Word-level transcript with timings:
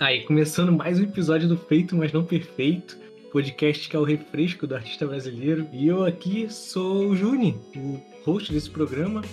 Aí, 0.00 0.22
começando 0.22 0.70
mais 0.70 1.00
um 1.00 1.02
episódio 1.02 1.48
do 1.48 1.56
Feito, 1.56 1.96
mas 1.96 2.12
não 2.12 2.24
perfeito, 2.24 2.96
podcast 3.32 3.88
que 3.88 3.96
é 3.96 3.98
o 3.98 4.04
refresco 4.04 4.64
do 4.64 4.76
artista 4.76 5.04
brasileiro. 5.04 5.66
E 5.72 5.88
eu 5.88 6.04
aqui 6.04 6.46
sou 6.48 7.08
o 7.08 7.16
Juni, 7.16 7.56
o 7.74 8.00
host 8.24 8.52
desse 8.52 8.70
programa, 8.70 9.24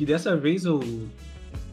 e 0.00 0.04
dessa 0.04 0.36
vez 0.36 0.64
eu 0.64 0.80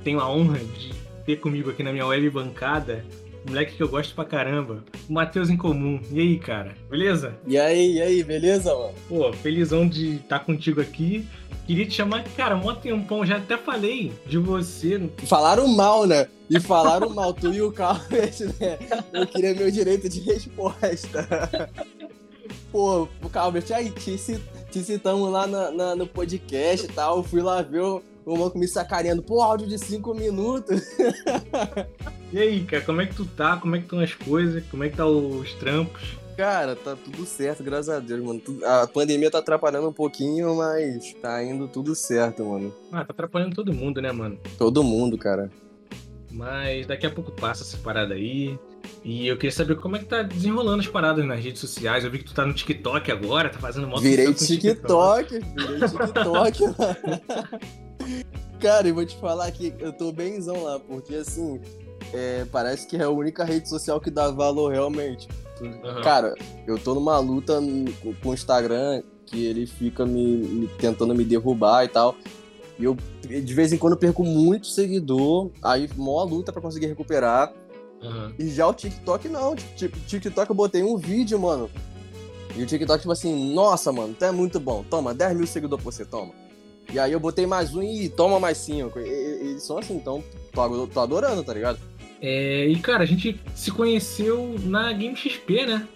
tenho 0.03 0.19
a 0.19 0.31
honra 0.31 0.59
de 0.59 0.93
ter 1.25 1.37
comigo 1.37 1.71
aqui 1.71 1.81
na 1.81 1.91
minha 1.91 2.05
web 2.05 2.29
bancada 2.29 3.03
um 3.47 3.51
moleque 3.51 3.75
que 3.75 3.83
eu 3.83 3.87
gosto 3.87 4.13
pra 4.13 4.25
caramba, 4.25 4.83
o 5.09 5.13
Matheus 5.13 5.49
em 5.49 5.55
Comum. 5.55 6.01
E 6.11 6.19
aí, 6.19 6.37
cara, 6.37 6.75
beleza? 6.89 7.33
E 7.47 7.57
aí, 7.57 7.95
e 7.95 8.01
aí, 8.01 8.23
beleza, 8.23 8.75
mano? 8.75 8.93
Pô, 9.07 9.31
felizão 9.31 9.87
de 9.87 10.15
estar 10.15 10.39
contigo 10.39 10.81
aqui. 10.81 11.25
Queria 11.67 11.85
te 11.85 11.95
chamar, 11.95 12.23
cara, 12.37 12.55
um 12.55 12.73
tempão, 12.73 13.25
já 13.25 13.35
até 13.35 13.57
falei 13.57 14.13
de 14.25 14.37
você. 14.37 15.09
Falaram 15.25 15.67
mal, 15.67 16.07
né? 16.07 16.29
E 16.49 16.61
falaram 16.61 17.09
mal, 17.09 17.33
tu 17.33 17.53
e 17.53 17.61
o 17.61 17.73
Calvert, 17.73 18.39
né? 18.57 18.79
Eu 19.11 19.27
queria 19.27 19.53
meu 19.53 19.69
direito 19.69 20.07
de 20.07 20.21
resposta. 20.21 21.69
Pô, 22.71 23.09
o 23.21 23.29
Calvert, 23.29 23.69
aí, 23.73 23.91
te, 23.91 24.17
te 24.71 24.79
citamos 24.81 25.29
lá 25.29 25.45
na, 25.45 25.69
na, 25.69 25.95
no 25.97 26.07
podcast 26.07 26.85
e 26.85 26.89
tal, 26.89 27.21
fui 27.21 27.41
lá 27.41 27.61
ver 27.61 27.81
o, 27.81 28.01
o 28.25 28.37
Manco 28.37 28.57
me 28.57 28.67
sacaneando, 28.67 29.21
pô, 29.21 29.41
áudio 29.41 29.67
de 29.67 29.77
5 29.77 30.13
minutos. 30.13 30.81
E 32.31 32.39
aí, 32.39 32.63
cara, 32.65 32.83
como 32.83 33.01
é 33.01 33.05
que 33.05 33.15
tu 33.15 33.25
tá? 33.25 33.57
Como 33.57 33.75
é 33.75 33.79
que 33.79 33.85
estão 33.85 33.99
as 33.99 34.13
coisas? 34.13 34.61
Como 34.69 34.83
é 34.83 34.89
que 34.89 34.97
tá 34.97 35.05
os 35.05 35.53
trampos? 35.53 36.17
Cara, 36.37 36.75
tá 36.75 36.95
tudo 36.95 37.25
certo, 37.25 37.63
graças 37.63 37.89
a 37.89 37.99
Deus, 37.99 38.23
mano. 38.23 38.39
A 38.63 38.85
pandemia 38.85 39.31
tá 39.31 39.39
atrapalhando 39.39 39.89
um 39.89 39.93
pouquinho, 39.93 40.55
mas 40.55 41.11
tá 41.15 41.43
indo 41.43 41.67
tudo 41.67 41.95
certo, 41.95 42.45
mano. 42.45 42.71
Ah, 42.91 43.03
tá 43.03 43.11
atrapalhando 43.11 43.55
todo 43.55 43.73
mundo, 43.73 43.99
né, 43.99 44.11
mano? 44.11 44.37
Todo 44.55 44.83
mundo, 44.83 45.17
cara. 45.17 45.49
Mas 46.31 46.85
daqui 46.85 47.07
a 47.07 47.09
pouco 47.09 47.31
passa 47.31 47.63
essa 47.63 47.77
parada 47.77 48.13
aí. 48.13 48.55
E 49.03 49.27
eu 49.27 49.35
queria 49.35 49.51
saber 49.51 49.77
como 49.77 49.95
é 49.95 49.99
que 49.99 50.05
tá 50.05 50.21
desenrolando 50.21 50.81
as 50.81 50.87
paradas 50.87 51.25
nas 51.25 51.43
redes 51.43 51.59
sociais. 51.59 52.03
Eu 52.03 52.11
vi 52.11 52.19
que 52.19 52.25
tu 52.25 52.35
tá 52.35 52.45
no 52.45 52.53
TikTok 52.53 53.11
agora, 53.11 53.49
tá 53.49 53.57
fazendo 53.57 53.87
moto 53.87 54.01
Virei 54.01 54.31
TikTok, 54.31 55.39
TikTok, 55.39 55.39
virei 55.55 55.79
TikTok. 55.89 56.63
Cara, 58.61 58.87
eu 58.87 58.93
vou 58.93 59.05
te 59.07 59.17
falar 59.19 59.51
que 59.51 59.73
eu 59.79 59.91
tô 59.91 60.11
benzão 60.11 60.63
lá, 60.63 60.79
porque 60.79 61.15
assim, 61.15 61.59
é, 62.13 62.45
parece 62.51 62.85
que 62.85 62.95
é 62.95 63.03
a 63.03 63.09
única 63.09 63.43
rede 63.43 63.67
social 63.67 63.99
que 63.99 64.11
dá 64.11 64.29
valor 64.29 64.71
realmente. 64.71 65.27
Uhum. 65.61 66.01
Cara, 66.01 66.35
eu 66.65 66.77
tô 66.77 66.93
numa 66.93 67.17
luta 67.19 67.59
com 68.21 68.29
o 68.29 68.33
Instagram 68.33 69.01
que 69.25 69.45
ele 69.45 69.67
fica 69.67 70.05
me, 70.05 70.37
me, 70.37 70.67
tentando 70.67 71.13
me 71.13 71.23
derrubar 71.23 71.83
e 71.83 71.87
tal. 71.87 72.15
E 72.79 72.83
eu, 72.83 72.95
de 73.21 73.53
vez 73.53 73.73
em 73.73 73.77
quando, 73.77 73.97
perco 73.97 74.23
muito 74.23 74.67
seguidor. 74.67 75.49
Aí, 75.63 75.89
mó 75.95 76.23
luta 76.23 76.51
para 76.51 76.61
conseguir 76.61 76.87
recuperar. 76.87 77.51
Uhum. 78.01 78.33
E 78.37 78.49
já 78.49 78.67
o 78.67 78.73
TikTok, 78.73 79.27
não. 79.27 79.55
Tipo, 79.55 79.99
TikTok 80.01 80.49
eu 80.49 80.55
botei 80.55 80.83
um 80.83 80.97
vídeo, 80.97 81.39
mano. 81.39 81.69
E 82.55 82.63
o 82.63 82.65
TikTok, 82.65 82.99
tipo 82.99 83.11
assim, 83.11 83.53
nossa, 83.53 83.91
mano, 83.91 84.15
tu 84.17 84.25
é 84.25 84.31
muito 84.31 84.59
bom. 84.59 84.83
Toma, 84.89 85.13
10 85.13 85.37
mil 85.37 85.47
seguidores 85.47 85.83
pra 85.83 85.91
você, 85.91 86.05
toma. 86.05 86.33
E 86.91 86.97
aí 86.99 87.11
eu 87.11 87.19
botei 87.19 87.45
mais 87.45 87.75
um 87.75 87.83
e 87.83 88.07
toma 88.07 88.39
mais 88.39 88.57
cinco. 88.57 88.97
Eles 88.99 89.63
são 89.63 89.77
assim, 89.77 89.95
então 89.95 90.23
tô, 90.53 90.87
tô 90.87 90.99
adorando, 90.99 91.43
tá 91.43 91.53
ligado? 91.53 91.79
É, 92.21 92.65
e 92.65 92.75
cara, 92.79 93.03
a 93.03 93.05
gente 93.05 93.39
se 93.53 93.71
conheceu 93.71 94.55
na 94.63 94.91
Game 94.93 95.15
XP, 95.15 95.65
né? 95.65 95.87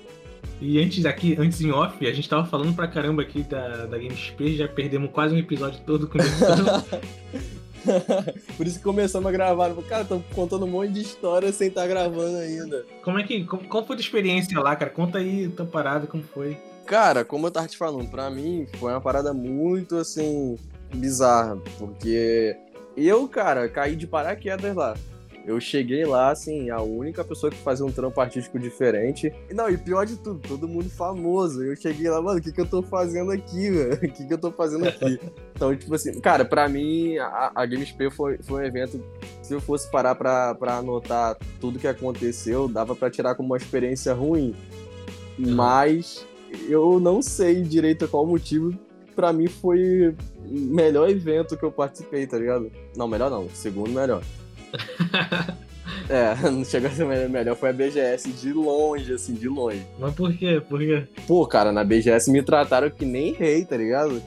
E 0.60 0.80
antes 0.80 1.06
aqui, 1.06 1.36
antes 1.40 1.60
em 1.62 1.72
off, 1.72 2.06
a 2.06 2.14
gente 2.14 2.30
tava 2.30 2.46
falando 2.46 2.76
pra 2.76 2.88
caramba 2.88 3.24
aqui 3.24 3.42
da, 3.42 3.88
da 3.88 3.98
Game 3.98 4.16
XP, 4.16 4.58
já 4.58 4.68
perdemos 4.68 5.10
quase 5.12 5.34
um 5.34 5.38
episódio 5.38 5.80
todo 5.86 6.08
com 6.08 6.20
Por 8.56 8.68
isso 8.68 8.78
que 8.78 8.84
começamos 8.84 9.28
a 9.28 9.32
gravar. 9.32 9.74
Cara, 9.90 10.06
tô 10.06 10.22
contando 10.36 10.66
um 10.66 10.70
monte 10.70 10.94
de 10.94 11.02
história 11.02 11.52
sem 11.52 11.68
estar 11.70 11.82
tá 11.82 11.88
gravando 11.88 12.38
ainda. 12.38 12.86
Como 13.04 13.18
é 13.18 13.24
que. 13.24 13.44
Qual 13.44 13.84
foi 13.84 13.96
a 13.96 13.98
tua 13.98 14.06
experiência 14.06 14.60
lá, 14.60 14.76
cara? 14.76 14.92
Conta 14.92 15.18
aí 15.18 15.50
tua 15.50 15.66
parada, 15.66 16.06
como 16.06 16.22
foi. 16.22 16.56
Cara, 16.86 17.26
como 17.26 17.48
eu 17.48 17.52
tava 17.52 17.68
te 17.68 17.78
falando, 17.78 18.08
pra 18.10 18.30
mim 18.30 18.68
foi 18.78 18.92
uma 18.92 19.02
parada 19.02 19.34
muito 19.34 19.98
assim. 19.98 20.60
bizarra. 20.94 21.58
Porque 21.80 22.56
eu, 22.96 23.28
cara, 23.28 23.68
caí 23.68 23.96
de 23.96 24.06
paraquedas 24.06 24.76
lá. 24.76 24.96
Eu 25.46 25.60
cheguei 25.60 26.06
lá, 26.06 26.30
assim, 26.32 26.70
a 26.70 26.82
única 26.82 27.24
pessoa 27.24 27.50
que 27.50 27.58
fazia 27.58 27.86
um 27.86 27.92
trampo 27.92 28.20
artístico 28.22 28.60
diferente. 28.60 29.34
Não, 29.52 29.70
e 29.70 29.78
pior 29.78 30.06
de 30.06 30.16
tudo, 30.18 30.40
todo 30.40 30.68
mundo 30.68 30.90
famoso. 30.90 31.64
Eu 31.64 31.76
cheguei 31.76 32.10
lá, 32.10 32.22
mano, 32.22 32.40
o 32.40 32.42
que, 32.42 32.52
que 32.52 32.62
eu 32.62 32.66
tô 32.66 32.84
fazendo 32.84 33.32
aqui, 33.32 33.70
velho? 33.70 33.92
O 34.12 34.14
que, 34.14 34.26
que 34.26 34.34
eu 34.34 34.38
tô 34.38 34.52
fazendo 34.52 34.88
aqui? 34.88 35.20
Então, 35.62 35.76
tipo 35.76 35.94
assim, 35.94 36.20
cara, 36.20 36.44
pra 36.44 36.68
mim, 36.68 37.18
a, 37.20 37.52
a 37.54 37.66
GameSP 37.68 38.10
foi, 38.10 38.40
foi 38.40 38.64
um 38.64 38.66
evento. 38.66 39.00
Se 39.44 39.54
eu 39.54 39.62
fosse 39.62 39.90
parar 39.92 40.16
pra, 40.16 40.56
pra 40.56 40.78
anotar 40.78 41.38
tudo 41.60 41.78
que 41.78 41.88
aconteceu, 41.88 42.68
dava 42.68 42.96
pra 42.96 43.12
tirar 43.12 43.36
como 43.36 43.50
uma 43.50 43.58
experiência 43.58 44.12
ruim. 44.12 44.56
Mas 45.38 46.26
eu 46.68 47.00
não 47.00 47.22
sei 47.22 47.62
direito 47.62 48.08
qual 48.08 48.26
motivo. 48.26 48.74
Pra 49.16 49.32
mim 49.32 49.48
foi 49.48 50.10
o 50.10 50.16
melhor 50.50 51.10
evento 51.12 51.56
que 51.56 51.64
eu 51.64 51.72
participei, 51.72 52.26
tá 52.26 52.40
ligado? 52.40 52.72
Não, 52.96 53.08
melhor 53.08 53.30
não, 53.30 53.48
segundo 53.50 53.92
melhor. 53.92 54.24
É, 56.10 56.36
não 56.50 56.64
chegou 56.66 56.90
a 56.90 56.94
ser 56.94 57.06
melhor, 57.30 57.56
foi 57.56 57.70
a 57.70 57.74
BGS 57.74 58.32
de 58.34 58.52
longe, 58.52 59.14
assim, 59.14 59.34
de 59.34 59.48
longe. 59.48 59.86
Mas 59.98 60.14
por 60.14 60.34
quê? 60.36 60.62
Por 60.68 60.80
quê? 60.80 61.08
Pô, 61.26 61.48
cara, 61.48 61.72
na 61.72 61.84
BGS 61.84 62.30
me 62.30 62.44
trataram 62.44 62.90
que 62.90 63.06
nem 63.06 63.34
rei, 63.34 63.64
tá 63.64 63.78
ligado? 63.78 64.22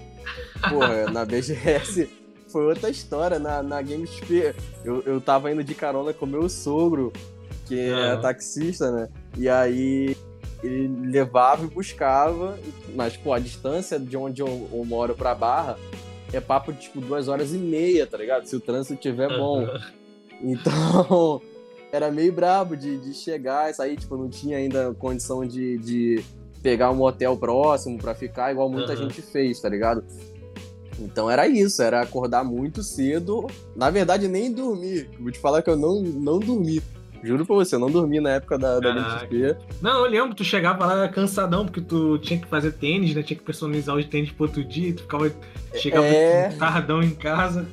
Porra, 0.68 1.10
na 1.10 1.24
BGS 1.24 2.08
foi 2.48 2.64
outra 2.64 2.88
história. 2.88 3.38
Na, 3.38 3.62
na 3.62 3.82
GameSP, 3.82 4.54
eu, 4.84 5.02
eu 5.02 5.20
tava 5.20 5.52
indo 5.52 5.62
de 5.62 5.74
carona 5.74 6.12
com 6.12 6.24
meu 6.24 6.48
sogro, 6.48 7.12
que 7.66 7.78
é 7.78 8.16
taxista, 8.16 8.90
né? 8.90 9.08
E 9.36 9.48
aí 9.48 10.16
ele 10.62 11.10
levava 11.10 11.64
e 11.64 11.68
buscava, 11.68 12.58
mas, 12.94 13.14
pô, 13.16 13.34
a 13.34 13.38
distância 13.38 13.98
de 13.98 14.16
onde 14.16 14.40
eu, 14.40 14.68
eu 14.72 14.84
moro 14.84 15.14
pra 15.14 15.34
Barra 15.34 15.78
é 16.32 16.40
papo 16.40 16.72
de, 16.72 16.80
tipo, 16.80 17.00
duas 17.00 17.28
horas 17.28 17.52
e 17.52 17.58
meia, 17.58 18.06
tá 18.06 18.16
ligado? 18.16 18.46
Se 18.46 18.56
o 18.56 18.60
trânsito 18.60 18.94
estiver 18.94 19.28
bom. 19.28 19.66
Então, 20.44 21.40
era 21.90 22.10
meio 22.10 22.32
brabo 22.32 22.76
de, 22.76 22.98
de 22.98 23.14
chegar 23.14 23.70
e 23.70 23.74
sair, 23.74 23.96
tipo, 23.96 24.16
não 24.16 24.28
tinha 24.28 24.58
ainda 24.58 24.94
condição 24.94 25.46
de, 25.46 25.78
de 25.78 26.24
pegar 26.62 26.90
um 26.90 27.02
hotel 27.02 27.36
próximo 27.36 27.98
para 27.98 28.14
ficar, 28.14 28.52
igual 28.52 28.68
muita 28.68 28.92
uhum. 28.92 28.98
gente 28.98 29.22
fez, 29.22 29.60
tá 29.60 29.68
ligado? 29.68 30.04
Então 30.98 31.30
era 31.30 31.46
isso, 31.48 31.82
era 31.82 32.00
acordar 32.00 32.44
muito 32.44 32.82
cedo. 32.82 33.46
Na 33.74 33.90
verdade, 33.90 34.28
nem 34.28 34.52
dormir. 34.52 35.10
Vou 35.18 35.32
te 35.32 35.38
falar 35.38 35.62
que 35.62 35.70
eu 35.70 35.76
não, 35.76 36.00
não 36.00 36.38
dormi. 36.38 36.80
Juro 37.22 37.46
pra 37.46 37.56
você, 37.56 37.74
eu 37.74 37.78
não 37.78 37.90
dormi 37.90 38.20
na 38.20 38.32
época 38.32 38.58
da, 38.58 38.78
da 38.78 38.90
LXP. 38.90 39.56
Não, 39.80 40.04
eu 40.04 40.10
lembro, 40.10 40.34
tu 40.34 40.44
chegava 40.44 40.84
lá 40.84 41.08
cansadão, 41.08 41.64
porque 41.64 41.80
tu 41.80 42.18
tinha 42.18 42.38
que 42.38 42.46
fazer 42.46 42.72
tênis, 42.72 43.14
né? 43.14 43.22
Tinha 43.22 43.38
que 43.38 43.42
personalizar 43.42 43.96
os 43.96 44.04
tênis 44.04 44.30
pro 44.30 44.44
outro 44.44 44.62
dia, 44.62 44.94
tu 44.94 45.02
ficava. 45.02 45.32
Chegava 45.74 46.06
é... 46.06 46.50
tardão 46.50 47.02
em 47.02 47.14
casa. 47.14 47.66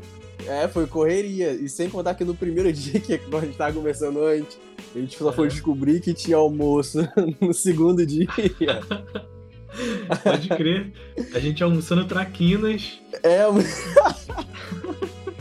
É, 0.47 0.68
foi 0.68 0.88
correria. 0.88 1.52
E 1.52 1.69
sem 1.69 1.90
contar 1.90 2.16
que 2.16 2.24
no 2.24 2.35
primeiro 2.35 2.72
dia 2.74 3.00
que 3.00 3.13
a 3.13 3.40
gente 3.40 3.57
tava 3.57 3.74
conversando 3.74 4.24
antes, 4.24 4.57
a 4.96 5.00
gente 5.00 5.18
só 5.18 5.31
foi 5.31 5.47
descobrir 5.47 6.00
que 6.00 6.13
tinha 6.13 6.38
almoço 6.38 7.00
no 7.40 7.53
segundo 7.53 8.06
dia. 8.06 8.28
Pode 10.24 10.50
crer. 10.50 10.91
A 11.34 11.40
gente 11.40 11.63
almoçando 11.63 12.06
traquinas. 12.06 13.00
É, 13.24 13.41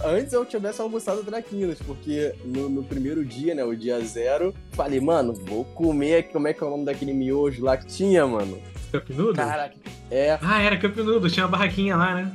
Antes 0.03 0.33
eu 0.33 0.47
tivesse 0.47 0.81
almoçado 0.81 1.23
traquinas, 1.23 1.79
porque 1.79 2.35
no, 2.43 2.71
no, 2.71 2.83
primeiro 2.83 3.23
dia, 3.23 3.55
né, 3.55 3.63
o 3.63 3.77
dia 3.77 4.01
zero, 4.01 4.55
falei, 4.73 4.99
mano, 4.99 5.35
vou 5.35 5.65
comer, 5.65 6.29
como 6.33 6.49
é 6.49 6.55
que 6.55 6.65
é 6.65 6.67
o 6.67 6.71
nome 6.71 6.87
daquele 6.87 7.13
miojo 7.13 7.63
lá 7.63 7.77
que 7.77 7.87
tinha, 7.87 8.27
mano? 8.27 8.59
Cup 8.91 9.11
Noodle? 9.11 9.35
Caraca, 9.35 9.77
é. 10.11 10.39
Ah, 10.41 10.63
era 10.63 10.79
Cup 10.79 10.97
Noodle, 10.97 11.31
tinha 11.31 11.45
uma 11.45 11.53
barraquinha 11.53 11.97
lá, 11.97 12.15
né? 12.15 12.33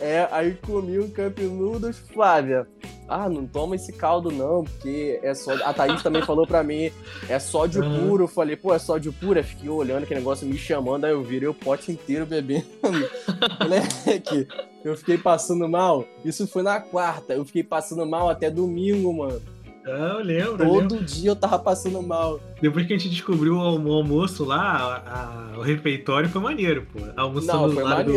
É, 0.00 0.28
aí 0.30 0.54
comi 0.54 0.98
um 0.98 1.08
Cup 1.08 1.38
Noodles, 1.38 1.98
Flávia. 2.12 2.66
Ah, 3.08 3.28
não 3.28 3.46
toma 3.46 3.76
esse 3.76 3.92
caldo 3.92 4.30
não, 4.30 4.64
porque 4.64 5.20
é 5.22 5.34
só. 5.34 5.52
A 5.64 5.74
Thaís 5.74 6.02
também 6.02 6.22
falou 6.22 6.46
pra 6.46 6.62
mim, 6.62 6.90
é 7.28 7.38
sódio 7.38 7.82
uhum. 7.82 8.08
puro. 8.08 8.24
Eu 8.24 8.28
falei, 8.28 8.56
pô, 8.56 8.72
é 8.72 8.78
sódio 8.78 9.12
puro? 9.12 9.38
Eu 9.38 9.44
fiquei 9.44 9.68
olhando 9.68 10.04
aquele 10.04 10.20
negócio 10.20 10.46
me 10.46 10.56
chamando, 10.56 11.04
aí 11.04 11.12
eu 11.12 11.22
virei 11.22 11.48
o 11.48 11.54
pote 11.54 11.92
inteiro 11.92 12.24
bebendo. 12.24 12.66
Moleque, 13.60 14.48
eu 14.84 14.96
fiquei 14.96 15.18
passando 15.18 15.68
mal. 15.68 16.06
Isso 16.24 16.46
foi 16.46 16.62
na 16.62 16.80
quarta, 16.80 17.34
eu 17.34 17.44
fiquei 17.44 17.62
passando 17.62 18.06
mal 18.06 18.30
até 18.30 18.50
domingo, 18.50 19.12
mano. 19.12 19.42
Ah, 19.84 20.16
eu 20.18 20.24
lembro. 20.24 20.58
Todo 20.58 20.94
lembro. 20.94 21.04
dia 21.04 21.30
eu 21.30 21.36
tava 21.36 21.58
passando 21.58 22.00
mal. 22.02 22.40
Depois 22.60 22.86
que 22.86 22.94
a 22.94 22.98
gente 22.98 23.10
descobriu 23.10 23.56
o 23.56 23.60
almoço 23.60 24.44
lá, 24.44 25.02
a, 25.04 25.54
a, 25.54 25.58
o 25.58 25.62
refeitório 25.62 26.28
foi 26.28 26.40
maneiro, 26.40 26.86
pô. 26.92 27.00
Almoçando 27.16 27.74
Não, 27.74 27.82
lá 27.82 28.02
do, 28.02 28.12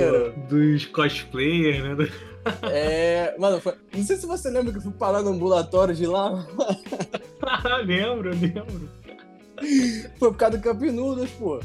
dos 0.48 0.86
cosplayers, 0.86 1.84
né? 1.84 2.10
É. 2.62 3.36
Mano, 3.40 3.60
foi... 3.60 3.74
não 3.96 4.04
sei 4.04 4.18
se 4.18 4.28
você 4.28 4.50
lembra 4.50 4.72
que 4.72 4.78
eu 4.78 4.84
fui 4.84 4.92
parar 4.92 5.24
no 5.24 5.32
ambulatório 5.32 5.96
de 5.96 6.06
lá. 6.06 6.46
lembro, 7.84 8.30
lembro. 8.30 8.90
Foi 10.20 10.30
por 10.30 10.38
causa 10.38 10.58
do 10.58 10.64
Campinudas, 10.64 11.30
pô. 11.32 11.60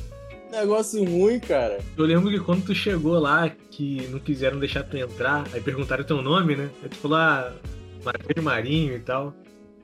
Negócio 0.51 1.05
ruim, 1.05 1.39
cara. 1.39 1.79
Eu 1.97 2.05
lembro 2.05 2.31
que 2.31 2.41
quando 2.41 2.65
tu 2.65 2.75
chegou 2.75 3.19
lá, 3.19 3.51
que 3.71 4.09
não 4.11 4.19
quiseram 4.19 4.59
deixar 4.59 4.83
tu 4.83 4.97
entrar, 4.97 5.47
aí 5.53 5.61
perguntaram 5.61 6.03
teu 6.03 6.21
nome, 6.23 6.57
né? 6.57 6.71
Aí 6.83 6.89
tu 6.89 6.97
falou, 6.97 7.19
ah, 7.19 7.53
Marinho 8.43 8.97
e 8.97 9.01
tal. 9.01 9.33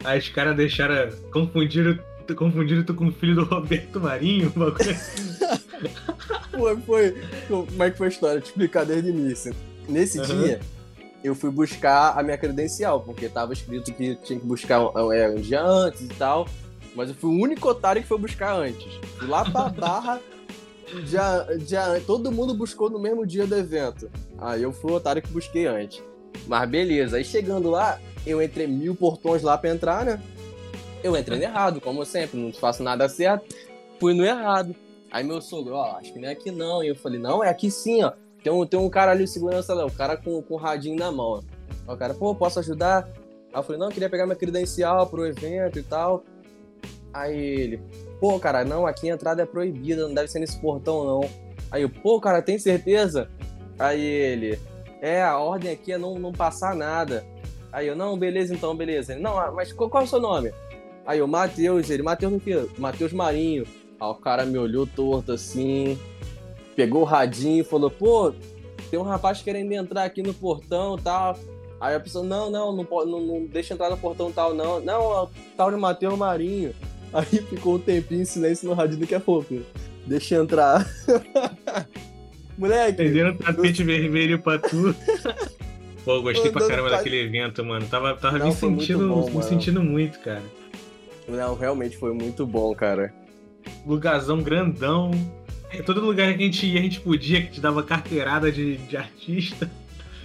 Aí 0.04 0.18
os 0.18 0.28
caras 0.28 0.56
deixaram. 0.56 1.10
confundiram 1.30 1.98
tô 2.26 2.34
confundindo 2.34 2.84
tu 2.84 2.92
com 2.92 3.06
o 3.06 3.12
filho 3.12 3.36
do 3.36 3.44
Roberto 3.44 4.00
Marinho, 4.00 4.52
uma 4.54 4.72
coisa 4.72 4.90
assim. 4.90 5.36
foi, 6.50 6.76
foi. 6.78 7.22
Como 7.48 7.82
é 7.82 7.90
que 7.90 7.96
foi 7.96 8.06
a 8.08 8.10
história? 8.10 8.40
Te 8.40 8.46
explicar 8.46 8.84
desde 8.84 9.10
o 9.10 9.14
início. 9.14 9.54
Nesse 9.88 10.18
uhum. 10.18 10.24
dia, 10.24 10.60
eu 11.22 11.34
fui 11.34 11.50
buscar 11.50 12.18
a 12.18 12.22
minha 12.22 12.36
credencial, 12.36 13.00
porque 13.00 13.28
tava 13.28 13.52
escrito 13.52 13.92
que 13.92 14.16
tinha 14.16 14.38
que 14.38 14.46
buscar 14.46 14.80
é, 15.14 15.28
um 15.28 15.40
dia 15.40 15.62
antes 15.62 16.02
e 16.02 16.08
tal. 16.08 16.48
Mas 16.94 17.10
eu 17.10 17.14
fui 17.14 17.30
o 17.30 17.42
único 17.42 17.68
otário 17.68 18.02
que 18.02 18.08
foi 18.08 18.18
buscar 18.18 18.56
antes. 18.56 18.92
Fui 19.18 19.28
lá 19.28 19.48
pra 19.48 19.68
barra. 19.70 20.20
Já, 21.04 21.46
já, 21.66 22.00
todo 22.00 22.30
mundo 22.30 22.54
buscou 22.54 22.88
no 22.88 22.98
mesmo 22.98 23.26
dia 23.26 23.46
do 23.46 23.56
evento. 23.56 24.10
Aí 24.38 24.62
eu 24.62 24.72
fui 24.72 24.92
o 24.92 24.94
otário 24.94 25.20
que 25.20 25.30
busquei 25.30 25.66
antes. 25.66 26.02
Mas 26.46 26.68
beleza, 26.68 27.16
aí 27.16 27.24
chegando 27.24 27.70
lá, 27.70 28.00
eu 28.26 28.42
entrei 28.42 28.66
mil 28.66 28.94
portões 28.94 29.42
lá 29.42 29.56
pra 29.56 29.70
entrar, 29.70 30.04
né? 30.04 30.20
Eu 31.02 31.16
entrei 31.16 31.38
no 31.38 31.44
errado, 31.44 31.80
como 31.80 32.04
sempre, 32.04 32.38
não 32.38 32.52
faço 32.52 32.82
nada 32.82 33.08
certo. 33.08 33.54
Fui 34.00 34.12
no 34.12 34.24
errado. 34.24 34.74
Aí 35.10 35.22
meu 35.24 35.40
sogro, 35.40 35.74
ó, 35.74 35.96
acho 35.98 36.12
que 36.12 36.18
não 36.18 36.28
é 36.28 36.32
aqui 36.32 36.50
não. 36.50 36.82
E 36.82 36.88
eu 36.88 36.96
falei, 36.96 37.18
não, 37.18 37.42
é 37.42 37.48
aqui 37.48 37.70
sim, 37.70 38.02
ó. 38.02 38.12
Tem 38.42 38.52
um, 38.52 38.66
tem 38.66 38.78
um 38.78 38.88
cara 38.90 39.12
ali, 39.12 39.26
segurança 39.26 39.74
lá, 39.74 39.84
o 39.86 39.90
cara 39.90 40.16
com, 40.16 40.42
com 40.42 40.54
o 40.54 40.56
radinho 40.56 40.96
na 40.96 41.10
mão. 41.10 41.42
Ó. 41.86 41.94
O 41.94 41.96
cara, 41.96 42.14
pô, 42.14 42.34
posso 42.34 42.58
ajudar? 42.58 43.08
Aí 43.52 43.58
eu 43.58 43.62
falei, 43.62 43.78
não, 43.78 43.86
eu 43.88 43.92
queria 43.92 44.10
pegar 44.10 44.26
minha 44.26 44.36
credencial 44.36 45.06
pro 45.06 45.26
evento 45.26 45.78
e 45.78 45.82
tal. 45.82 46.24
Aí 47.12 47.36
ele, 47.36 47.80
pô, 48.20 48.38
cara, 48.38 48.64
não, 48.64 48.86
aqui 48.86 49.10
a 49.10 49.14
entrada 49.14 49.42
é 49.42 49.46
proibida, 49.46 50.06
não 50.06 50.14
deve 50.14 50.28
ser 50.28 50.38
nesse 50.38 50.60
portão, 50.60 51.04
não. 51.04 51.30
Aí 51.70 51.82
eu, 51.82 51.88
pô, 51.88 52.20
cara, 52.20 52.42
tem 52.42 52.58
certeza? 52.58 53.28
Aí 53.78 54.00
ele, 54.00 54.58
é, 55.00 55.22
a 55.22 55.38
ordem 55.38 55.72
aqui 55.72 55.92
é 55.92 55.98
não, 55.98 56.18
não 56.18 56.32
passar 56.32 56.74
nada. 56.74 57.24
Aí 57.72 57.86
eu, 57.86 57.96
não, 57.96 58.18
beleza 58.18 58.54
então, 58.54 58.74
beleza. 58.74 59.12
Ele, 59.12 59.22
não, 59.22 59.38
ah, 59.38 59.50
mas 59.50 59.72
qual, 59.72 59.90
qual 59.90 60.02
é 60.02 60.06
o 60.06 60.08
seu 60.08 60.20
nome? 60.20 60.52
Aí 61.04 61.18
eu, 61.18 61.26
Matheus, 61.26 61.90
ele, 61.90 62.02
Matheus 62.02 62.32
o 62.32 62.40
quê? 62.40 62.66
Matheus 62.78 63.12
Marinho. 63.12 63.64
Aí 64.00 64.08
o 64.08 64.14
cara 64.14 64.44
me 64.44 64.58
olhou 64.58 64.86
torto 64.86 65.32
assim, 65.32 65.98
pegou 66.74 67.02
o 67.02 67.04
radinho 67.04 67.60
e 67.60 67.64
falou, 67.64 67.90
pô, 67.90 68.32
tem 68.90 68.98
um 68.98 69.02
rapaz 69.02 69.42
querendo 69.42 69.72
entrar 69.72 70.04
aqui 70.04 70.22
no 70.22 70.34
portão 70.34 70.96
e 70.96 71.02
tal. 71.02 71.38
Aí 71.80 71.94
a 71.94 72.00
pessoa, 72.00 72.24
não, 72.24 72.50
não, 72.50 72.74
não, 72.74 72.84
pode, 72.84 73.10
não, 73.10 73.20
não 73.20 73.46
deixa 73.46 73.74
entrar 73.74 73.90
no 73.90 73.96
portão 73.96 74.32
tal, 74.32 74.54
não. 74.54 74.80
Não, 74.80 75.24
é 75.24 75.28
tal 75.56 75.70
de 75.70 75.76
Matheus 75.76 76.16
Marinho. 76.16 76.74
Aí 77.12 77.24
ficou 77.24 77.76
um 77.76 77.78
tempinho 77.78 78.22
em 78.22 78.24
silêncio 78.24 78.68
no 78.68 78.74
radinho 78.74 79.00
daqui 79.00 79.14
a 79.14 79.20
pouco. 79.20 79.54
Deixa 80.06 80.36
entrar. 80.36 80.86
Moleque. 82.56 83.02
Entenderam 83.02 83.30
o 83.30 83.38
tapete 83.38 83.80
eu... 83.80 83.86
vermelho 83.86 84.38
pra 84.38 84.58
tu. 84.58 84.94
Pô, 86.04 86.22
gostei 86.22 86.52
pra 86.52 86.66
caramba 86.66 86.90
tá... 86.90 86.96
daquele 86.98 87.20
evento, 87.20 87.64
mano. 87.64 87.86
Tava, 87.88 88.14
tava 88.14 88.38
Não, 88.38 88.46
me 88.46 88.52
sentindo, 88.52 89.08
bom, 89.08 89.28
me 89.28 89.42
sentindo 89.42 89.82
muito, 89.82 90.20
cara. 90.20 90.42
Não, 91.26 91.56
realmente 91.56 91.96
foi 91.96 92.14
muito 92.14 92.46
bom, 92.46 92.72
cara. 92.74 93.12
Lugarzão 93.84 94.40
grandão. 94.40 95.10
É, 95.70 95.82
todo 95.82 96.00
lugar 96.00 96.28
que 96.28 96.42
a 96.42 96.46
gente 96.46 96.64
ia, 96.64 96.78
a 96.78 96.82
gente 96.82 97.00
podia, 97.00 97.42
que 97.42 97.50
te 97.50 97.60
dava 97.60 97.82
carteirada 97.82 98.52
de, 98.52 98.76
de 98.76 98.96
artista. 98.96 99.68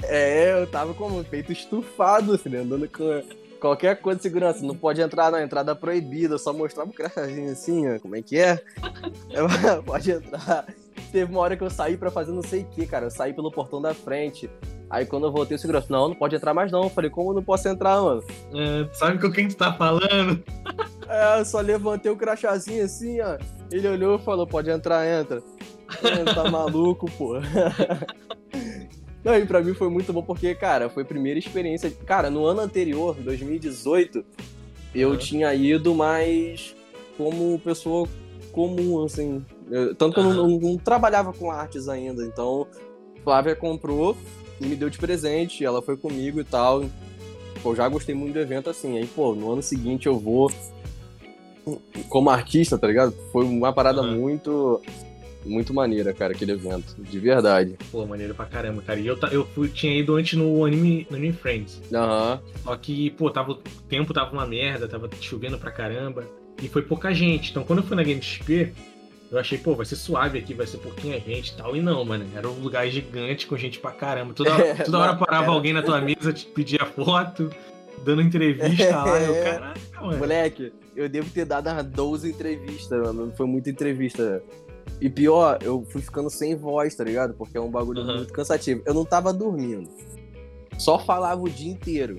É, 0.03 0.61
eu 0.61 0.67
tava 0.67 0.93
como 0.93 1.23
feito 1.23 1.51
estufado, 1.51 2.33
assim, 2.33 2.55
andando 2.55 2.87
com 2.87 3.23
qualquer 3.59 3.99
coisa 3.99 4.17
de 4.17 4.23
segurança. 4.23 4.65
Não 4.65 4.75
pode 4.75 5.01
entrar 5.01 5.31
na 5.31 5.41
entrada 5.41 5.75
proibida, 5.75 6.37
só 6.37 6.53
mostrava 6.53 6.89
o 6.89 6.93
crachazinho 6.93 7.51
assim, 7.51 7.89
ó, 7.89 7.99
como 7.99 8.15
é 8.15 8.21
que 8.21 8.37
é? 8.37 8.61
é 9.31 9.81
pode 9.83 10.11
entrar. 10.11 10.65
Teve 11.11 11.31
uma 11.31 11.41
hora 11.41 11.57
que 11.57 11.63
eu 11.63 11.69
saí 11.69 11.97
para 11.97 12.09
fazer 12.09 12.31
não 12.31 12.41
sei 12.41 12.61
o 12.61 12.65
que, 12.65 12.85
cara. 12.85 13.07
Eu 13.07 13.11
saí 13.11 13.33
pelo 13.33 13.51
portão 13.51 13.81
da 13.81 13.93
frente. 13.93 14.49
Aí 14.89 15.05
quando 15.05 15.27
eu 15.27 15.31
voltei, 15.31 15.55
o 15.55 15.59
segurança, 15.59 15.87
não, 15.89 16.09
não 16.09 16.15
pode 16.15 16.35
entrar 16.35 16.53
mais 16.53 16.71
não. 16.71 16.83
Eu 16.83 16.89
falei, 16.89 17.09
como 17.09 17.31
eu 17.31 17.35
não 17.35 17.43
posso 17.43 17.67
entrar, 17.67 18.01
mano? 18.01 18.23
É, 18.53 18.87
sabe 18.93 19.19
com 19.19 19.31
quem 19.31 19.47
tu 19.47 19.55
tá 19.55 19.73
falando? 19.73 20.43
É, 21.13 21.41
eu 21.41 21.43
só 21.43 21.59
levantei 21.59 22.09
o 22.09 22.15
crachazinho 22.15 22.85
assim, 22.85 23.19
ó. 23.19 23.37
Ele 23.69 23.85
olhou 23.85 24.15
e 24.15 24.23
falou, 24.23 24.47
pode 24.47 24.69
entrar, 24.69 25.05
entra. 25.05 25.43
tá 26.33 26.49
maluco, 26.49 27.11
pô. 27.17 27.33
Não, 29.21 29.35
e 29.35 29.45
pra 29.45 29.61
mim 29.61 29.73
foi 29.73 29.89
muito 29.89 30.13
bom 30.13 30.23
porque, 30.23 30.55
cara, 30.55 30.89
foi 30.89 31.03
a 31.03 31.05
primeira 31.05 31.37
experiência. 31.37 31.91
Cara, 32.05 32.29
no 32.29 32.45
ano 32.45 32.61
anterior, 32.61 33.15
2018, 33.15 34.23
eu 34.95 35.09
uhum. 35.09 35.17
tinha 35.17 35.53
ido 35.53 35.93
mais 35.93 36.73
como 37.17 37.59
pessoa 37.59 38.07
comum, 38.51 39.03
assim. 39.03 39.45
Eu, 39.71 39.95
tanto 39.95 40.15
que 40.15 40.19
eu 40.19 40.23
não, 40.25 40.33
não, 40.33 40.59
não, 40.59 40.77
trabalhava 40.77 41.31
com 41.31 41.49
artes 41.49 41.87
ainda. 41.87 42.25
Então, 42.25 42.67
Flávia 43.23 43.55
comprou 43.55 44.17
e 44.59 44.65
me 44.65 44.75
deu 44.75 44.89
de 44.89 44.97
presente. 44.97 45.63
Ela 45.63 45.81
foi 45.81 45.95
comigo 45.95 46.41
e 46.41 46.43
tal. 46.43 46.83
Pô, 47.63 47.73
já 47.73 47.87
gostei 47.87 48.13
muito 48.13 48.33
do 48.33 48.39
evento, 48.39 48.69
assim. 48.69 48.97
Aí, 48.97 49.07
pô, 49.07 49.33
no 49.33 49.51
ano 49.53 49.61
seguinte 49.61 50.07
eu 50.07 50.19
vou 50.19 50.51
como 52.09 52.29
artista, 52.29 52.77
tá 52.77 52.87
ligado? 52.87 53.13
Foi 53.31 53.45
uma 53.45 53.71
parada 53.71 54.01
uhum. 54.01 54.19
muito 54.19 54.81
muito 55.45 55.73
maneira, 55.73 56.13
cara, 56.13 56.33
aquele 56.33 56.51
evento. 56.51 56.95
De 56.99 57.19
verdade. 57.19 57.75
Pô, 57.91 58.05
maneiro 58.05 58.35
pra 58.35 58.45
caramba, 58.45 58.81
cara. 58.81 58.99
E 58.99 59.07
eu, 59.07 59.17
eu 59.31 59.45
fui, 59.45 59.69
tinha 59.69 59.97
ido 59.97 60.15
antes 60.15 60.37
no 60.37 60.63
Anime, 60.65 61.07
no 61.09 61.17
anime 61.17 61.33
Friends. 61.33 61.81
Aham. 61.93 62.33
Uhum. 62.33 62.61
Só 62.63 62.75
que, 62.75 63.09
pô, 63.11 63.31
tava, 63.31 63.53
o 63.53 63.55
tempo 63.89 64.13
tava 64.13 64.31
uma 64.33 64.45
merda, 64.45 64.87
tava 64.87 65.09
chovendo 65.19 65.57
pra 65.57 65.71
caramba. 65.71 66.25
E 66.61 66.67
foi 66.67 66.83
pouca 66.83 67.13
gente. 67.13 67.51
Então, 67.51 67.63
quando 67.63 67.79
eu 67.79 67.85
fui 67.85 67.95
na 67.95 68.03
GameXP, 68.03 68.71
eu 69.31 69.39
achei, 69.39 69.57
pô, 69.57 69.73
vai 69.73 69.85
ser 69.85 69.95
suave 69.95 70.37
aqui, 70.37 70.53
vai 70.53 70.67
ser 70.67 70.77
pouquinha 70.79 71.17
gente 71.17 71.53
e 71.53 71.55
tal. 71.55 71.73
E 71.73 71.81
não, 71.81 72.03
mano. 72.03 72.25
Era 72.35 72.49
um 72.49 72.59
lugar 72.59 72.85
gigante 72.89 73.47
com 73.47 73.55
gente 73.55 73.79
pra 73.79 73.91
caramba. 73.91 74.33
Toda, 74.33 74.53
hora, 74.53 74.75
toda 74.83 74.99
hora 74.99 75.15
parava 75.15 75.51
alguém 75.51 75.71
na 75.71 75.81
tua 75.81 76.01
mesa, 76.01 76.33
te 76.33 76.45
pedia 76.47 76.85
foto, 76.85 77.49
dando 78.03 78.21
entrevista 78.21 78.93
lá. 78.93 79.21
Eu, 79.21 79.33
é. 79.39 79.53
caraca, 79.53 80.01
mano. 80.01 80.17
Moleque, 80.17 80.73
eu 80.93 81.07
devo 81.07 81.29
ter 81.29 81.45
dado 81.45 81.69
umas 81.69 81.85
12 81.85 82.29
entrevistas, 82.29 83.01
mano. 83.01 83.31
Foi 83.37 83.45
muita 83.45 83.69
entrevista. 83.69 84.43
E 84.99 85.09
pior, 85.09 85.59
eu 85.61 85.87
fui 85.89 86.01
ficando 86.01 86.29
sem 86.29 86.53
voz, 86.53 86.93
tá 86.93 87.05
ligado? 87.05 87.33
Porque 87.33 87.57
é 87.57 87.61
um 87.61 87.71
bagulho 87.71 88.01
uhum. 88.01 88.17
muito 88.17 88.33
cansativo. 88.33 88.83
Eu 88.85 88.93
não 88.93 89.05
tava 89.05 89.31
dormindo. 89.31 89.89
Só 90.77 90.99
falava 90.99 91.41
o 91.41 91.49
dia 91.49 91.71
inteiro. 91.71 92.17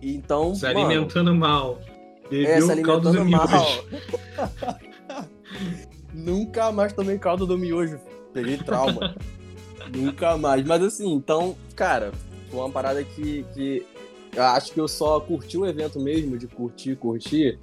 Então. 0.00 0.54
Se 0.54 0.64
mano, 0.64 0.86
alimentando 0.86 1.34
mal. 1.34 1.78
Bebeu 2.30 2.50
é, 2.50 2.60
se 2.62 2.72
alimentando 2.72 3.24
mal. 3.26 3.46
Nunca 6.18 6.72
mais 6.72 6.92
tomei 6.92 7.16
caldo 7.16 7.46
do 7.46 7.56
miojo. 7.56 7.98
Peguei 8.32 8.56
trauma. 8.58 9.14
Nunca 9.94 10.36
mais. 10.36 10.64
Mas 10.66 10.82
assim, 10.82 11.12
então, 11.12 11.56
cara, 11.76 12.12
foi 12.50 12.60
uma 12.60 12.70
parada 12.70 13.02
que, 13.04 13.44
que 13.54 13.86
eu 14.34 14.42
acho 14.42 14.72
que 14.72 14.80
eu 14.80 14.88
só 14.88 15.20
curti 15.20 15.56
o 15.56 15.64
evento 15.64 16.00
mesmo, 16.00 16.36
de 16.36 16.46
curtir, 16.46 16.96
curtir, 16.96 17.58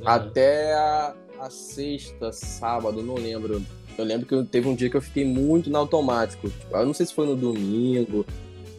uhum. 0.00 0.08
até 0.08 0.74
a, 0.74 1.14
a, 1.40 1.50
sexta, 1.50 2.32
sábado, 2.32 3.02
não 3.02 3.14
lembro. 3.14 3.62
Eu 3.96 4.04
lembro 4.04 4.26
que 4.26 4.50
teve 4.50 4.68
um 4.68 4.74
dia 4.74 4.90
que 4.90 4.96
eu 4.96 5.02
fiquei 5.02 5.24
muito 5.24 5.70
no 5.70 5.78
automático. 5.78 6.50
Eu 6.70 6.86
não 6.86 6.94
sei 6.94 7.06
se 7.06 7.14
foi 7.14 7.26
no 7.26 7.36
domingo. 7.36 8.26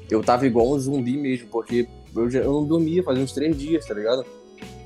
Eu 0.10 0.22
tava 0.22 0.46
igual 0.46 0.70
um 0.70 0.80
zumbi 0.80 1.16
mesmo, 1.16 1.48
porque 1.48 1.88
eu, 2.16 2.30
já, 2.30 2.40
eu 2.40 2.52
não 2.52 2.66
dormia 2.66 3.04
fazia 3.04 3.24
uns 3.24 3.32
três 3.32 3.58
dias, 3.58 3.86
tá 3.86 3.94
ligado? 3.94 4.26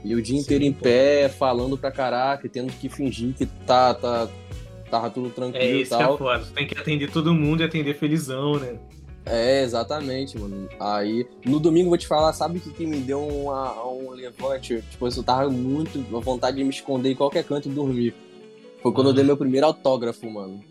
E 0.05 0.13
o 0.13 0.21
dia 0.21 0.35
Sim, 0.35 0.43
inteiro 0.43 0.63
em 0.63 0.71
pô. 0.71 0.83
pé, 0.83 1.27
falando 1.27 1.75
pra 1.75 1.91
caraca, 1.91 2.47
tendo 2.47 2.71
que 2.71 2.87
fingir 2.87 3.33
que 3.33 3.47
tá, 3.47 3.91
tá, 3.91 4.29
tava 4.89 5.09
tudo 5.09 5.31
tranquilo 5.31 5.63
é 5.63 5.81
isso 5.81 5.95
e 5.95 5.97
tal. 5.97 6.13
É 6.13 6.17
foda. 6.17 6.45
tem 6.53 6.67
que 6.67 6.77
atender 6.77 7.09
todo 7.09 7.33
mundo 7.33 7.61
e 7.61 7.63
atender 7.63 7.95
felizão, 7.95 8.59
né? 8.59 8.77
É, 9.25 9.63
exatamente, 9.63 10.37
mano. 10.37 10.69
Aí, 10.79 11.25
no 11.43 11.59
domingo, 11.59 11.89
vou 11.89 11.97
te 11.97 12.05
falar, 12.05 12.31
sabe 12.33 12.59
o 12.59 12.61
que, 12.61 12.69
que 12.69 12.85
me 12.85 12.99
deu 12.99 13.27
uma, 13.27 13.83
um 13.87 14.11
levante? 14.11 14.83
Tipo, 14.91 15.07
eu 15.07 15.23
tava 15.23 15.49
muito 15.49 15.99
com 16.07 16.21
vontade 16.21 16.57
de 16.57 16.63
me 16.63 16.69
esconder 16.69 17.11
em 17.11 17.15
qualquer 17.15 17.43
canto 17.43 17.67
e 17.67 17.71
dormir. 17.71 18.13
Foi 18.83 18.91
quando 18.91 19.07
eu 19.09 19.13
dei 19.13 19.23
meu 19.23 19.35
primeiro 19.35 19.65
autógrafo, 19.65 20.29
mano. 20.29 20.63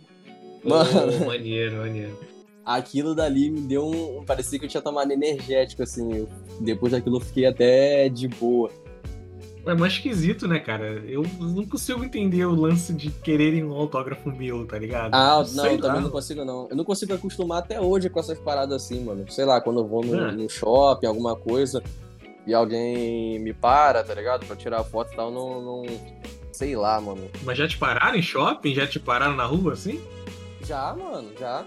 Mano. 0.63 0.89
Oh, 1.21 1.25
maneiro, 1.27 1.79
maneiro. 1.79 2.17
Aquilo 2.65 3.17
dali 3.17 3.51
me 3.51 3.63
deu 3.63 3.85
um. 3.85 4.25
Parecia 4.25 4.61
que 4.61 4.67
eu 4.67 4.69
tinha 4.69 4.81
tomado 4.81 5.11
energético, 5.11 5.83
assim. 5.83 6.25
depois 6.61 6.93
daquilo 6.93 7.17
eu 7.17 7.21
fiquei 7.21 7.47
até 7.47 8.09
de 8.09 8.29
boa. 8.29 8.71
É 9.67 9.75
mais 9.75 9.95
esquisito, 9.95 10.47
né, 10.47 10.59
cara? 10.59 11.03
Eu 11.07 11.23
não 11.41 11.67
consigo 11.67 12.05
entender 12.05 12.45
o 12.45 12.55
lance 12.55 12.93
de 12.93 13.11
quererem 13.11 13.65
um 13.65 13.73
autógrafo 13.73 14.31
meu, 14.31 14.67
tá 14.67 14.79
ligado? 14.79 15.15
Ah, 15.15 15.43
não, 15.53 15.67
eu 15.67 15.81
também 15.81 16.03
não 16.03 16.11
consigo, 16.11 16.45
não. 16.45 16.69
Eu 16.69 16.77
não 16.77 16.85
consigo 16.85 17.15
acostumar 17.15 17.61
até 17.61 17.81
hoje 17.81 18.11
com 18.11 18.21
essas 18.21 18.39
paradas 18.39 18.83
assim, 18.83 19.03
mano. 19.03 19.25
Sei 19.31 19.45
lá, 19.45 19.61
quando 19.63 19.81
eu 19.81 19.87
vou 19.87 20.05
no, 20.05 20.29
é. 20.29 20.33
no 20.33 20.51
shopping, 20.51 21.07
alguma 21.07 21.35
coisa, 21.35 21.83
e 22.47 22.53
alguém 22.53 23.39
me 23.39 23.55
para, 23.55 24.05
tá 24.05 24.13
ligado? 24.13 24.45
Pra 24.45 24.55
tirar 24.55 24.85
foto 24.85 25.13
e 25.13 25.17
tal, 25.17 25.31
não, 25.31 25.63
não. 25.63 25.83
Sei 26.53 26.77
lá, 26.77 27.01
mano. 27.01 27.23
Mas 27.43 27.57
já 27.57 27.67
te 27.67 27.79
pararam 27.79 28.17
em 28.17 28.23
shopping? 28.23 28.75
Já 28.75 28.87
te 28.87 29.01
pararam 29.01 29.35
na 29.35 29.47
rua 29.47 29.73
assim? 29.73 30.01
Já, 30.63 30.95
mano, 30.95 31.31
já. 31.41 31.65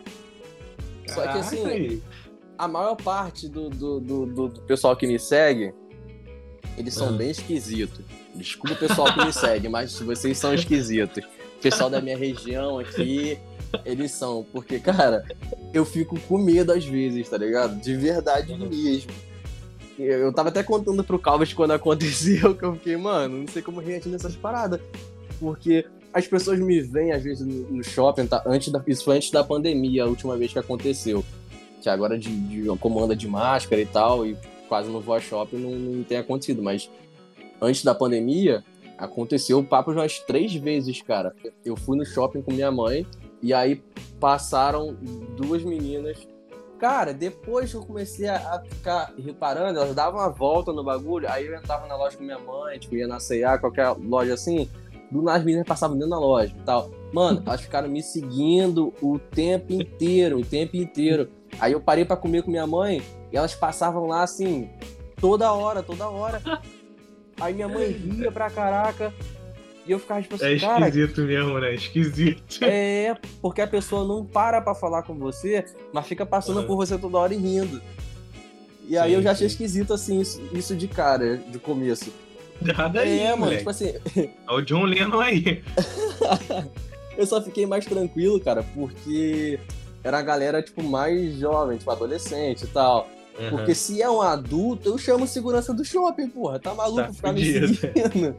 Só 1.08 1.22
que 1.24 1.40
assim, 1.40 2.02
a 2.58 2.68
maior 2.68 2.96
parte 2.96 3.50
do, 3.50 3.70
do, 3.70 4.00
do, 4.00 4.26
do 4.26 4.62
pessoal 4.62 4.96
que 4.96 5.08
me 5.08 5.18
segue 5.18 5.74
eles 6.78 6.94
são 6.94 7.10
uhum. 7.10 7.18
bem 7.18 7.32
esquisitos. 7.32 8.00
Desculpa 8.36 8.74
o 8.74 8.78
pessoal 8.78 9.14
que 9.14 9.26
me 9.26 9.34
segue, 9.34 9.68
mas 9.68 10.00
vocês 10.00 10.38
são 10.38 10.54
esquisitos. 10.54 11.24
O 11.58 11.62
pessoal 11.62 11.90
da 11.90 12.00
minha 12.00 12.18
região 12.18 12.78
aqui, 12.80 13.40
eles 13.84 14.12
são. 14.12 14.46
Porque, 14.52 14.80
cara, 14.80 15.26
eu 15.74 15.84
fico 15.84 16.20
com 16.22 16.38
medo 16.38 16.72
às 16.72 16.86
vezes, 16.86 17.28
tá 17.28 17.38
ligado? 17.38 17.82
De 17.82 17.96
verdade 17.96 18.56
mesmo. 18.56 19.12
Eu 19.98 20.32
tava 20.32 20.50
até 20.50 20.62
contando 20.62 21.04
pro 21.04 21.18
Calvas 21.18 21.52
quando 21.52 21.72
aconteceu, 21.72 22.54
que 22.56 22.64
eu 22.64 22.74
fiquei, 22.76 22.96
mano, 22.96 23.40
não 23.40 23.48
sei 23.48 23.64
como 23.64 23.82
reagir 23.82 24.10
nessas 24.10 24.36
paradas. 24.36 24.80
Porque 25.40 25.86
as 26.14 26.28
pessoas 26.28 26.60
me 26.60 26.80
veem, 26.82 27.12
às 27.12 27.24
vezes, 27.24 27.46
no 27.46 27.84
shopping, 27.84 28.28
tá? 28.28 28.44
antes 28.46 28.72
da, 28.72 28.82
isso 28.86 29.04
foi 29.04 29.18
antes 29.18 29.32
da 29.32 29.44
pandemia, 29.44 30.04
a 30.04 30.08
última 30.08 30.38
vez 30.38 30.54
que 30.54 30.60
aconteceu. 30.60 31.26
Que 31.82 31.90
agora 31.90 32.18
de, 32.18 32.30
de 32.30 32.68
comanda 32.78 33.16
de 33.16 33.28
máscara 33.28 33.82
e 33.82 33.86
tal, 33.86 34.26
e 34.26 34.38
quase 34.68 34.90
não 34.90 35.00
vou 35.00 35.16
a 35.16 35.20
shopping, 35.20 35.58
não, 35.58 35.72
não 35.72 36.04
tem 36.04 36.18
acontecido. 36.18 36.62
Mas 36.62 36.90
antes 37.62 37.84
da 37.84 37.96
pandemia, 37.96 38.64
aconteceu 38.98 39.60
o 39.60 39.64
papo 39.64 39.92
umas 39.92 40.20
três 40.20 40.54
vezes, 40.54 41.02
cara. 41.02 41.36
Eu 41.64 41.76
fui 41.76 41.98
no 41.98 42.06
shopping 42.06 42.42
com 42.42 42.52
minha 42.52 42.72
mãe, 42.72 43.06
e 43.42 43.54
aí 43.54 43.82
passaram 44.20 44.98
duas 45.36 45.64
meninas 45.64 46.28
Cara, 46.80 47.12
depois 47.12 47.72
que 47.72 47.78
eu 47.78 47.84
comecei 47.84 48.30
a, 48.30 48.62
ficar 48.70 49.12
reparando, 49.18 49.80
elas 49.80 49.96
davam 49.96 50.20
uma 50.20 50.30
volta 50.30 50.72
no 50.72 50.84
bagulho, 50.84 51.28
aí 51.30 51.48
eu 51.48 51.56
entrava 51.56 51.88
na 51.88 51.96
loja 51.96 52.16
com 52.16 52.24
minha 52.24 52.38
mãe, 52.38 52.78
tipo, 52.78 52.96
ia 52.96 53.08
na 53.08 53.20
C&A, 53.20 53.58
qualquer 53.58 53.90
loja 53.98 54.36
assim, 54.36 54.70
do 55.12 55.24
nada 55.24 55.40
as 55.40 55.44
meninas 55.44 55.68
passavam 55.68 55.98
dentro 55.98 56.12
da 56.12 56.20
loja 56.20 56.54
e 56.56 56.64
tal. 56.64 56.92
Mano, 57.12 57.42
elas 57.46 57.62
ficaram 57.62 57.90
me 57.90 58.04
seguindo 58.04 58.94
o 59.02 59.18
tempo 59.18 59.74
inteiro, 59.74 60.38
o 60.38 60.46
tempo 60.46 60.78
inteiro. 60.78 61.30
Aí 61.60 61.74
eu 61.74 61.82
parei 61.82 62.06
para 62.06 62.18
comer 62.18 62.44
com 62.44 62.52
minha 62.52 62.68
mãe 62.68 63.02
e 63.32 63.38
elas 63.38 63.56
passavam 63.56 64.08
lá 64.08 64.24
assim, 64.24 64.70
toda 65.20 65.52
hora, 65.52 65.82
toda 65.82 66.08
hora. 66.08 66.42
Aí 67.40 67.54
minha 67.54 67.68
mãe 67.68 67.92
ria 67.92 68.32
pra 68.32 68.50
caraca. 68.50 69.14
E 69.86 69.92
eu 69.92 70.00
ficava 70.00 70.22
tipo 70.22 70.36
assim, 70.36 70.46
É 70.46 70.54
esquisito 70.54 71.22
mesmo, 71.22 71.60
né? 71.60 71.74
Esquisito. 71.74 72.60
É, 72.62 73.16
porque 73.42 73.62
a 73.62 73.68
pessoa 73.68 74.06
não 74.06 74.26
para 74.26 74.60
pra 74.60 74.76
falar 74.76 75.04
com 75.04 75.16
você, 75.16 75.64
mas 75.94 76.06
fica 76.06 76.26
passando 76.26 76.60
uhum. 76.60 76.68
por 76.68 76.76
você 76.76 76.98
toda 76.98 77.18
hora 77.18 77.34
e 77.34 77.38
rindo. 77.38 77.82
E 78.88 78.98
aí 78.98 79.12
sim, 79.12 79.16
eu 79.16 79.22
já 79.22 79.32
achei 79.32 79.48
sim. 79.48 79.54
esquisito, 79.54 79.94
assim, 79.94 80.20
isso, 80.20 80.42
isso, 80.52 80.76
de 80.76 80.88
cara, 80.88 81.38
de 81.38 81.58
começo. 81.58 82.12
Nada 82.62 83.02
aí, 83.02 83.20
É, 83.20 83.36
mano, 83.36 83.56
tipo 83.56 83.70
assim... 83.70 83.94
É 84.16 84.52
o 84.52 84.62
John 84.62 84.84
Lennon 84.84 85.20
aí. 85.20 85.64
eu 87.18 87.26
só 87.26 87.42
fiquei 87.42 87.66
mais 87.66 87.86
tranquilo, 87.86 88.40
cara, 88.40 88.64
porque 88.64 89.60
era 90.04 90.20
a 90.20 90.22
galera, 90.22 90.62
tipo, 90.62 90.84
mais 90.84 91.36
jovem, 91.36 91.78
tipo, 91.78 91.92
adolescente 91.92 92.64
e 92.64 92.68
tal. 92.68 93.08
Uhum. 93.40 93.50
Porque 93.50 93.76
se 93.76 94.02
é 94.02 94.10
um 94.10 94.22
adulto, 94.22 94.90
eu 94.90 94.98
chamo 94.98 95.28
segurança 95.28 95.74
do 95.74 95.86
shopping, 95.86 96.28
porra. 96.30 96.60
Tá 96.60 96.74
maluco 96.74 97.04
tá 97.04 97.14
ficar 97.14 97.34
fudido. 97.34 97.68
me 97.68 97.76
seguindo? 97.76 98.36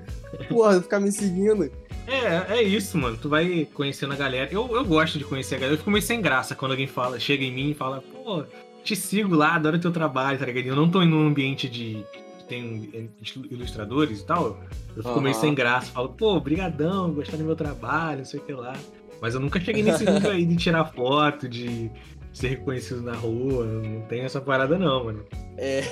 porra, 0.49 0.81
ficar 0.81 1.01
me 1.01 1.13
seguindo. 1.13 1.71
É, 2.07 2.59
é 2.59 2.63
isso, 2.63 2.99
mano. 2.99 3.17
Tu 3.17 3.29
vai 3.29 3.69
conhecendo 3.75 4.13
a 4.13 4.17
galera. 4.17 4.49
Eu, 4.51 4.69
eu 4.75 4.85
gosto 4.85 5.19
de 5.19 5.25
conhecer 5.25 5.55
a 5.55 5.59
galera. 5.59 5.75
Eu 5.75 5.79
fico 5.79 5.91
meio 5.91 6.03
sem 6.03 6.21
graça 6.21 6.55
quando 6.55 6.73
alguém 6.73 6.87
fala, 6.87 7.21
chega 7.21 7.45
em 7.45 7.53
mim 7.53 7.71
e 7.71 7.75
fala, 7.75 8.03
pô, 8.03 8.45
te 8.83 8.97
sigo 8.97 9.35
lá, 9.37 9.55
adoro 9.55 9.79
teu 9.79 9.93
trabalho, 9.93 10.39
tá 10.39 10.47
ligado? 10.47 10.67
Eu 10.67 10.77
não 10.77 10.91
tô 10.91 11.03
em 11.03 11.13
um 11.13 11.29
ambiente 11.29 11.69
de 11.69 12.05
que 12.39 12.45
tem 12.49 13.11
ilustradores 13.51 14.21
e 14.21 14.27
tal. 14.27 14.59
Eu 14.97 15.03
fico 15.03 15.15
uhum. 15.15 15.21
meio 15.21 15.35
sem 15.35 15.55
graça. 15.55 15.93
Falo, 15.93 16.09
pô, 16.09 16.41
brigadão, 16.41 17.13
gostar 17.13 17.37
do 17.37 17.45
meu 17.45 17.55
trabalho, 17.55 18.19
não 18.19 18.25
sei 18.25 18.41
o 18.41 18.43
que 18.43 18.53
lá. 18.53 18.75
Mas 19.21 19.35
eu 19.35 19.41
nunca 19.41 19.61
cheguei 19.61 19.83
nesse 19.83 20.09
nível 20.09 20.31
aí 20.31 20.45
de 20.45 20.57
tirar 20.57 20.85
foto, 20.87 21.49
de 21.49 21.91
ser 22.33 22.49
reconhecido 22.49 23.03
na 23.03 23.15
rua. 23.15 23.65
Não 23.65 24.03
tem 24.03 24.23
essa 24.23 24.41
parada, 24.41 24.79
não, 24.79 25.05
mano. 25.05 25.25
É. 25.57 25.83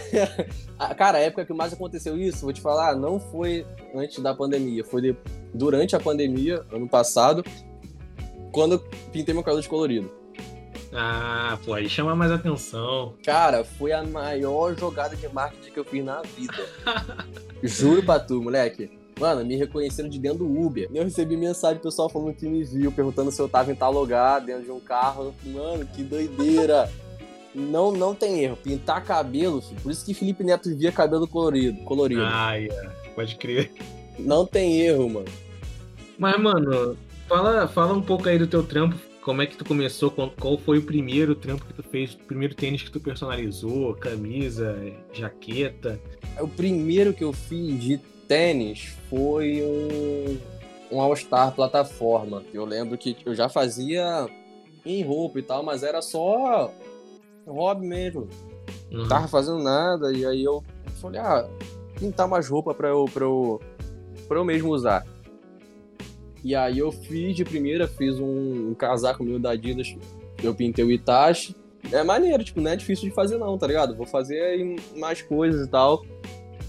Cara, 0.97 1.19
a 1.19 1.21
época 1.21 1.45
que 1.45 1.53
mais 1.53 1.73
aconteceu 1.73 2.17
isso, 2.17 2.43
vou 2.43 2.53
te 2.53 2.61
falar, 2.61 2.95
não 2.95 3.19
foi 3.19 3.67
antes 3.95 4.23
da 4.23 4.35
pandemia, 4.35 4.85
foi 4.85 5.03
de... 5.03 5.17
durante 5.53 5.97
a 5.97 6.01
pandemia, 6.01 6.65
ano 6.73 6.89
passado, 6.89 7.45
quando 8.53 8.73
eu 8.73 8.79
pintei 9.13 9.35
meu 9.35 9.43
cabelo 9.43 9.63
de 9.63 9.69
colorido. 9.69 10.11
Ah, 10.93 11.59
pô, 11.65 11.75
aí 11.75 11.89
chama 11.89 12.15
mais 12.15 12.31
atenção. 12.31 13.15
Cara, 13.25 13.65
foi 13.65 13.93
a 13.93 14.03
maior 14.03 14.75
jogada 14.79 15.17
de 15.17 15.29
marketing 15.29 15.71
que 15.71 15.79
eu 15.79 15.85
fiz 15.85 16.05
na 16.05 16.23
vida. 16.23 16.55
Juro 17.63 18.03
pra 18.03 18.21
tu, 18.21 18.41
moleque. 18.41 18.91
Mano, 19.19 19.43
me 19.47 19.57
reconheceram 19.57 20.11
de 20.11 20.19
dentro 20.19 20.41
do 20.41 20.61
Uber. 20.61 20.91
Eu 20.93 21.05
recebi 21.05 21.39
mensagem 21.39 21.79
do 21.79 21.83
pessoal 21.83 22.07
falando 22.07 22.35
que 22.35 22.47
me 22.47 22.63
viu, 22.63 22.93
perguntando 22.93 23.31
se 23.31 23.41
eu 23.41 23.49
tava 23.49 23.73
em 23.73 23.75
tal 23.75 23.91
lugar, 23.91 24.43
dentro 24.43 24.65
de 24.65 24.71
um 24.71 24.79
carro. 24.79 25.35
Mano, 25.43 25.87
que 25.87 26.03
doideira. 26.03 26.91
não, 27.55 27.91
não 27.91 28.15
tem 28.15 28.45
erro. 28.45 28.59
Pintar 28.63 29.03
cabelo, 29.03 29.63
filho. 29.63 29.81
por 29.81 29.91
isso 29.91 30.05
que 30.05 30.13
Felipe 30.13 30.45
Neto 30.45 30.69
via 30.77 30.93
cabelo 30.93 31.27
colorido. 31.27 31.83
colorido. 31.85 32.21
Ah, 32.23 32.57
yeah. 32.57 32.93
pode 33.15 33.37
crer. 33.37 33.73
Não 34.19 34.45
tem 34.45 34.83
erro, 34.83 35.09
mano. 35.09 35.29
Mas, 36.19 36.39
mano, 36.39 36.95
fala, 37.27 37.67
fala 37.69 37.95
um 37.95 38.03
pouco 38.03 38.29
aí 38.29 38.39
do 38.39 38.47
teu 38.47 38.63
trampo. 38.63 38.97
Como 39.23 39.41
é 39.41 39.47
que 39.47 39.57
tu 39.57 39.65
começou? 39.65 40.11
Qual 40.11 40.59
foi 40.59 40.79
o 40.79 40.83
primeiro 40.83 41.35
trampo 41.35 41.65
que 41.65 41.73
tu 41.73 41.83
fez? 41.83 42.13
O 42.13 42.19
primeiro 42.19 42.55
tênis 42.55 42.83
que 42.83 42.91
tu 42.91 43.01
personalizou? 43.01 43.95
Camisa, 43.95 44.79
jaqueta? 45.13 45.99
O 46.39 46.47
primeiro 46.47 47.15
que 47.15 47.25
eu 47.25 47.33
fiz 47.33 47.83
de 47.83 47.99
tênis 48.27 48.95
foi 49.09 49.63
um, 49.63 50.39
um 50.97 51.01
All-Star 51.01 51.55
plataforma. 51.55 52.43
Eu 52.53 52.65
lembro 52.65 52.97
que 52.99 53.17
eu 53.25 53.35
já 53.35 53.49
fazia 53.49 54.29
em 54.85 55.03
roupa 55.03 55.39
e 55.39 55.43
tal, 55.43 55.63
mas 55.63 55.83
era 55.83 56.01
só 56.01 56.73
hobby 57.47 57.87
mesmo. 57.87 58.29
Uhum. 58.91 58.99
Não 58.99 59.09
tava 59.09 59.29
fazendo 59.29 59.59
nada, 59.59 60.13
e 60.13 60.25
aí 60.25 60.45
eu 60.45 60.63
falei, 61.01 61.21
ah, 61.21 61.49
pintar 61.99 62.27
umas 62.27 62.49
roupas 62.49 62.77
pra 62.77 62.89
eu, 62.89 63.05
pra, 63.13 63.25
eu, 63.25 63.61
pra 64.29 64.39
eu 64.39 64.45
mesmo 64.45 64.71
usar. 64.71 65.07
E 66.45 66.55
aí 66.55 66.79
eu 66.79 66.93
fiz 66.93 67.35
de 67.35 67.45
primeira, 67.45 67.89
fiz 67.89 68.21
um, 68.21 68.71
um 68.71 68.75
casaco 68.75 69.25
meu 69.25 69.39
da 69.39 69.51
Adidas, 69.51 69.95
eu 70.43 70.55
pintei 70.55 70.85
o 70.85 70.91
Itachi. 70.91 71.57
É 71.93 72.03
maneiro, 72.03 72.43
tipo, 72.43 72.61
não 72.61 72.71
é 72.71 72.77
difícil 72.77 73.09
de 73.09 73.15
fazer 73.15 73.39
não, 73.39 73.57
tá 73.57 73.67
ligado? 73.67 73.97
Vou 73.97 74.07
fazer 74.07 74.59
mais 74.97 75.23
coisas 75.23 75.67
e 75.67 75.71
tal. 75.71 76.05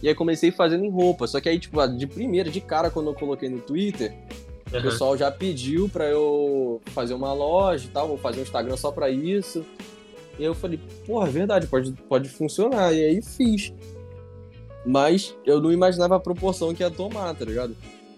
E 0.02 0.08
aí 0.08 0.16
comecei 0.16 0.52
fazendo 0.52 0.86
em 0.86 0.90
roupa. 0.90 1.28
Só 1.28 1.40
que 1.40 1.50
aí, 1.50 1.60
tipo, 1.60 1.86
de 1.88 2.08
primeira, 2.08 2.50
de 2.50 2.62
cara, 2.62 2.90
quando 2.90 3.10
eu 3.10 3.14
coloquei 3.14 3.50
no 3.50 3.60
Twitter, 3.60 4.14
uhum. 4.72 4.80
o 4.80 4.82
pessoal 4.84 5.18
já 5.18 5.32
pediu 5.32 5.90
pra 5.90 6.06
eu 6.06 6.82
fazer 6.88 7.14
uma 7.14 7.34
loja 7.34 7.86
e 7.86 7.90
tal, 7.90 8.08
vou 8.08 8.18
fazer 8.18 8.40
um 8.40 8.44
Instagram 8.44 8.78
só 8.78 8.92
pra 8.92 9.10
isso. 9.10 9.66
E 10.38 10.44
aí 10.44 10.46
eu 10.46 10.54
falei, 10.54 10.80
porra, 11.06 11.28
é 11.28 11.32
verdade, 11.32 11.68
pode, 11.68 11.92
pode 11.94 12.30
funcionar. 12.30 12.94
E 12.94 13.04
aí 13.04 13.22
fiz. 13.22 13.74
Mas 14.86 15.36
eu 15.46 15.60
não 15.60 15.72
imaginava 15.72 16.16
a 16.16 16.20
proporção 16.20 16.74
que 16.74 16.84
ia 16.84 16.92
tomar, 16.92 17.34
tá 17.34 17.44
ligado? 17.44 17.76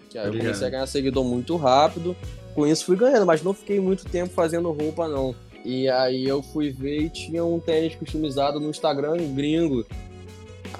Que 0.08 0.18
aí 0.18 0.26
eu 0.26 0.36
comecei 0.36 0.66
a 0.66 0.70
ganhar 0.70 0.86
seguidor 0.86 1.24
muito 1.24 1.56
rápido. 1.56 2.16
Com 2.54 2.66
isso 2.66 2.84
fui 2.84 2.96
ganhando, 2.96 3.24
mas 3.24 3.42
não 3.42 3.54
fiquei 3.54 3.80
muito 3.80 4.04
tempo 4.04 4.32
fazendo 4.32 4.70
roupa, 4.70 5.08
não. 5.08 5.34
E 5.64 5.88
aí 5.88 6.26
eu 6.26 6.42
fui 6.42 6.70
ver 6.70 7.02
e 7.02 7.10
tinha 7.10 7.44
um 7.44 7.58
tênis 7.58 7.94
customizado 7.94 8.58
no 8.58 8.70
Instagram 8.70 9.16
gringo. 9.34 9.86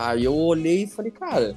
Aí 0.01 0.25
eu 0.25 0.35
olhei 0.35 0.85
e 0.85 0.87
falei, 0.87 1.11
cara, 1.11 1.55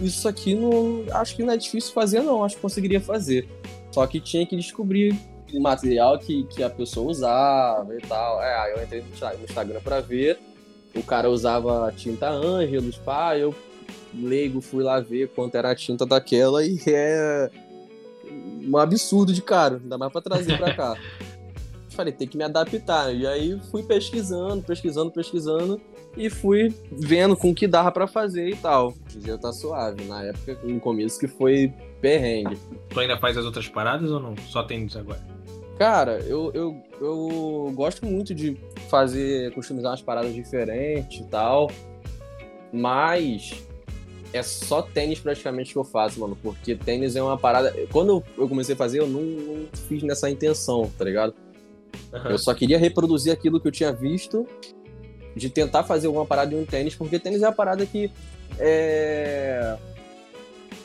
isso 0.00 0.26
aqui 0.26 0.52
não. 0.52 1.04
Acho 1.12 1.36
que 1.36 1.44
não 1.44 1.52
é 1.52 1.56
difícil 1.56 1.92
fazer, 1.92 2.22
não. 2.22 2.42
Acho 2.42 2.56
que 2.56 2.62
conseguiria 2.62 3.00
fazer. 3.00 3.48
Só 3.92 4.04
que 4.04 4.18
tinha 4.18 4.44
que 4.44 4.56
descobrir 4.56 5.16
o 5.52 5.60
material 5.60 6.18
que, 6.18 6.42
que 6.44 6.64
a 6.64 6.68
pessoa 6.68 7.08
usava 7.08 7.96
e 7.96 8.00
tal. 8.00 8.42
É, 8.42 8.58
aí 8.58 8.72
eu 8.72 8.82
entrei 8.82 9.00
no 9.38 9.44
Instagram 9.44 9.80
pra 9.80 10.00
ver. 10.00 10.40
O 10.92 11.04
cara 11.04 11.30
usava 11.30 11.92
tinta 11.96 12.28
Ângelos, 12.28 12.96
pá, 12.96 13.38
eu 13.38 13.54
leigo 14.12 14.60
fui 14.60 14.82
lá 14.82 14.98
ver 14.98 15.28
quanto 15.28 15.54
era 15.54 15.70
a 15.70 15.74
tinta 15.76 16.04
daquela 16.04 16.64
e 16.64 16.78
é 16.86 17.50
um 18.62 18.76
absurdo 18.76 19.32
de 19.32 19.42
caro, 19.42 19.80
ainda 19.82 19.96
mais 19.96 20.10
pra 20.10 20.20
trazer 20.20 20.58
pra 20.58 20.74
cá. 20.74 20.96
Falei, 21.90 22.12
tem 22.12 22.26
que 22.26 22.36
me 22.36 22.42
adaptar. 22.42 23.14
E 23.14 23.24
aí 23.24 23.60
fui 23.70 23.84
pesquisando, 23.84 24.64
pesquisando, 24.64 25.12
pesquisando 25.12 25.80
e 26.16 26.30
fui 26.30 26.72
vendo 26.90 27.36
com 27.36 27.50
o 27.50 27.54
que 27.54 27.66
dava 27.66 27.90
para 27.90 28.06
fazer 28.06 28.48
e 28.48 28.56
tal. 28.56 28.94
Hoje 29.06 29.26
já 29.26 29.38
tá 29.38 29.52
suave. 29.52 30.04
Na 30.04 30.24
época, 30.24 30.58
no 30.62 30.80
começo, 30.80 31.18
que 31.18 31.26
foi 31.26 31.72
perrengue. 32.00 32.58
Tu 32.90 33.00
ainda 33.00 33.18
faz 33.18 33.36
as 33.36 33.44
outras 33.44 33.68
paradas 33.68 34.10
ou 34.10 34.20
não? 34.20 34.34
Só 34.48 34.62
tênis 34.62 34.96
agora? 34.96 35.20
Cara, 35.78 36.20
eu, 36.20 36.52
eu, 36.54 36.76
eu 37.00 37.72
gosto 37.74 38.06
muito 38.06 38.32
de 38.34 38.56
fazer, 38.88 39.52
customizar 39.54 39.90
umas 39.90 40.02
paradas 40.02 40.32
diferentes 40.32 41.20
e 41.20 41.24
tal, 41.24 41.68
mas 42.72 43.64
é 44.32 44.42
só 44.42 44.82
tênis 44.82 45.18
praticamente 45.18 45.72
que 45.72 45.78
eu 45.78 45.84
faço, 45.84 46.20
mano, 46.20 46.38
porque 46.40 46.76
tênis 46.76 47.16
é 47.16 47.22
uma 47.22 47.36
parada. 47.36 47.74
Quando 47.90 48.22
eu 48.38 48.48
comecei 48.48 48.74
a 48.74 48.78
fazer, 48.78 49.00
eu 49.00 49.08
não, 49.08 49.20
não 49.20 49.66
fiz 49.88 50.02
nessa 50.04 50.30
intenção, 50.30 50.90
tá 50.96 51.04
ligado? 51.04 51.34
Uhum. 52.12 52.30
Eu 52.30 52.38
só 52.38 52.54
queria 52.54 52.78
reproduzir 52.78 53.32
aquilo 53.32 53.60
que 53.60 53.66
eu 53.66 53.72
tinha 53.72 53.92
visto 53.92 54.46
de 55.34 55.50
tentar 55.50 55.84
fazer 55.84 56.06
alguma 56.06 56.24
parada 56.24 56.54
em 56.54 56.60
um 56.60 56.64
tênis, 56.64 56.94
porque 56.94 57.18
tênis 57.18 57.42
é 57.42 57.46
a 57.46 57.52
parada 57.52 57.84
que 57.84 58.10
é, 58.58 59.76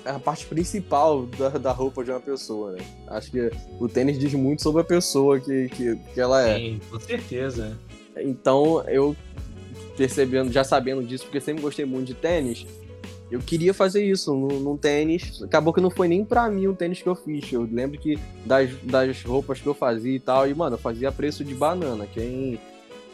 é 0.06 0.10
a 0.10 0.20
parte 0.20 0.46
principal 0.46 1.26
da, 1.26 1.50
da 1.50 1.72
roupa 1.72 2.04
de 2.04 2.12
uma 2.12 2.20
pessoa, 2.20 2.72
né? 2.72 2.80
Acho 3.08 3.32
que 3.32 3.52
o 3.80 3.88
tênis 3.88 4.18
diz 4.18 4.34
muito 4.34 4.62
sobre 4.62 4.82
a 4.82 4.86
pessoa 4.86 5.40
que, 5.40 5.70
que, 5.70 5.96
que 6.14 6.20
ela 6.20 6.48
é. 6.48 6.58
Sim, 6.58 6.82
com 6.90 7.00
certeza. 7.00 7.78
Então, 8.18 8.84
eu 8.88 9.16
percebendo, 9.96 10.52
já 10.52 10.64
sabendo 10.64 11.04
disso, 11.04 11.26
porque 11.26 11.42
sempre 11.42 11.62
gostei 11.62 11.86
muito 11.86 12.08
de 12.08 12.14
tênis, 12.14 12.66
eu 13.30 13.40
queria 13.40 13.74
fazer 13.74 14.04
isso 14.04 14.34
num, 14.34 14.60
num, 14.60 14.78
tênis. 14.78 15.42
Acabou 15.44 15.72
que 15.72 15.82
não 15.82 15.92
foi 15.92 16.08
nem 16.08 16.26
pra 16.26 16.50
mim 16.50 16.68
o 16.68 16.74
tênis 16.74 17.02
que 17.02 17.08
eu 17.08 17.16
fiz. 17.16 17.52
Eu 17.52 17.68
lembro 17.72 18.00
que 18.00 18.18
das, 18.46 18.72
das 18.82 19.24
roupas 19.24 19.60
que 19.60 19.68
eu 19.68 19.74
fazia 19.74 20.16
e 20.16 20.20
tal, 20.20 20.48
e, 20.48 20.56
mano, 20.56 20.76
eu 20.76 20.80
fazia 20.80 21.12
preço 21.12 21.44
de 21.44 21.54
banana. 21.54 22.08
Quem 22.12 22.60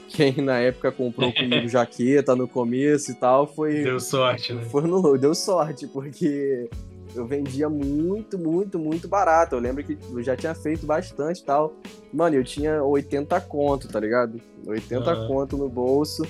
quem 0.10 0.38
na 0.38 0.60
época 0.60 0.92
comprou 0.92 1.34
comigo 1.34 1.68
jaqueta 1.68 2.36
no 2.36 2.48
começo 2.48 3.12
e 3.12 3.16
tal, 3.16 3.48
foi. 3.48 3.82
Deu 3.84 4.00
sorte, 4.00 4.54
né? 4.54 4.64
Foi 4.64 4.84
no, 4.84 5.18
deu 5.18 5.36
sorte, 5.36 5.88
porque 5.88 6.70
eu 7.16 7.26
vendia 7.26 7.70
muito, 7.70 8.38
muito, 8.38 8.78
muito 8.78 9.08
barato. 9.08 9.56
Eu 9.56 9.60
lembro 9.60 9.84
que 9.84 9.98
eu 10.12 10.22
já 10.22 10.36
tinha 10.36 10.54
feito 10.54 10.86
bastante 10.86 11.42
e 11.42 11.44
tal. 11.44 11.74
Mano, 12.14 12.36
eu 12.36 12.44
tinha 12.44 12.84
80 12.84 13.40
conto, 13.42 13.88
tá 13.88 14.00
ligado? 14.00 14.40
80 14.66 15.14
uhum. 15.14 15.28
conto 15.28 15.58
no 15.58 15.70
bolso. 15.70 16.24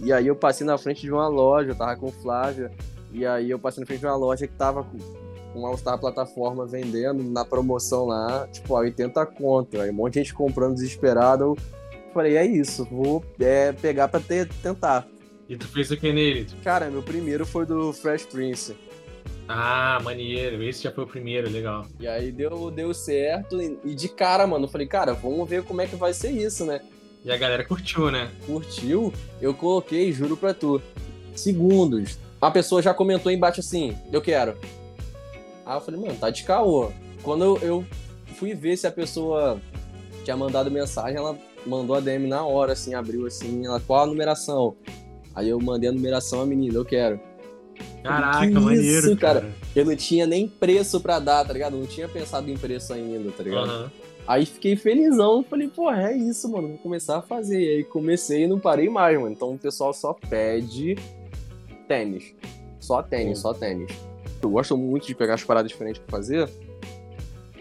E 0.00 0.12
aí 0.12 0.26
eu 0.26 0.34
passei 0.34 0.66
na 0.66 0.76
frente 0.76 1.02
de 1.02 1.12
uma 1.12 1.28
loja, 1.28 1.70
eu 1.70 1.74
tava 1.74 1.96
com 1.96 2.10
Flávia. 2.10 2.72
E 3.12 3.24
aí 3.24 3.50
eu 3.50 3.58
passei 3.58 3.80
na 3.80 3.86
frente 3.86 4.00
de 4.00 4.06
uma 4.06 4.16
loja 4.16 4.46
que 4.46 4.54
tava 4.54 4.82
com 4.82 4.98
uma 5.54 5.68
All-Star 5.68 5.98
plataforma 5.98 6.66
vendendo 6.66 7.22
na 7.22 7.44
promoção 7.44 8.06
lá, 8.06 8.48
tipo, 8.48 8.74
a 8.74 8.80
80 8.80 9.24
conto. 9.26 9.80
Aí 9.80 9.90
um 9.90 9.94
monte 9.94 10.14
de 10.14 10.20
gente 10.20 10.34
comprando 10.34 10.74
desesperado. 10.74 11.44
Eu 11.44 11.56
falei, 12.12 12.36
é 12.36 12.46
isso, 12.46 12.84
vou 12.84 13.24
é, 13.40 13.72
pegar 13.72 14.08
pra 14.08 14.20
ter, 14.20 14.48
tentar. 14.62 15.06
E 15.48 15.56
tu 15.56 15.66
fez 15.68 15.90
o 15.90 15.96
que 15.96 16.12
nele? 16.12 16.46
Cara, 16.62 16.90
meu 16.90 17.02
primeiro 17.02 17.44
foi 17.44 17.66
do 17.66 17.92
Fresh 17.92 18.26
Prince. 18.26 18.74
Ah, 19.48 20.00
maneiro. 20.02 20.62
Esse 20.62 20.82
já 20.82 20.92
foi 20.92 21.04
o 21.04 21.06
primeiro, 21.06 21.50
legal. 21.50 21.86
E 22.00 22.06
aí 22.06 22.32
deu, 22.32 22.70
deu 22.70 22.94
certo. 22.94 23.60
E 23.60 23.94
de 23.94 24.08
cara, 24.08 24.46
mano, 24.46 24.64
eu 24.64 24.68
falei, 24.68 24.86
cara, 24.86 25.12
vamos 25.12 25.48
ver 25.48 25.62
como 25.64 25.80
é 25.80 25.86
que 25.86 25.96
vai 25.96 26.14
ser 26.14 26.30
isso, 26.30 26.64
né? 26.64 26.80
E 27.24 27.30
a 27.30 27.36
galera 27.36 27.64
curtiu, 27.64 28.10
né? 28.10 28.30
Curtiu. 28.46 29.12
Eu 29.40 29.52
coloquei, 29.52 30.12
juro 30.12 30.36
pra 30.36 30.54
tu, 30.54 30.80
segundos. 31.34 32.18
Uma 32.40 32.50
pessoa 32.50 32.82
já 32.82 32.92
comentou 32.92 33.30
embaixo 33.30 33.60
assim, 33.60 33.96
eu 34.10 34.20
quero. 34.20 34.56
Aí 35.64 35.76
eu 35.76 35.80
falei, 35.80 36.00
mano, 36.00 36.16
tá 36.18 36.30
de 36.30 36.42
caô. 36.44 36.90
Quando 37.22 37.44
eu, 37.44 37.58
eu 37.58 37.86
fui 38.34 38.54
ver 38.54 38.76
se 38.76 38.86
a 38.86 38.90
pessoa 38.90 39.60
tinha 40.24 40.36
mandado 40.36 40.70
mensagem, 40.70 41.16
ela 41.16 41.38
mandou 41.66 41.96
a 41.96 42.00
DM 42.00 42.26
na 42.26 42.44
hora, 42.44 42.72
assim, 42.72 42.94
abriu 42.94 43.26
assim, 43.26 43.66
ela, 43.66 43.80
qual 43.80 44.04
a 44.04 44.06
numeração? 44.06 44.76
Aí 45.34 45.48
eu 45.48 45.58
mandei 45.60 45.88
a 45.88 45.92
numeração 45.92 46.40
à 46.42 46.46
menina, 46.46 46.74
eu 46.74 46.84
quero. 46.84 47.20
Caraca, 48.02 48.46
que 48.46 48.52
maneiro, 48.52 48.82
isso, 48.82 49.16
cara. 49.16 49.40
cara. 49.42 49.54
Eu 49.74 49.84
não 49.84 49.96
tinha 49.96 50.26
nem 50.26 50.48
preço 50.48 51.00
pra 51.00 51.18
dar, 51.18 51.44
tá 51.44 51.52
ligado? 51.52 51.76
não 51.76 51.86
tinha 51.86 52.08
pensado 52.08 52.50
em 52.50 52.56
preço 52.56 52.92
ainda, 52.92 53.30
tá 53.30 53.42
ligado? 53.42 53.70
Uhum. 53.70 53.90
Aí 54.26 54.46
fiquei 54.46 54.76
felizão, 54.76 55.44
falei, 55.48 55.68
pô, 55.68 55.90
é 55.90 56.16
isso, 56.16 56.48
mano, 56.48 56.68
vou 56.68 56.78
começar 56.78 57.18
a 57.18 57.22
fazer. 57.22 57.60
E 57.60 57.76
aí 57.76 57.84
comecei 57.84 58.44
e 58.44 58.46
não 58.46 58.58
parei 58.58 58.88
mais, 58.88 59.18
mano. 59.18 59.32
Então 59.32 59.52
o 59.52 59.58
pessoal 59.58 59.92
só 59.92 60.12
pede 60.12 60.96
tênis. 61.88 62.34
Só 62.78 63.02
tênis, 63.02 63.38
uhum. 63.38 63.42
só 63.42 63.54
tênis. 63.54 63.92
Eu 64.42 64.50
gosto 64.50 64.76
muito 64.76 65.06
de 65.06 65.14
pegar 65.14 65.34
as 65.34 65.44
paradas 65.44 65.70
diferentes 65.70 66.02
pra 66.02 66.18
fazer. 66.18 66.48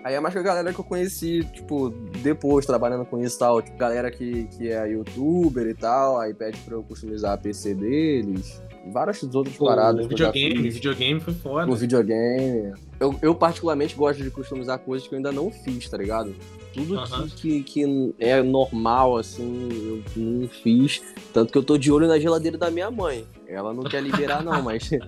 Aí 0.04 0.16
é 0.16 0.20
mais 0.20 0.34
que 0.34 0.40
a 0.40 0.44
galera 0.44 0.74
que 0.74 0.80
eu 0.80 0.86
conheci, 0.86 1.44
tipo, 1.54 1.90
depois 2.22 2.66
trabalhando 2.66 3.06
com 3.06 3.22
isso 3.22 3.36
e 3.36 3.40
tal, 3.40 3.62
tipo, 3.62 3.78
galera 3.78 4.10
que, 4.10 4.46
que 4.46 4.70
é 4.70 4.88
youtuber 4.90 5.68
e 5.68 5.76
tal, 5.76 6.20
aí 6.20 6.34
pede 6.34 6.58
pra 6.60 6.76
eu 6.76 6.84
customizar 6.84 7.34
a 7.34 7.38
PC 7.38 7.76
deles 7.76 8.62
várias 8.90 9.22
outras 9.36 9.56
Pô, 9.56 9.66
paradas. 9.66 10.08
Videogame, 10.08 10.70
videogame 10.70 11.20
foi 11.20 11.34
foda. 11.34 11.72
O 11.72 11.76
videogame. 11.76 12.74
Eu, 13.00 13.16
eu, 13.22 13.36
particularmente 13.36 13.96
gosto 13.96 14.24
de 14.24 14.30
customizar 14.30 14.80
coisas 14.80 15.08
que 15.08 15.14
eu 15.14 15.18
ainda 15.18 15.32
não 15.32 15.52
fiz, 15.52 15.88
tá 15.90 15.98
ligado? 15.98 16.36
Tudo 16.74 17.04
que, 17.36 17.64
que, 17.64 18.16
é 18.18 18.42
normal, 18.42 19.18
assim, 19.18 19.70
eu 20.16 20.22
não 20.22 20.48
fiz. 20.48 21.02
Tanto 21.34 21.52
que 21.52 21.58
eu 21.58 21.64
tô 21.64 21.78
de 21.78 21.92
olho 21.92 22.08
na 22.08 22.18
geladeira 22.18 22.58
da 22.58 22.72
minha 22.72 22.90
mãe. 22.90 23.26
Ela 23.48 23.74
não 23.74 23.84
quer 23.84 24.02
liberar, 24.02 24.44
não, 24.44 24.62
mas. 24.62 24.90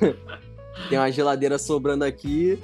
Tem 0.88 0.98
uma 0.98 1.10
geladeira 1.10 1.58
sobrando 1.58 2.04
aqui. 2.04 2.58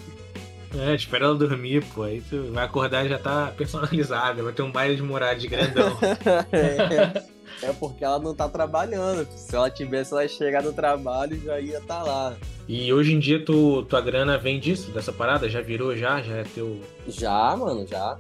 É, 0.77 0.95
espera 0.95 1.27
ela 1.27 1.35
dormir, 1.35 1.85
pô. 1.95 2.03
Aí 2.03 2.21
tu 2.21 2.51
vai 2.53 2.65
acordar 2.65 3.07
e 3.07 3.09
já 3.09 3.19
tá 3.19 3.53
personalizada. 3.57 4.43
Vai 4.43 4.53
ter 4.53 4.63
um 4.63 4.71
baile 4.71 4.97
de 4.97 5.03
morada 5.03 5.37
de 5.37 5.49
grandão. 5.49 5.97
é. 6.53 7.39
É 7.63 7.73
porque 7.73 8.05
ela 8.05 8.19
não 8.19 8.35
tá 8.35 8.49
trabalhando. 8.49 9.27
Se 9.37 9.55
ela 9.55 9.71
tivesse 9.71 10.13
ela 10.13 10.27
chegar 10.29 10.63
no 10.63 10.73
trabalho, 10.73 11.41
já 11.43 11.59
ia 11.59 11.79
estar 11.79 11.97
tá 11.97 12.03
lá. 12.03 12.37
E 12.69 12.93
hoje 12.93 13.15
em 13.15 13.19
dia 13.19 13.45
tu, 13.45 13.83
tua 13.85 14.01
grana 14.01 14.39
vem 14.39 14.61
disso, 14.61 14.91
dessa 14.91 15.13
parada? 15.13 15.49
Já 15.49 15.61
virou 15.61 15.97
já? 15.97 16.23
Já 16.23 16.37
é 16.37 16.45
teu. 16.45 16.81
Já, 17.09 17.57
mano, 17.57 17.87
já. 17.87 18.17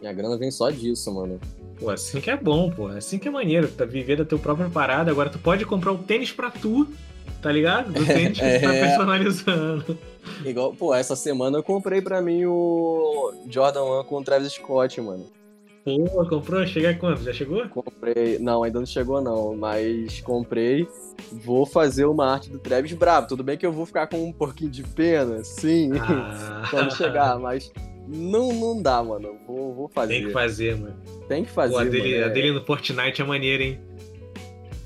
Minha 0.00 0.12
grana 0.12 0.36
vem 0.38 0.50
só 0.50 0.70
disso, 0.70 1.12
mano. 1.14 1.38
Pô, 1.78 1.90
assim 1.90 2.20
que 2.20 2.30
é 2.30 2.36
bom, 2.36 2.70
pô. 2.70 2.88
Assim 2.88 3.18
que 3.18 3.28
é 3.28 3.30
maneiro. 3.30 3.68
Tu 3.68 3.74
tá 3.74 3.84
vivendo 3.84 4.22
a 4.22 4.24
tua 4.24 4.38
própria 4.38 4.68
parada. 4.68 5.10
Agora 5.10 5.30
tu 5.30 5.38
pode 5.38 5.64
comprar 5.64 5.92
o 5.92 5.94
um 5.94 6.02
tênis 6.02 6.32
pra 6.32 6.50
tu, 6.50 6.88
tá 7.40 7.52
ligado? 7.52 7.92
Do 7.92 8.04
tênis 8.04 8.38
que 8.38 8.44
é... 8.44 8.58
tu 8.58 8.62
tá 8.64 8.74
é. 8.74 8.80
personalizando. 8.80 9.98
Igual, 10.44 10.74
pô, 10.74 10.94
essa 10.94 11.16
semana 11.16 11.58
eu 11.58 11.62
comprei 11.62 12.00
pra 12.00 12.20
mim 12.20 12.44
o 12.46 13.32
Jordan 13.48 13.84
1 14.00 14.04
com 14.04 14.16
o 14.16 14.24
Travis 14.24 14.52
Scott, 14.52 15.00
mano. 15.00 15.26
Pô, 15.84 16.26
comprou? 16.28 16.66
Chega 16.66 16.94
quando? 16.94 17.22
Já 17.22 17.32
chegou? 17.32 17.66
Comprei. 17.68 18.38
Não, 18.38 18.62
ainda 18.62 18.78
não 18.78 18.86
chegou 18.86 19.20
não, 19.20 19.56
mas 19.56 20.20
comprei. 20.20 20.86
Vou 21.32 21.64
fazer 21.64 22.04
uma 22.04 22.32
arte 22.32 22.50
do 22.50 22.58
Travis 22.58 22.92
brabo. 22.92 23.28
Tudo 23.28 23.42
bem 23.42 23.56
que 23.56 23.66
eu 23.66 23.72
vou 23.72 23.86
ficar 23.86 24.06
com 24.06 24.22
um 24.22 24.32
pouquinho 24.32 24.70
de 24.70 24.82
pena, 24.82 25.42
sim, 25.42 25.90
ah. 25.98 26.66
quando 26.70 26.94
chegar, 26.94 27.38
mas 27.38 27.72
não, 28.06 28.52
não 28.52 28.82
dá, 28.82 29.02
mano. 29.02 29.38
Vou, 29.46 29.74
vou 29.74 29.88
fazer. 29.88 30.14
Tem 30.14 30.26
que 30.26 30.32
fazer, 30.32 30.76
mano. 30.76 30.96
Tem 31.28 31.44
que 31.44 31.50
fazer. 31.50 31.72
Pô, 31.72 31.78
a, 31.78 31.84
dele, 31.84 32.14
mano, 32.14 32.26
a 32.26 32.28
dele 32.28 32.52
no 32.52 32.64
Fortnite 32.64 33.22
é 33.22 33.24
maneira, 33.24 33.62
hein? 33.62 33.80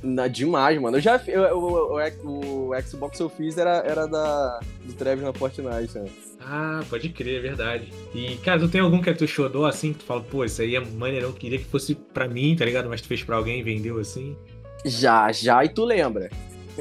Na, 0.05 0.29
demais, 0.29 0.79
mano. 0.79 0.99
Eu 0.99 1.01
já 1.01 1.21
eu, 1.27 1.43
o, 1.57 1.97
o, 1.97 2.71
o, 2.71 2.83
Xbox 2.83 3.17
que 3.17 3.23
eu 3.23 3.31
fiz 3.31 3.57
era, 3.57 3.79
era 3.87 4.07
da, 4.07 4.61
do 4.85 4.93
Travis 4.93 5.25
na 5.25 5.33
Fortnite, 5.33 5.99
né? 5.99 6.05
Ah, 6.41 6.83
pode 6.91 7.09
crer, 7.09 7.39
é 7.39 7.41
verdade. 7.41 7.91
E, 8.15 8.37
cara, 8.37 8.61
tu 8.61 8.69
tem 8.69 8.83
algum 8.83 9.01
que 9.01 9.09
é 9.09 9.15
tu 9.15 9.27
xodó 9.27 9.65
assim, 9.65 9.95
que 9.95 10.01
tu 10.01 10.05
fala, 10.05 10.21
pô, 10.21 10.45
isso 10.45 10.61
aí 10.61 10.77
é 10.77 10.81
maneirão, 10.81 11.33
queria 11.33 11.59
que 11.59 11.65
fosse 11.65 11.95
pra 11.95 12.29
mim, 12.29 12.55
tá 12.55 12.67
ligado? 12.67 12.89
Mas 12.89 13.01
tu 13.01 13.09
fez 13.09 13.23
pra 13.23 13.37
alguém 13.37 13.61
e 13.61 13.63
vendeu 13.63 13.99
assim? 13.99 14.37
Já, 14.85 15.33
já, 15.33 15.65
e 15.65 15.71
tu 15.71 15.85
lembra. 15.85 16.29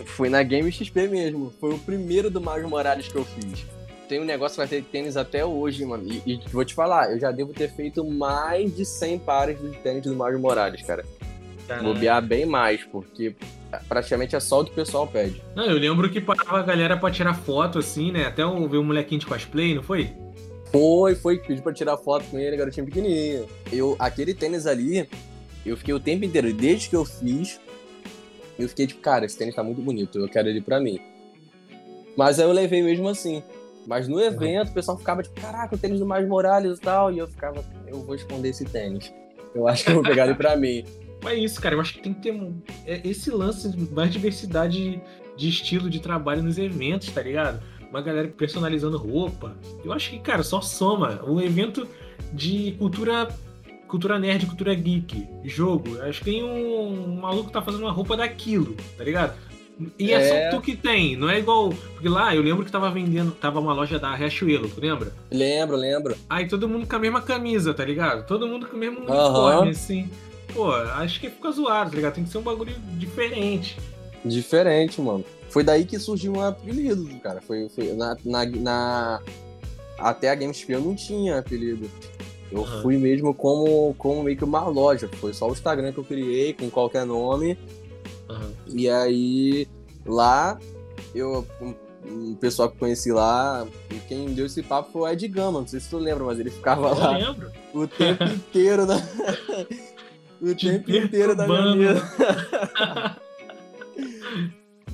Foi 0.05 0.27
na 0.27 0.43
Game 0.43 0.69
XP 0.69 1.07
mesmo. 1.07 1.53
Foi 1.62 1.73
o 1.73 1.79
primeiro 1.79 2.29
do 2.29 2.41
Miles 2.41 2.69
Morales 2.69 3.07
que 3.07 3.15
eu 3.15 3.23
fiz. 3.23 3.65
Tem 4.09 4.19
um 4.19 4.25
negócio 4.25 4.55
que 4.55 4.57
vai 4.57 4.67
ter 4.67 4.83
tênis 4.83 5.15
até 5.15 5.45
hoje, 5.45 5.86
mano. 5.86 6.03
E, 6.05 6.21
e, 6.25 6.39
vou 6.51 6.65
te 6.65 6.73
falar, 6.73 7.12
eu 7.12 7.19
já 7.19 7.31
devo 7.31 7.53
ter 7.53 7.71
feito 7.71 8.03
mais 8.03 8.75
de 8.75 8.86
100 8.86 9.19
pares 9.19 9.62
de 9.62 9.69
tênis 9.77 10.03
do 10.03 10.15
Miles 10.15 10.41
Morales, 10.41 10.81
cara. 10.81 11.05
Caralho. 11.67 11.93
Bobear 11.93 12.21
bem 12.21 12.45
mais, 12.45 12.84
porque 12.84 13.36
praticamente 13.88 14.36
é 14.36 14.39
só 14.39 14.62
o 14.62 14.65
que 14.65 14.71
o 14.71 14.76
pessoal 14.76 15.08
pede. 15.08 15.41
Não, 15.56 15.65
eu 15.65 15.78
lembro 15.78 16.10
que 16.10 16.21
parava 16.21 16.60
a 16.60 16.63
galera 16.63 16.97
pra 16.97 17.10
tirar 17.10 17.34
foto, 17.34 17.80
assim, 17.80 18.12
né? 18.12 18.26
Até 18.26 18.43
eu 18.43 18.67
ver 18.67 18.78
um 18.78 18.84
molequinho 18.84 19.19
de 19.19 19.26
cosplay, 19.26 19.73
não 19.73 19.84
foi? 19.84 20.12
Foi, 20.71 21.15
foi, 21.15 21.38
pedi 21.38 21.62
pra 21.62 21.71
tirar 21.71 21.97
foto 21.97 22.26
com 22.30 22.39
ele, 22.39 22.58
garotinho 22.58 22.86
pequenininho. 22.86 23.47
Eu, 23.71 23.95
aquele 23.99 24.34
tênis 24.34 24.65
ali, 24.65 25.08
eu 25.65 25.78
fiquei 25.78 25.93
o 25.93 25.99
tempo 25.99 26.26
inteiro, 26.26 26.52
desde 26.54 26.89
que 26.89 26.95
eu 26.95 27.06
fiz, 27.06 27.60
eu 28.58 28.67
fiquei 28.67 28.88
tipo, 28.88 29.02
cara, 29.02 29.26
esse 29.26 29.38
tênis 29.38 29.56
tá 29.56 29.63
muito 29.63 29.82
bonito, 29.82 30.19
eu 30.19 30.28
quero 30.28 30.49
ele 30.49 30.62
pra 30.62 30.80
mim. 30.80 30.99
Mas 32.17 32.39
aí 32.39 32.45
eu 32.45 32.52
levei 32.52 32.82
mesmo 32.82 33.08
assim. 33.08 33.41
Mas 33.86 34.08
no 34.08 34.19
evento, 34.19 34.69
o 34.69 34.73
pessoal 34.73 34.97
ficava 34.97 35.21
tipo, 35.21 35.39
caraca, 35.41 35.76
o 35.76 35.78
tênis 35.78 35.99
do 35.99 36.06
Mais 36.06 36.28
Morales 36.28 36.78
e 36.78 36.82
tal, 36.82 37.12
e 37.12 37.19
eu 37.19 37.28
ficava, 37.28 37.63
eu 37.88 37.99
vou 38.02 38.15
esconder 38.15 38.49
esse 38.49 38.65
tênis. 38.65 39.13
Eu 39.54 39.67
acho 39.67 39.84
que 39.84 39.91
eu 39.91 39.95
vou 39.95 40.04
pegar 40.04 40.26
ele 40.26 40.36
pra 40.36 40.56
mim. 40.56 40.84
É 41.27 41.36
isso, 41.36 41.62
cara. 41.62 41.75
Eu 41.75 41.81
acho 41.81 41.93
que 41.93 42.01
tem 42.01 42.13
que 42.13 42.21
ter 42.21 42.31
um, 42.31 42.62
é, 42.86 43.01
esse 43.07 43.31
lance, 43.31 43.75
mais 43.91 44.12
diversidade 44.12 45.01
de 45.36 45.49
estilo 45.49 45.89
de 45.89 45.99
trabalho 45.99 46.43
nos 46.43 46.57
eventos, 46.57 47.09
tá 47.09 47.21
ligado? 47.21 47.62
Uma 47.89 48.01
galera 48.01 48.27
personalizando 48.27 48.97
roupa. 48.97 49.55
Eu 49.83 49.93
acho 49.93 50.09
que, 50.09 50.19
cara, 50.19 50.43
só 50.43 50.62
soma. 50.62 51.21
Um 51.25 51.39
evento 51.39 51.88
de 52.31 52.75
cultura 52.79 53.27
cultura 53.88 54.17
nerd, 54.17 54.47
cultura 54.47 54.73
geek, 54.73 55.27
jogo. 55.43 56.01
Acho 56.01 56.19
que 56.19 56.25
tem 56.25 56.43
um, 56.43 57.09
um 57.09 57.21
maluco 57.21 57.45
que 57.47 57.53
tá 57.53 57.62
fazendo 57.62 57.81
uma 57.81 57.91
roupa 57.91 58.17
daquilo, 58.17 58.75
tá 58.97 59.03
ligado? 59.03 59.36
E 59.99 60.12
é... 60.12 60.15
é, 60.15 60.49
só 60.51 60.57
tu 60.57 60.63
que 60.63 60.75
tem, 60.75 61.15
não 61.15 61.29
é 61.29 61.38
igual. 61.38 61.69
Porque 61.69 62.09
lá 62.09 62.36
eu 62.36 62.41
lembro 62.41 62.65
que 62.65 62.71
tava 62.71 62.89
vendendo, 62.89 63.31
tava 63.31 63.59
uma 63.59 63.73
loja 63.73 63.99
da 63.99 64.15
Riachuelo, 64.15 64.67
tu 64.67 64.81
lembra? 64.81 65.13
Lembro, 65.31 65.75
lembro. 65.75 66.15
Aí 66.27 66.47
todo 66.47 66.67
mundo 66.67 66.88
com 66.88 66.95
a 66.95 66.99
mesma 66.99 67.21
camisa, 67.21 67.71
tá 67.71 67.86
ligado? 67.86 68.25
Todo 68.25 68.47
mundo 68.47 68.65
com 68.65 68.75
o 68.75 68.79
mesmo 68.79 68.99
uniforme, 68.99 69.69
assim 69.69 70.09
pô, 70.53 70.71
acho 70.71 71.19
que 71.19 71.29
fica 71.29 71.51
zoado, 71.51 71.89
tá 71.89 71.95
ligado? 71.95 72.15
Tem 72.15 72.23
que 72.23 72.29
ser 72.29 72.37
um 72.37 72.43
bagulho 72.43 72.75
diferente. 72.97 73.77
Diferente, 74.23 75.01
mano. 75.01 75.25
Foi 75.49 75.63
daí 75.63 75.85
que 75.85 75.99
surgiu 75.99 76.33
um 76.33 76.41
apelido, 76.41 77.07
cara. 77.19 77.41
Foi, 77.41 77.69
foi 77.69 77.93
na, 77.93 78.15
na, 78.23 78.45
na... 78.45 79.21
Até 79.97 80.29
a 80.29 80.35
Gamesphere 80.35 80.79
eu 80.79 80.81
não 80.81 80.95
tinha 80.95 81.39
apelido. 81.39 81.89
Eu 82.51 82.61
uhum. 82.61 82.81
fui 82.81 82.97
mesmo 82.97 83.33
como, 83.33 83.93
como 83.95 84.23
meio 84.23 84.37
que 84.37 84.43
uma 84.43 84.65
loja. 84.67 85.09
Foi 85.19 85.33
só 85.33 85.47
o 85.49 85.51
Instagram 85.51 85.91
que 85.91 85.99
eu 85.99 86.03
criei 86.03 86.53
com 86.53 86.69
qualquer 86.69 87.05
nome. 87.05 87.57
Uhum. 88.29 88.53
E 88.67 88.89
aí, 88.89 89.67
lá, 90.05 90.59
eu. 91.13 91.45
Um 92.05 92.35
pessoal 92.35 92.69
que 92.69 92.77
conheci 92.77 93.13
lá, 93.13 93.65
quem 94.09 94.33
deu 94.33 94.45
esse 94.45 94.61
papo 94.61 94.91
foi 94.91 95.01
o 95.03 95.07
Ed 95.07 95.25
Gama, 95.29 95.61
não 95.61 95.67
sei 95.67 95.79
se 95.79 95.89
tu 95.89 95.97
lembra, 95.97 96.25
mas 96.25 96.37
ele 96.37 96.49
ficava 96.49 96.89
eu 96.89 96.99
lá 96.99 97.17
lembro. 97.17 97.49
o 97.73 97.87
tempo 97.87 98.25
inteiro 98.25 98.85
na, 98.85 98.97
o 100.51 100.56
tempo 100.56 100.91
inteiro 100.91 101.36
da 101.36 101.47
minha 101.47 101.93
vida. 101.93 102.01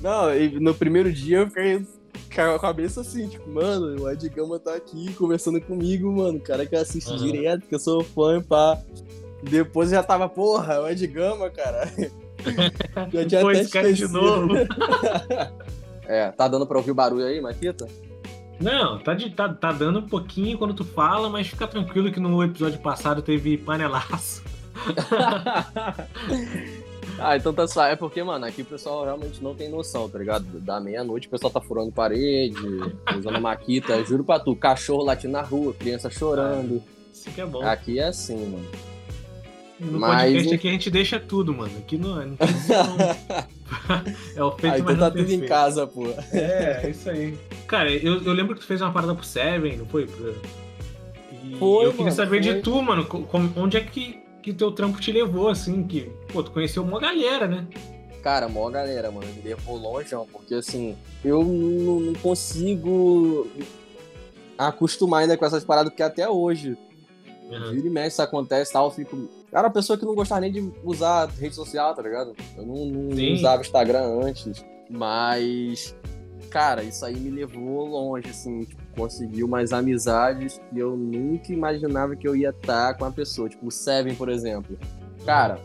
Não, 0.00 0.28
no 0.60 0.74
primeiro 0.74 1.12
dia 1.12 1.38
eu 1.38 1.48
fiquei 1.48 1.84
com 2.34 2.40
a 2.54 2.58
cabeça 2.58 3.00
assim, 3.02 3.28
tipo, 3.28 3.48
mano, 3.50 4.02
o 4.02 4.10
Ed 4.10 4.26
Gama 4.28 4.58
tá 4.58 4.74
aqui 4.74 5.12
conversando 5.14 5.60
comigo, 5.60 6.10
mano. 6.10 6.38
O 6.38 6.42
cara 6.42 6.64
que 6.64 6.76
assiste 6.76 7.10
uhum. 7.10 7.18
direto, 7.18 7.66
que 7.66 7.74
eu 7.74 7.78
sou 7.78 8.02
fã, 8.02 8.40
pá. 8.40 8.78
Depois 9.42 9.90
já 9.90 10.02
tava, 10.02 10.28
porra, 10.28 10.74
é 10.74 10.80
o 10.80 10.88
Ed 10.88 11.06
Gama, 11.06 11.50
cara. 11.50 11.86
já 13.12 13.26
tinha 13.26 13.40
Pô, 13.40 13.48
até 13.48 13.60
esse 13.60 13.70
cara 13.70 13.92
de 13.92 14.08
novo. 14.08 14.54
é, 16.06 16.30
tá 16.30 16.48
dando 16.48 16.66
pra 16.66 16.78
ouvir 16.78 16.92
o 16.92 16.94
barulho 16.94 17.26
aí, 17.26 17.40
Maquita? 17.40 17.86
Não, 18.60 18.98
tá, 18.98 19.14
de, 19.14 19.30
tá, 19.30 19.48
tá 19.48 19.72
dando 19.72 20.00
um 20.00 20.06
pouquinho 20.06 20.58
quando 20.58 20.74
tu 20.74 20.84
fala, 20.84 21.30
mas 21.30 21.48
fica 21.48 21.66
tranquilo 21.66 22.12
que 22.12 22.20
no 22.20 22.42
episódio 22.44 22.78
passado 22.78 23.22
teve 23.22 23.56
panelaço. 23.56 24.42
ah, 27.18 27.36
então 27.36 27.52
tá 27.52 27.66
só. 27.66 27.86
É 27.86 27.96
porque, 27.96 28.22
mano, 28.22 28.46
aqui 28.46 28.62
o 28.62 28.66
pessoal 28.66 29.04
realmente 29.04 29.42
não 29.42 29.54
tem 29.54 29.68
noção, 29.68 30.08
tá 30.08 30.18
ligado? 30.18 30.44
Da 30.60 30.80
meia-noite 30.80 31.26
o 31.26 31.30
pessoal 31.30 31.52
tá 31.52 31.60
furando 31.60 31.92
parede, 31.92 32.56
usando 33.16 33.40
maquita. 33.40 34.04
Juro 34.04 34.24
pra 34.24 34.38
tu, 34.38 34.56
cachorro 34.56 35.04
latindo 35.04 35.32
na 35.32 35.42
rua, 35.42 35.74
criança 35.74 36.10
chorando. 36.10 36.82
Isso 37.12 37.30
que 37.30 37.40
é 37.40 37.46
bom. 37.46 37.62
Aqui 37.62 37.98
é 37.98 38.08
assim, 38.08 38.36
mano. 38.36 38.68
No 39.80 39.98
Mas... 39.98 40.24
podcast 40.24 40.54
aqui 40.54 40.68
a 40.68 40.72
gente 40.72 40.90
deixa 40.90 41.18
tudo, 41.18 41.54
mano. 41.54 41.72
Aqui 41.78 41.96
não, 41.96 42.16
não 42.16 42.36
tem 42.36 42.46
É 44.36 44.42
o 44.42 44.50
feito, 44.52 44.74
ah, 44.74 44.78
então 44.78 44.96
tá 44.96 45.10
tudo 45.10 45.32
em 45.32 45.40
casa, 45.40 45.86
pô. 45.86 46.06
É, 46.32 46.82
é 46.84 46.90
isso 46.90 47.08
aí. 47.08 47.36
Cara, 47.66 47.90
eu, 47.90 48.22
eu 48.22 48.32
lembro 48.32 48.54
que 48.54 48.60
tu 48.60 48.66
fez 48.66 48.82
uma 48.82 48.92
parada 48.92 49.14
pro 49.14 49.24
Seven, 49.24 49.78
não 49.78 49.86
foi? 49.86 50.06
E 51.44 51.56
foi, 51.56 51.86
eu 51.86 51.92
queria 51.92 52.04
mano, 52.04 52.16
saber 52.16 52.42
foi. 52.42 52.54
de 52.54 52.60
tu, 52.60 52.82
mano. 52.82 53.06
Como, 53.06 53.50
onde 53.56 53.78
é 53.78 53.80
que, 53.80 54.19
que 54.42 54.52
teu 54.52 54.72
trampo 54.72 55.00
te 55.00 55.12
levou, 55.12 55.48
assim? 55.48 55.82
Que, 55.86 56.10
pô, 56.32 56.42
tu 56.42 56.50
conheceu 56.50 56.82
uma 56.82 56.98
galera, 56.98 57.46
né? 57.46 57.66
Cara, 58.22 58.48
mó 58.48 58.68
galera, 58.70 59.10
mano. 59.10 59.26
Me 59.34 59.42
levou 59.42 59.76
longe, 59.76 60.14
ó, 60.14 60.24
porque 60.24 60.54
assim, 60.54 60.96
eu 61.24 61.42
não, 61.42 62.12
consigo 62.14 63.46
acostumar 64.58 65.22
ainda 65.22 65.36
com 65.36 65.44
essas 65.44 65.64
paradas, 65.64 65.90
porque 65.90 66.02
até 66.02 66.28
hoje, 66.28 66.76
uhum. 67.50 67.70
vira 67.72 67.86
e 67.86 67.90
mexe, 67.90 68.08
isso 68.08 68.22
acontece 68.22 68.72
tal, 68.72 68.86
eu 68.86 68.90
fico 68.90 69.16
era 69.52 69.66
uma 69.66 69.72
pessoa 69.72 69.98
que 69.98 70.04
não 70.04 70.14
gostava 70.14 70.40
nem 70.40 70.52
de 70.52 70.72
usar 70.84 71.28
rede 71.28 71.54
social, 71.54 71.94
tá 71.94 72.02
ligado? 72.02 72.34
Eu 72.56 72.64
não, 72.64 72.86
não 72.86 73.32
usava 73.34 73.60
Instagram 73.60 74.20
antes. 74.22 74.64
Mas, 74.88 75.94
cara, 76.50 76.84
isso 76.84 77.04
aí 77.04 77.16
me 77.16 77.30
levou 77.30 77.84
longe, 77.86 78.28
assim. 78.28 78.66
Conseguiu 78.96 79.46
umas 79.46 79.72
amizades 79.72 80.60
que 80.70 80.78
eu 80.78 80.96
nunca 80.96 81.52
imaginava 81.52 82.16
que 82.16 82.26
eu 82.26 82.34
ia 82.34 82.50
estar 82.50 82.94
com 82.94 83.04
a 83.04 83.10
pessoa. 83.10 83.48
Tipo, 83.48 83.66
o 83.66 83.70
Seven, 83.70 84.14
por 84.14 84.28
exemplo. 84.28 84.76
Cara, 85.24 85.58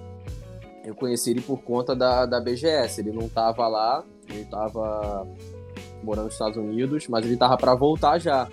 eu 0.84 0.94
conheci 0.94 1.32
ele 1.32 1.42
por 1.42 1.58
conta 1.62 1.96
da, 1.96 2.26
da 2.26 2.40
BGS. 2.40 3.02
Ele 3.02 3.12
não 3.12 3.28
tava 3.28 3.68
lá, 3.68 4.04
ele 4.30 4.46
tava 4.46 5.28
morando 6.04 6.26
nos 6.26 6.34
Estados 6.34 6.58
Unidos, 6.58 7.08
mas 7.08 7.26
ele 7.26 7.36
tava 7.36 7.58
para 7.58 7.74
voltar 7.74 8.20
já. 8.20 8.48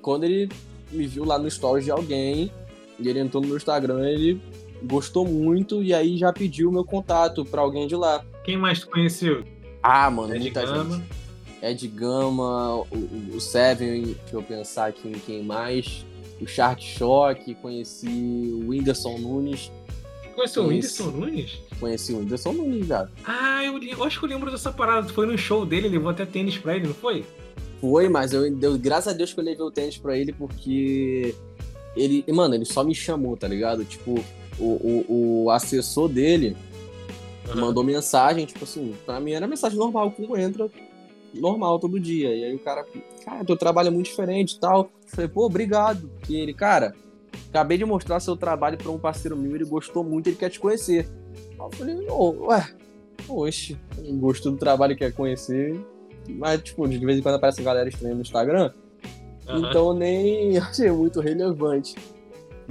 Quando 0.00 0.24
ele 0.24 0.48
me 0.90 1.06
viu 1.06 1.24
lá 1.24 1.38
no 1.38 1.50
stories 1.50 1.84
de 1.84 1.90
alguém, 1.90 2.50
e 2.98 3.08
ele 3.08 3.20
entrou 3.20 3.42
no 3.42 3.48
meu 3.48 3.56
Instagram, 3.56 4.08
ele 4.08 4.40
gostou 4.82 5.26
muito 5.26 5.82
e 5.82 5.92
aí 5.92 6.16
já 6.16 6.32
pediu 6.32 6.72
meu 6.72 6.84
contato 6.84 7.44
para 7.44 7.60
alguém 7.60 7.86
de 7.86 7.94
lá. 7.94 8.24
Quem 8.42 8.56
mais 8.56 8.80
tu 8.80 8.90
conheceu? 8.90 9.44
Ah, 9.82 10.10
mano, 10.10 10.34
Ed 10.34 10.40
muita 10.40 10.64
Gama. 10.64 10.96
gente. 10.96 11.19
Ed 11.62 11.86
Gama, 11.88 12.76
o, 12.90 13.34
o 13.34 13.40
Seven, 13.40 14.02
deixa 14.02 14.18
eu 14.32 14.42
pensar 14.42 14.86
aqui 14.86 15.08
em 15.08 15.18
quem 15.18 15.42
mais. 15.42 16.04
O 16.40 16.46
Shark 16.46 16.82
Shock, 16.82 17.54
conheci 17.56 18.06
o 18.54 18.70
Whindersson 18.70 19.18
Nunes. 19.18 19.70
Conheceu 20.34 20.62
o 20.62 20.68
Whindersson 20.68 21.10
Nunes? 21.10 21.58
Conheci 21.78 22.12
o 22.14 22.18
Whindersson 22.18 22.52
Nunes, 22.52 22.86
já. 22.86 23.08
Ah, 23.24 23.62
eu, 23.62 23.82
eu, 23.82 24.04
acho 24.04 24.18
que 24.18 24.24
eu 24.24 24.28
lembro 24.30 24.50
dessa 24.50 24.72
parada. 24.72 25.08
Foi 25.10 25.26
no 25.26 25.36
show 25.36 25.66
dele, 25.66 25.88
levou 25.88 26.10
até 26.10 26.24
tênis 26.24 26.56
pra 26.56 26.76
ele, 26.76 26.86
não 26.86 26.94
foi? 26.94 27.26
Foi, 27.80 28.08
mas 28.08 28.32
eu, 28.32 28.46
eu 28.46 28.78
graças 28.78 29.12
a 29.12 29.16
Deus 29.16 29.34
que 29.34 29.40
eu 29.40 29.44
levei 29.44 29.64
o 29.64 29.70
tênis 29.70 29.98
pra 29.98 30.16
ele, 30.16 30.32
porque 30.32 31.34
ele, 31.94 32.24
mano, 32.32 32.54
ele 32.54 32.64
só 32.64 32.82
me 32.82 32.94
chamou, 32.94 33.36
tá 33.36 33.46
ligado? 33.46 33.84
Tipo, 33.84 34.22
o, 34.58 34.64
o, 34.64 35.44
o 35.44 35.50
assessor 35.50 36.08
dele 36.08 36.56
uhum. 37.48 37.60
mandou 37.60 37.84
mensagem, 37.84 38.46
tipo 38.46 38.64
assim, 38.64 38.94
pra 39.04 39.20
mim 39.20 39.32
era 39.32 39.46
mensagem 39.46 39.78
normal, 39.78 40.10
como 40.10 40.36
entra 40.36 40.70
normal 41.34 41.78
todo 41.78 42.00
dia. 42.00 42.34
E 42.34 42.44
aí 42.44 42.54
o 42.54 42.58
cara, 42.58 42.84
cara, 43.24 43.44
teu 43.44 43.56
trabalho 43.56 43.88
é 43.88 43.90
muito 43.90 44.06
diferente 44.06 44.56
e 44.56 44.60
tal. 44.60 44.82
Eu 44.82 44.90
falei, 45.06 45.28
pô, 45.28 45.46
obrigado. 45.46 46.10
E 46.28 46.36
ele, 46.36 46.54
cara, 46.54 46.94
acabei 47.48 47.78
de 47.78 47.84
mostrar 47.84 48.20
seu 48.20 48.36
trabalho 48.36 48.78
pra 48.78 48.90
um 48.90 48.98
parceiro 48.98 49.36
meu, 49.36 49.54
ele 49.54 49.64
gostou 49.64 50.02
muito, 50.02 50.28
ele 50.28 50.36
quer 50.36 50.50
te 50.50 50.60
conhecer. 50.60 51.08
Aí 51.52 51.58
eu 51.58 51.70
falei, 51.70 52.06
oh, 52.08 52.46
ué, 52.46 52.68
oxe, 53.28 53.78
gostou 54.18 54.52
do 54.52 54.58
trabalho, 54.58 54.96
quer 54.96 55.12
conhecer. 55.12 55.78
Mas, 56.28 56.62
tipo, 56.62 56.86
de 56.86 57.04
vez 57.04 57.18
em 57.18 57.22
quando 57.22 57.36
aparece 57.36 57.62
galera 57.62 57.88
estranha 57.88 58.14
no 58.14 58.20
Instagram. 58.20 58.72
Uhum. 59.48 59.68
Então 59.68 59.94
nem 59.94 60.56
achei 60.58 60.90
muito 60.90 61.20
relevante. 61.20 61.94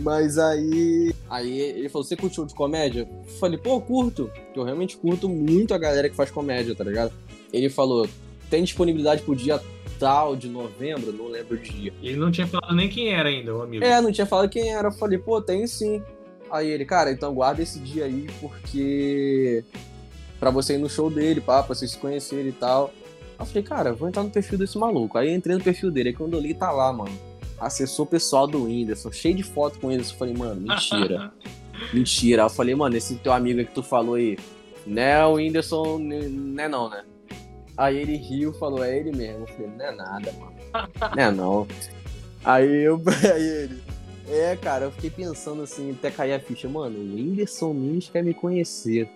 Mas 0.01 0.37
aí. 0.37 1.13
Aí 1.29 1.59
ele 1.59 1.89
falou: 1.89 2.05
Você 2.05 2.15
curtiu 2.15 2.45
de 2.45 2.55
comédia? 2.55 3.07
Eu 3.09 3.31
falei: 3.33 3.57
Pô, 3.57 3.81
curto. 3.81 4.31
Porque 4.45 4.59
eu 4.59 4.63
realmente 4.63 4.97
curto 4.97 5.27
muito 5.27 5.73
a 5.73 5.77
galera 5.77 6.09
que 6.09 6.15
faz 6.15 6.31
comédia, 6.31 6.75
tá 6.75 6.83
ligado? 6.83 7.11
Ele 7.51 7.69
falou: 7.69 8.07
Tem 8.49 8.63
disponibilidade 8.63 9.21
pro 9.21 9.35
dia 9.35 9.61
tal 9.99 10.35
de 10.35 10.47
novembro? 10.47 11.11
Não 11.11 11.27
lembro 11.27 11.55
o 11.55 11.59
dia. 11.59 11.93
E 12.01 12.07
ele 12.07 12.17
não 12.17 12.31
tinha 12.31 12.47
falado 12.47 12.73
nem 12.75 12.89
quem 12.89 13.13
era 13.13 13.29
ainda, 13.29 13.53
o 13.55 13.61
amigo. 13.61 13.83
É, 13.83 14.01
não 14.01 14.11
tinha 14.11 14.25
falado 14.25 14.49
quem 14.49 14.73
era. 14.73 14.87
Eu 14.87 14.93
falei: 14.93 15.19
Pô, 15.19 15.41
tem 15.41 15.67
sim. 15.67 16.01
Aí 16.49 16.69
ele: 16.69 16.85
Cara, 16.85 17.11
então 17.11 17.33
guarda 17.33 17.61
esse 17.61 17.79
dia 17.79 18.05
aí 18.05 18.27
porque. 18.39 19.63
Pra 20.39 20.49
você 20.49 20.75
ir 20.75 20.77
no 20.77 20.89
show 20.89 21.09
dele, 21.09 21.41
pá, 21.41 21.61
pra 21.61 21.75
vocês 21.75 21.91
se 21.91 21.97
conhecerem 21.97 22.47
e 22.47 22.53
tal. 22.53 22.93
eu 23.37 23.45
falei, 23.45 23.61
cara, 23.61 23.91
vou 23.91 24.07
entrar 24.07 24.23
no 24.23 24.29
perfil 24.29 24.57
desse 24.57 24.77
maluco. 24.77 25.17
Aí 25.17 25.33
entrei 25.33 25.53
no 25.53 25.61
perfil 25.61 25.91
dele, 25.91 26.09
aí 26.09 26.15
quando 26.15 26.33
eu 26.33 26.39
li, 26.39 26.53
tá 26.53 26.71
lá, 26.71 26.93
mano. 26.93 27.11
Assessor 27.59 28.05
pessoal 28.05 28.47
do 28.47 28.63
Whindersson, 28.63 29.11
cheio 29.11 29.35
de 29.35 29.43
foto 29.43 29.77
com 29.79 29.91
ele. 29.91 30.01
Eu 30.01 30.05
falei, 30.05 30.33
mano, 30.33 30.61
mentira. 30.61 31.33
mentira. 31.93 32.43
Aí 32.43 32.45
eu 32.45 32.49
falei, 32.49 32.73
mano, 32.73 32.95
esse 32.95 33.15
teu 33.15 33.33
amigo 33.33 33.59
que 33.65 33.73
tu 33.73 33.83
falou 33.83 34.15
aí, 34.15 34.37
né, 34.87 35.25
o 35.25 35.33
Whindersson, 35.33 35.99
né 35.99 36.69
não, 36.69 36.89
né? 36.89 37.03
Aí 37.79 37.97
ele 37.97 38.17
riu 38.17 38.51
falou, 38.51 38.83
é 38.83 38.97
ele 38.97 39.15
mesmo. 39.15 39.43
Eu 39.43 39.47
falei, 39.47 39.71
não 39.77 39.85
é 39.85 39.91
nada, 39.95 40.33
mano. 40.33 40.53
Não 41.15 41.23
é 41.23 41.31
não. 41.31 41.67
Aí 42.43 42.83
eu. 42.83 43.01
Aí 43.33 43.41
ele. 43.41 43.81
É, 44.27 44.55
cara, 44.57 44.85
eu 44.85 44.91
fiquei 44.91 45.09
pensando 45.09 45.63
assim, 45.63 45.91
até 45.91 46.11
cair 46.11 46.33
a 46.33 46.39
ficha, 46.39 46.67
mano, 46.67 46.99
o 46.99 47.15
Whindersson 47.15 47.73
Nunes 47.73 48.09
quer 48.09 48.21
me 48.21 48.33
conhecer. 48.33 49.09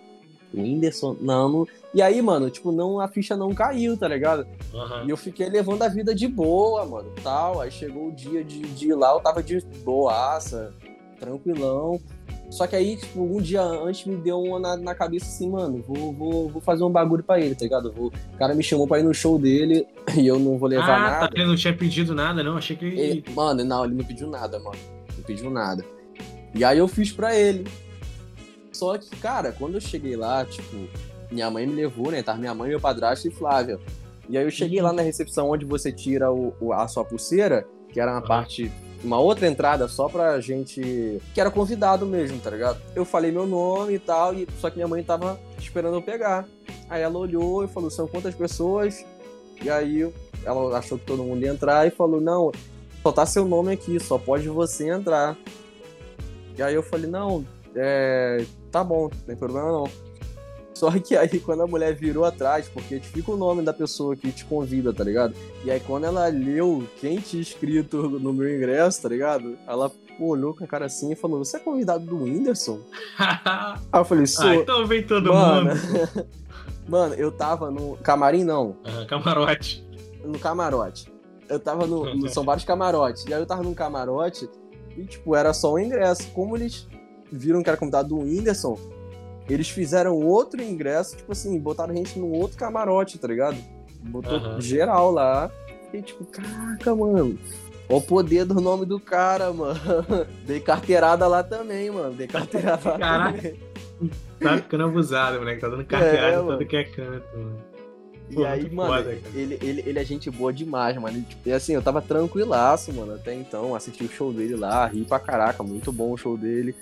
O 0.51 0.61
Whindersson, 0.61 1.15
não, 1.19 1.49
não, 1.49 1.67
E 1.93 2.01
aí, 2.01 2.19
mano, 2.21 2.49
tipo, 2.49 2.71
não, 2.71 2.99
a 2.99 3.07
ficha 3.07 3.35
não 3.35 3.53
caiu, 3.53 3.97
tá 3.97 4.07
ligado? 4.07 4.47
Uhum. 4.73 5.07
E 5.07 5.09
eu 5.09 5.17
fiquei 5.17 5.49
levando 5.49 5.83
a 5.83 5.89
vida 5.89 6.15
de 6.15 6.27
boa, 6.27 6.85
mano, 6.85 7.11
tal. 7.21 7.59
Aí 7.59 7.69
chegou 7.69 8.07
o 8.07 8.11
dia 8.11 8.43
de, 8.43 8.61
de 8.61 8.87
ir 8.87 8.95
lá, 8.95 9.11
eu 9.11 9.19
tava 9.19 9.43
de 9.43 9.59
boaça, 9.83 10.73
tranquilão. 11.19 11.99
Só 12.49 12.67
que 12.67 12.75
aí, 12.75 12.97
tipo, 12.97 13.21
um 13.21 13.41
dia 13.41 13.61
antes 13.61 14.05
me 14.05 14.15
deu 14.15 14.39
uma 14.39 14.59
na, 14.59 14.77
na 14.77 14.95
cabeça 14.95 15.25
assim, 15.25 15.49
mano, 15.49 15.83
vou, 15.87 16.13
vou, 16.13 16.49
vou 16.49 16.61
fazer 16.61 16.83
um 16.83 16.89
bagulho 16.89 17.23
pra 17.23 17.39
ele, 17.39 17.55
tá 17.55 17.63
ligado? 17.63 17.91
Vou... 17.91 18.07
O 18.07 18.37
cara 18.37 18.53
me 18.53 18.63
chamou 18.63 18.87
pra 18.87 18.99
ir 18.99 19.03
no 19.03 19.13
show 19.13 19.39
dele 19.39 19.87
e 20.15 20.27
eu 20.27 20.37
não 20.37 20.57
vou 20.57 20.69
levar 20.69 20.95
ah, 20.95 20.99
nada. 20.99 21.27
Tá, 21.27 21.33
ele 21.33 21.47
não 21.47 21.55
tinha 21.55 21.75
pedido 21.75 22.13
nada, 22.13 22.43
não? 22.43 22.57
Achei 22.57 22.75
que 22.75 22.85
ele... 22.85 23.23
Mano, 23.33 23.63
não, 23.63 23.85
ele 23.85 23.95
não 23.95 24.05
pediu 24.05 24.27
nada, 24.27 24.59
mano. 24.59 24.77
Não 25.17 25.23
pediu 25.23 25.49
nada. 25.49 25.83
E 26.53 26.63
aí 26.63 26.77
eu 26.77 26.87
fiz 26.87 27.11
pra 27.11 27.35
ele. 27.35 27.65
Só 28.71 28.97
que, 28.97 29.09
cara, 29.17 29.51
quando 29.51 29.75
eu 29.75 29.81
cheguei 29.81 30.15
lá, 30.15 30.45
tipo, 30.45 30.87
minha 31.31 31.49
mãe 31.49 31.65
me 31.65 31.73
levou, 31.73 32.11
né? 32.11 32.21
Tava 32.21 32.37
minha 32.37 32.53
mãe, 32.53 32.69
meu 32.69 32.79
padrasto 32.79 33.27
e 33.27 33.31
Flávia. 33.31 33.79
E 34.29 34.37
aí 34.37 34.43
eu 34.43 34.51
cheguei 34.51 34.81
lá 34.81 34.93
na 34.93 35.01
recepção 35.01 35.49
onde 35.49 35.65
você 35.65 35.91
tira 35.91 36.31
o, 36.31 36.53
o 36.59 36.71
a 36.71 36.87
sua 36.87 37.03
pulseira, 37.03 37.67
que 37.91 37.99
era 37.99 38.11
uma 38.11 38.21
uhum. 38.21 38.27
parte, 38.27 38.71
uma 39.03 39.19
outra 39.19 39.47
entrada 39.47 39.87
só 39.87 40.07
pra 40.07 40.39
gente 40.39 41.21
que 41.33 41.41
era 41.41 41.51
convidado 41.51 42.05
mesmo, 42.05 42.39
tá 42.39 42.49
ligado? 42.49 42.79
Eu 42.95 43.03
falei 43.03 43.31
meu 43.31 43.45
nome 43.45 43.95
e 43.95 43.99
tal, 43.99 44.33
e 44.33 44.47
só 44.59 44.69
que 44.69 44.77
minha 44.77 44.87
mãe 44.87 45.03
tava 45.03 45.39
esperando 45.59 45.95
eu 45.95 46.01
pegar. 46.01 46.47
Aí 46.89 47.01
ela 47.01 47.17
olhou 47.17 47.63
e 47.63 47.67
falou: 47.67 47.89
são 47.89 48.07
quantas 48.07 48.33
pessoas? 48.33 49.05
E 49.61 49.69
aí 49.69 50.09
ela 50.45 50.77
achou 50.77 50.97
que 50.97 51.05
todo 51.05 51.23
mundo 51.23 51.43
ia 51.43 51.51
entrar 51.51 51.85
e 51.87 51.91
falou: 51.91 52.21
não, 52.21 52.51
só 53.01 53.11
tá 53.11 53.25
seu 53.25 53.45
nome 53.45 53.73
aqui, 53.73 53.99
só 53.99 54.17
pode 54.17 54.47
você 54.47 54.89
entrar. 54.89 55.37
E 56.57 56.63
aí 56.63 56.73
eu 56.73 56.83
falei: 56.83 57.09
não, 57.09 57.45
é, 57.75 58.45
tá 58.71 58.83
bom, 58.83 59.03
não 59.03 59.25
tem 59.25 59.35
problema 59.35 59.71
não. 59.71 59.89
Só 60.73 60.89
que 60.99 61.15
aí 61.15 61.39
quando 61.39 61.61
a 61.61 61.67
mulher 61.67 61.93
virou 61.93 62.25
atrás, 62.25 62.67
porque 62.67 62.99
fica 62.99 63.31
o 63.31 63.37
nome 63.37 63.61
da 63.61 63.73
pessoa 63.73 64.15
que 64.15 64.31
te 64.31 64.43
convida, 64.45 64.91
tá 64.91 65.03
ligado? 65.03 65.35
E 65.63 65.69
aí 65.71 65.79
quando 65.79 66.05
ela 66.05 66.27
leu 66.27 66.87
quem 66.99 67.19
tinha 67.19 67.41
escrito 67.41 68.09
no 68.09 68.33
meu 68.33 68.55
ingresso, 68.55 69.01
tá 69.01 69.09
ligado? 69.09 69.57
Ela 69.67 69.91
olhou 70.19 70.53
com 70.53 70.63
a 70.63 70.67
cara 70.67 70.85
assim 70.85 71.11
e 71.11 71.15
falou: 71.15 71.43
Você 71.43 71.57
é 71.57 71.59
convidado 71.59 72.05
do 72.05 72.23
Whindersson? 72.23 72.79
aí 73.17 73.99
eu 73.99 74.05
falei, 74.05 74.25
sou. 74.25 74.45
Ah, 74.45 74.55
então 74.55 74.85
vem 74.85 75.03
todo 75.03 75.33
Mano... 75.33 75.75
mundo. 75.75 76.27
Mano, 76.87 77.15
eu 77.15 77.31
tava 77.31 77.71
no. 77.71 77.95
Camarim 77.97 78.43
não. 78.43 78.75
Camarote. 79.07 79.85
No 80.23 80.37
camarote. 80.37 81.11
Eu 81.47 81.59
tava 81.59 81.87
no, 81.87 82.13
no. 82.13 82.29
São 82.29 82.43
vários 82.43 82.65
camarotes. 82.65 83.25
E 83.25 83.33
aí 83.33 83.39
eu 83.39 83.45
tava 83.45 83.63
num 83.63 83.73
camarote 83.73 84.49
e, 84.97 85.05
tipo, 85.05 85.35
era 85.35 85.53
só 85.53 85.73
o 85.73 85.79
ingresso. 85.79 86.27
Como 86.31 86.57
eles 86.57 86.87
viram 87.31 87.63
que 87.63 87.69
era 87.69 87.77
convidado 87.77 88.09
do 88.09 88.19
Whindersson, 88.19 88.77
eles 89.49 89.69
fizeram 89.69 90.15
outro 90.15 90.61
ingresso, 90.61 91.17
tipo 91.17 91.31
assim, 91.31 91.59
botaram 91.59 91.93
a 91.93 91.95
gente 91.95 92.17
no 92.17 92.31
outro 92.31 92.57
camarote, 92.57 93.17
tá 93.17 93.27
ligado? 93.27 93.57
Botou 94.01 94.39
uhum. 94.39 94.61
geral 94.61 95.11
lá. 95.11 95.51
E 95.93 96.01
tipo, 96.01 96.25
caraca, 96.25 96.95
mano. 96.95 97.37
Olha 97.89 97.97
o 97.97 98.01
poder 98.01 98.45
do 98.45 98.55
nome 98.55 98.85
do 98.85 98.99
cara, 98.99 99.51
mano. 99.51 99.79
Dei 100.47 100.59
carteirada 100.59 101.27
lá 101.27 101.43
também, 101.43 101.91
mano. 101.91 102.13
Dei 102.13 102.27
carteirada 102.27 102.91
lá 102.91 102.99
Caraca. 102.99 103.37
também. 103.37 103.59
Tá 104.39 104.57
ficando 104.57 104.85
abusado, 104.85 105.39
moleque. 105.39 105.61
Tá 105.61 105.69
dando 105.69 105.85
carteirada 105.85 106.35
É, 106.35 106.39
em 106.39 106.45
todo 106.45 106.65
que 106.65 106.75
é 106.75 106.83
canto, 106.83 107.37
mano. 107.37 107.73
E 108.29 108.35
Pô, 108.35 108.45
aí, 108.45 108.69
mano, 108.71 108.93
foda, 108.93 109.17
ele, 109.35 109.59
ele, 109.61 109.83
ele 109.85 109.99
é 109.99 110.03
gente 110.03 110.31
boa 110.31 110.51
demais, 110.51 110.95
mano. 110.97 111.17
Ele, 111.17 111.25
tipo, 111.25 111.47
e 111.47 111.51
assim, 111.51 111.73
eu 111.73 111.81
tava 111.81 112.01
tranquilaço, 112.01 112.91
mano, 112.93 113.13
até 113.15 113.33
então. 113.33 113.75
Assisti 113.75 114.03
o 114.05 114.09
show 114.09 114.33
dele 114.33 114.55
lá, 114.55 114.87
ri 114.87 115.03
pra 115.03 115.19
caraca, 115.19 115.61
muito 115.61 115.91
bom 115.91 116.11
o 116.11 116.17
show 116.17 116.37
dele. 116.37 116.75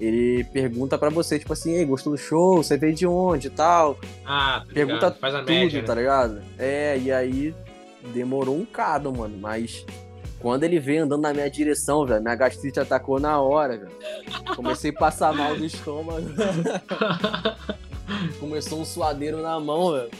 Ele 0.00 0.44
pergunta 0.44 0.98
pra 0.98 1.08
você, 1.08 1.38
tipo 1.38 1.52
assim, 1.52 1.72
Ei, 1.74 1.84
gostou 1.84 2.12
do 2.12 2.18
show? 2.18 2.62
Você 2.62 2.76
veio 2.76 2.94
de 2.94 3.06
onde 3.06 3.46
e 3.46 3.50
tal? 3.50 3.98
Ah, 4.26 4.64
tá 4.66 4.74
Pergunta 4.74 5.06
ligado. 5.06 5.18
Faz 5.18 5.34
a 5.34 5.38
tudo, 5.40 5.48
média, 5.50 5.80
né? 5.80 5.86
tá 5.86 5.94
ligado? 5.94 6.42
É, 6.58 6.98
e 6.98 7.12
aí 7.12 7.54
demorou 8.12 8.56
um 8.56 8.64
cado, 8.64 9.12
mano. 9.12 9.36
Mas 9.38 9.86
quando 10.40 10.64
ele 10.64 10.80
veio 10.80 11.04
andando 11.04 11.22
na 11.22 11.32
minha 11.32 11.48
direção, 11.48 12.04
velho, 12.04 12.20
minha 12.22 12.34
gastrite 12.34 12.80
atacou 12.80 13.20
na 13.20 13.40
hora, 13.40 13.78
velho. 13.78 13.92
Comecei 14.56 14.90
a 14.90 14.94
passar 14.94 15.32
mal 15.32 15.56
do 15.56 15.64
estômago. 15.64 16.26
Começou 18.38 18.80
um 18.80 18.84
suadeiro 18.84 19.40
na 19.40 19.58
mão, 19.58 19.92
velho. 19.92 20.10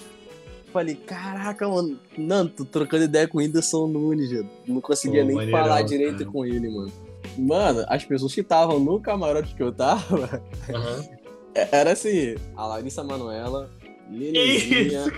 Falei, 0.73 0.95
caraca, 0.95 1.69
mano. 1.69 1.99
Não, 2.17 2.49
tô 2.49 2.65
trocando 2.65 3.05
ideia 3.05 3.29
com 3.29 3.39
o 3.39 3.41
Whindersson 3.41 3.87
Nunes, 3.87 4.31
velho. 4.31 4.49
Não 4.67 4.81
conseguia 4.81 5.21
Pô, 5.21 5.27
nem 5.27 5.37
maneirão, 5.37 5.63
falar 5.63 5.83
direito 5.83 6.19
cara. 6.19 6.31
com 6.31 6.45
ele, 6.45 6.69
mano. 6.69 6.93
Mano, 7.37 7.85
as 7.89 8.05
pessoas 8.05 8.35
que 8.35 8.41
estavam 8.41 8.79
no 8.79 9.01
camarote 9.01 9.55
que 9.55 9.63
eu 9.63 9.73
tava, 9.73 10.43
Aham. 10.73 11.05
era 11.55 11.93
assim, 11.93 12.35
a 12.57 12.67
Larissa 12.67 13.03
Manoela, 13.03 13.71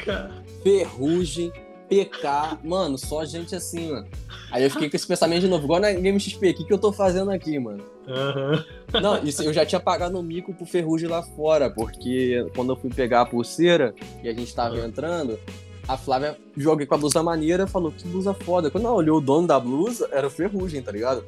cara. 0.04 0.32
Ferrugem, 0.62 1.52
PK, 1.88 2.58
mano, 2.64 2.96
só 2.98 3.24
gente 3.24 3.54
assim, 3.54 3.90
mano. 3.92 4.06
Aí 4.50 4.64
eu 4.64 4.70
fiquei 4.70 4.88
com 4.88 4.96
esse 4.96 5.06
pensamento 5.06 5.42
de 5.42 5.48
novo, 5.48 5.64
igual 5.64 5.80
na 5.80 5.92
Game 5.92 6.18
XP, 6.18 6.50
o 6.50 6.54
que, 6.54 6.64
que 6.64 6.72
eu 6.72 6.78
tô 6.78 6.92
fazendo 6.92 7.30
aqui, 7.30 7.58
mano? 7.58 7.84
Aham. 8.08 8.64
Não, 9.00 9.22
isso 9.24 9.42
eu 9.42 9.52
já 9.52 9.66
tinha 9.66 9.80
pagado 9.80 10.18
o 10.18 10.22
mico 10.22 10.54
pro 10.54 10.64
Ferrugem 10.64 11.08
lá 11.08 11.22
fora, 11.22 11.68
porque 11.70 12.46
quando 12.54 12.72
eu 12.72 12.76
fui 12.76 12.90
pegar 12.90 13.22
a 13.22 13.26
pulseira 13.26 13.94
e 14.22 14.28
a 14.28 14.32
gente 14.32 14.54
tava 14.54 14.76
Ah. 14.76 14.86
entrando, 14.86 15.38
a 15.86 15.96
Flávia 15.96 16.36
joguei 16.56 16.86
com 16.86 16.94
a 16.94 16.98
blusa 16.98 17.22
maneira 17.22 17.66
falou, 17.66 17.92
que 17.92 18.06
blusa 18.08 18.32
foda. 18.34 18.70
Quando 18.70 18.84
ela 18.86 18.94
olhou 18.94 19.18
o 19.18 19.20
dono 19.20 19.46
da 19.46 19.58
blusa, 19.60 20.08
era 20.12 20.26
o 20.26 20.30
Ferrugem, 20.30 20.82
tá 20.82 20.90
ligado? 20.92 21.24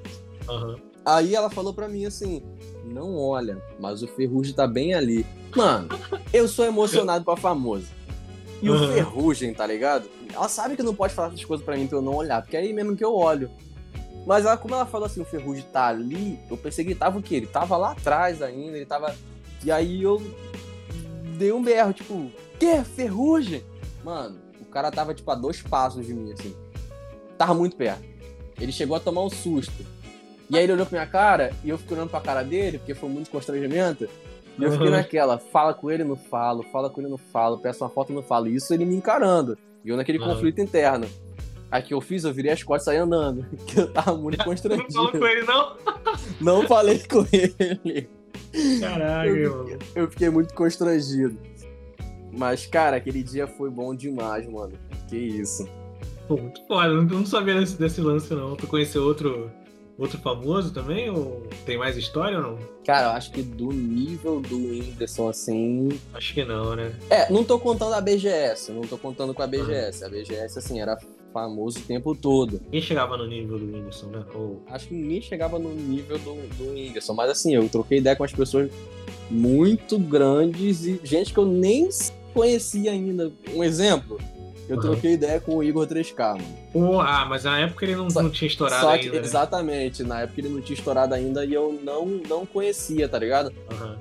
Aham. 0.48 0.76
Aí 1.04 1.34
ela 1.34 1.48
falou 1.50 1.72
pra 1.72 1.88
mim 1.88 2.04
assim: 2.06 2.42
não 2.84 3.16
olha, 3.16 3.62
mas 3.78 4.02
o 4.02 4.08
Ferrugem 4.08 4.54
tá 4.54 4.66
bem 4.66 4.94
ali. 4.94 5.24
Mano, 5.56 5.88
eu 6.32 6.46
sou 6.48 6.64
emocionado 6.64 7.24
pra 7.24 7.36
famoso. 7.36 7.86
E 8.60 8.68
o 8.68 8.74
Uhum. 8.74 8.92
Ferrugem, 8.92 9.54
tá 9.54 9.66
ligado? 9.66 10.08
Ela 10.32 10.48
sabe 10.48 10.76
que 10.76 10.82
não 10.82 10.94
pode 10.94 11.14
falar 11.14 11.28
essas 11.28 11.44
coisas 11.44 11.64
pra 11.64 11.76
mim 11.76 11.86
pra 11.86 11.98
eu 11.98 12.02
não 12.02 12.14
olhar, 12.14 12.42
porque 12.42 12.56
é 12.56 12.60
aí 12.60 12.72
mesmo 12.72 12.96
que 12.96 13.04
eu 13.04 13.14
olho. 13.14 13.50
Mas 14.26 14.44
ela, 14.44 14.56
como 14.58 14.74
ela 14.74 14.84
falou 14.84 15.06
assim, 15.06 15.22
o 15.22 15.24
Ferrugem 15.24 15.64
tá 15.72 15.86
ali, 15.86 16.38
eu 16.50 16.56
pensei 16.56 16.84
que 16.84 16.90
ele 16.90 16.98
tava 16.98 17.18
o 17.18 17.22
quê? 17.22 17.36
Ele 17.36 17.46
tava 17.46 17.76
lá 17.76 17.92
atrás 17.92 18.42
ainda, 18.42 18.76
ele 18.76 18.84
tava. 18.84 19.14
E 19.64 19.70
aí 19.70 20.02
eu 20.02 20.20
dei 21.38 21.52
um 21.52 21.62
berro, 21.62 21.92
tipo, 21.92 22.30
que? 22.58 22.82
Ferrugem? 22.84 23.62
Mano, 24.04 24.36
o 24.60 24.64
cara 24.66 24.90
tava 24.90 25.14
tipo 25.14 25.30
a 25.30 25.34
dois 25.34 25.62
passos 25.62 26.04
de 26.04 26.12
mim, 26.12 26.32
assim. 26.32 26.54
Tava 27.38 27.54
muito 27.54 27.76
perto. 27.76 28.02
Ele 28.60 28.72
chegou 28.72 28.96
a 28.96 29.00
tomar 29.00 29.22
um 29.22 29.30
susto. 29.30 29.86
E 30.50 30.56
aí 30.56 30.64
ele 30.64 30.72
olhou 30.72 30.86
pra 30.86 30.98
minha 30.98 31.10
cara 31.10 31.52
e 31.62 31.68
eu 31.68 31.76
fiquei 31.78 31.96
olhando 31.96 32.10
pra 32.10 32.20
cara 32.20 32.42
dele, 32.42 32.78
porque 32.78 32.94
foi 32.94 33.08
muito 33.08 33.30
constrangimento. 33.30 34.08
E 34.58 34.64
eu 34.64 34.72
fiquei 34.72 34.86
Uhum. 34.88 34.92
naquela, 34.92 35.38
fala 35.38 35.72
com 35.74 35.90
ele, 35.90 36.02
não 36.04 36.16
falo, 36.16 36.62
fala 36.64 36.88
com 36.90 37.00
ele, 37.00 37.10
não 37.10 37.18
falo, 37.18 37.58
peço 37.58 37.84
uma 37.84 37.90
foto, 37.90 38.12
não 38.12 38.22
falo. 38.22 38.48
E 38.48 38.56
isso 38.56 38.72
ele 38.74 38.84
me 38.84 38.94
encarando. 38.96 39.56
E 39.84 39.90
eu 39.90 39.96
naquele 39.96 40.18
Uhum. 40.18 40.24
conflito 40.34 40.60
interno. 40.60 41.06
Aí 41.70 41.82
que 41.82 41.92
eu 41.92 42.00
fiz, 42.00 42.24
eu 42.24 42.32
virei 42.32 42.50
as 42.52 42.62
costas 42.62 42.82
e 42.82 42.86
saí 42.86 42.96
andando. 42.96 43.46
Que 43.66 43.78
eu 43.80 43.92
tava 43.92 44.16
muito 44.16 44.38
Não 44.38 44.44
falou 44.44 44.56
constrangido. 44.56 45.18
com 45.18 45.26
ele, 45.26 45.42
não? 45.42 45.76
Não 46.40 46.66
falei 46.66 46.98
com 47.00 47.26
ele. 47.30 48.08
Caraca, 48.80 49.28
Eu 49.28 49.56
mano. 49.64 49.78
Eu 49.94 50.10
fiquei 50.10 50.30
muito 50.30 50.54
constrangido. 50.54 51.38
Mas, 52.32 52.66
cara, 52.66 52.96
aquele 52.96 53.22
dia 53.22 53.46
foi 53.46 53.68
bom 53.70 53.94
demais, 53.94 54.46
mano. 54.50 54.72
Que 55.08 55.16
isso. 55.16 55.68
Pô, 56.26 56.36
muito 56.36 56.66
foda. 56.66 56.88
Eu 56.88 57.02
não 57.02 57.26
sabia 57.26 57.54
desse, 57.60 57.78
desse 57.78 58.00
lance, 58.00 58.32
não. 58.34 58.56
Tu 58.56 58.66
conheceu 58.66 59.02
outro, 59.04 59.50
outro 59.98 60.18
famoso 60.18 60.72
também? 60.72 61.10
Ou 61.10 61.46
tem 61.66 61.76
mais 61.76 61.96
história 61.96 62.38
ou 62.38 62.42
não? 62.42 62.58
Cara, 62.86 63.08
eu 63.08 63.10
acho 63.10 63.32
que 63.32 63.42
do 63.42 63.72
nível 63.72 64.40
do 64.40 64.56
Whindersson, 64.56 65.28
assim, 65.28 65.88
Acho 66.14 66.34
que 66.34 66.44
não, 66.44 66.74
né? 66.76 66.94
É, 67.10 67.30
não 67.30 67.44
tô 67.44 67.58
contando 67.58 67.94
a 67.94 68.00
BGS, 68.00 68.72
não 68.72 68.82
tô 68.82 68.96
contando 68.96 69.34
com 69.34 69.42
a 69.42 69.46
BGS. 69.46 70.04
A 70.04 70.08
BGS, 70.08 70.58
assim, 70.58 70.80
era 70.80 70.96
famoso 71.32 71.80
o 71.80 71.82
tempo 71.82 72.14
todo. 72.14 72.60
Quem 72.70 72.80
chegava 72.80 73.16
no 73.16 73.26
nível 73.26 73.58
do 73.58 73.66
Whindersson, 73.66 74.06
né? 74.06 74.24
Ou... 74.34 74.62
Acho 74.68 74.88
que 74.88 74.94
ninguém 74.94 75.20
chegava 75.20 75.58
no 75.58 75.74
nível 75.74 76.18
do, 76.18 76.34
do 76.56 76.72
Whindersson, 76.72 77.14
mas 77.14 77.30
assim, 77.30 77.54
eu 77.54 77.68
troquei 77.68 77.98
ideia 77.98 78.16
com 78.16 78.24
as 78.24 78.32
pessoas 78.32 78.70
muito 79.30 79.98
grandes 79.98 80.84
e 80.86 81.00
gente 81.04 81.32
que 81.32 81.38
eu 81.38 81.46
nem 81.46 81.88
conhecia 82.32 82.92
ainda. 82.92 83.32
Um 83.54 83.62
exemplo, 83.62 84.18
eu 84.68 84.76
Uhum. 84.76 84.82
troquei 84.82 85.12
ideia 85.14 85.40
com 85.40 85.56
o 85.56 85.62
Igor 85.62 85.86
3K, 85.86 86.32
mano. 86.34 86.44
Pô, 86.72 87.00
ah, 87.00 87.24
mas 87.28 87.44
na 87.44 87.58
época 87.60 87.84
ele 87.86 87.96
não, 87.96 88.10
Só- 88.10 88.22
não 88.22 88.30
tinha 88.30 88.46
estourado 88.48 88.82
Só 88.82 88.96
que, 88.98 89.04
ainda, 89.06 89.18
né? 89.20 89.24
exatamente, 89.26 90.02
na 90.02 90.20
época 90.20 90.40
ele 90.40 90.48
não 90.50 90.60
tinha 90.60 90.76
estourado 90.76 91.14
ainda 91.14 91.44
e 91.44 91.54
eu 91.54 91.80
não, 91.82 92.04
não 92.06 92.44
conhecia, 92.46 93.08
tá 93.08 93.18
ligado? 93.18 93.52
Aham. 93.70 93.96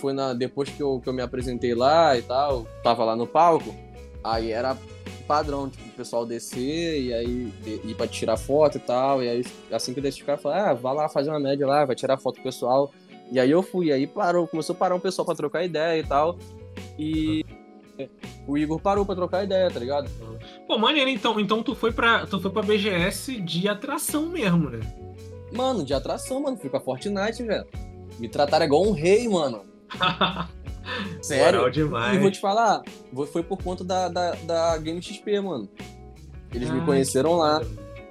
foi 0.00 0.12
na, 0.12 0.32
depois 0.32 0.68
que 0.68 0.80
eu, 0.80 1.00
que 1.02 1.08
eu 1.08 1.12
me 1.12 1.20
apresentei 1.22 1.74
lá 1.74 2.16
e 2.16 2.22
tal, 2.22 2.66
tava 2.84 3.04
lá 3.04 3.16
no 3.16 3.26
palco, 3.26 3.74
aí 4.22 4.52
era 4.52 4.76
padrão, 5.26 5.68
tipo, 5.68 5.84
o 5.88 5.92
pessoal 5.92 6.24
descer 6.24 7.00
e 7.02 7.12
aí 7.12 7.52
ir 7.84 7.94
pra 7.96 8.06
tirar 8.06 8.36
foto 8.36 8.76
e 8.76 8.80
tal, 8.80 9.22
e 9.22 9.28
aí 9.28 9.44
assim 9.72 9.92
que 9.92 9.98
eu 9.98 10.02
desci, 10.02 10.22
o 10.22 10.24
cara 10.24 10.38
falou, 10.38 10.56
ah, 10.56 10.72
vai 10.72 10.94
lá 10.94 11.08
fazer 11.08 11.30
uma 11.30 11.40
média 11.40 11.66
lá, 11.66 11.84
vai 11.84 11.96
tirar 11.96 12.16
foto 12.16 12.36
com 12.36 12.40
o 12.40 12.44
pessoal. 12.44 12.92
E 13.30 13.38
aí 13.40 13.50
eu 13.50 13.60
fui, 13.62 13.90
aí 13.92 14.06
parou, 14.06 14.46
começou 14.46 14.74
a 14.74 14.78
parar 14.78 14.94
um 14.94 15.00
pessoal 15.00 15.26
pra 15.26 15.34
trocar 15.34 15.64
ideia 15.64 16.00
e 16.00 16.04
tal, 16.04 16.38
e 16.98 17.44
o 18.48 18.56
Igor 18.58 18.80
parou 18.80 19.04
pra 19.04 19.14
trocar 19.14 19.44
ideia, 19.44 19.70
tá 19.70 19.78
ligado? 19.78 20.10
Pô, 20.66 20.78
maneiro, 20.78 21.10
então, 21.10 21.38
então 21.38 21.62
tu 21.62 21.74
foi 21.74 21.92
pra. 21.92 22.26
Tu 22.26 22.40
foi 22.40 22.50
pra 22.50 22.62
BGS 22.62 23.40
de 23.40 23.68
atração 23.68 24.26
mesmo, 24.26 24.70
né? 24.70 24.80
Mano, 25.52 25.84
de 25.84 25.94
atração, 25.94 26.40
mano, 26.42 26.56
fui 26.56 26.68
com 26.70 26.76
a 26.78 26.80
Fortnite, 26.80 27.42
velho. 27.42 27.66
Me 28.18 28.28
trataram 28.28 28.64
igual 28.64 28.82
um 28.86 28.92
rei, 28.92 29.28
mano. 29.28 29.62
Sério? 31.20 31.58
Moral 31.58 31.70
demais. 31.70 32.16
E 32.16 32.20
vou 32.20 32.30
te 32.30 32.40
falar, 32.40 32.82
foi 33.30 33.42
por 33.42 33.62
conta 33.62 33.84
da, 33.84 34.08
da, 34.08 34.32
da 34.32 34.78
Game 34.78 35.00
XP, 35.02 35.40
mano. 35.40 35.68
Eles 36.52 36.70
me 36.70 36.80
Ah, 36.80 36.84
conheceram 36.84 37.36
lá, 37.36 37.60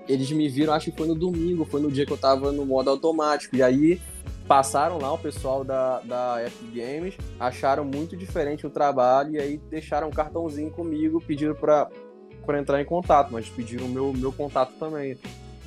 eles 0.08 0.30
me 0.32 0.48
viram, 0.48 0.74
acho 0.74 0.92
que 0.92 0.98
foi 0.98 1.08
no 1.08 1.16
domingo, 1.16 1.66
foi 1.66 1.82
no 1.82 1.92
dia 1.92 2.06
que 2.06 2.14
eu 2.14 2.18
tava 2.18 2.52
no 2.52 2.66
modo 2.66 2.90
automático. 2.90 3.56
E 3.56 3.64
aí 3.64 4.00
passaram 4.48 4.98
lá 4.98 5.12
o 5.12 5.18
pessoal 5.18 5.64
da, 5.64 6.00
da 6.00 6.44
Epic 6.46 6.74
Games, 6.74 7.16
acharam 7.40 7.84
muito 7.84 8.16
diferente 8.16 8.66
o 8.66 8.70
trabalho 8.70 9.34
e 9.34 9.40
aí 9.40 9.58
deixaram 9.70 10.08
um 10.08 10.12
cartãozinho 10.12 10.72
comigo, 10.72 11.22
pediram 11.22 11.54
pra, 11.54 11.90
pra 12.46 12.60
entrar 12.60 12.82
em 12.82 12.86
contato, 12.86 13.30
mas 13.32 13.50
pediram 13.50 13.86
o 13.86 13.90
meu, 13.90 14.14
meu 14.14 14.32
contato 14.32 14.72
também. 14.80 15.18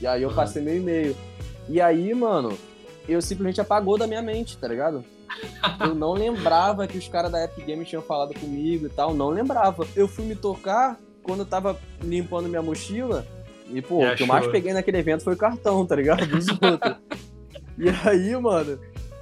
E 0.01 0.07
aí 0.07 0.23
eu 0.23 0.33
passei 0.33 0.63
meu 0.63 0.77
e-mail. 0.77 1.15
E 1.69 1.81
aí, 1.81 2.15
mano, 2.15 2.57
eu 3.07 3.21
simplesmente 3.21 3.61
apagou 3.61 3.99
da 3.99 4.07
minha 4.07 4.23
mente, 4.23 4.57
tá 4.57 4.67
ligado? 4.67 5.05
Eu 5.79 5.95
não 5.95 6.13
lembrava 6.13 6.87
que 6.87 6.97
os 6.97 7.07
caras 7.07 7.31
da 7.31 7.45
Epic 7.45 7.67
Games 7.67 7.89
tinham 7.89 8.03
falado 8.03 8.35
comigo 8.35 8.87
e 8.87 8.91
tal, 8.91 9.15
não 9.15 9.29
lembrava. 9.29 9.87
Eu 9.95 10.09
fui 10.09 10.25
me 10.25 10.35
tocar 10.35 10.99
quando 11.23 11.41
eu 11.41 11.47
tava 11.47 11.79
limpando 12.03 12.49
minha 12.49 12.63
mochila 12.63 13.27
e, 13.69 13.81
pô, 13.81 14.03
E 14.03 14.13
o 14.13 14.17
que 14.17 14.23
eu 14.23 14.27
mais 14.27 14.47
peguei 14.49 14.73
naquele 14.73 14.99
evento 14.99 15.23
foi 15.23 15.35
o 15.35 15.37
cartão, 15.37 15.87
tá 15.87 15.95
ligado? 15.95 16.27
Dos 16.27 16.49
outros. 16.49 16.97
e 17.81 18.09
aí, 18.09 18.37
mano, 18.37 18.79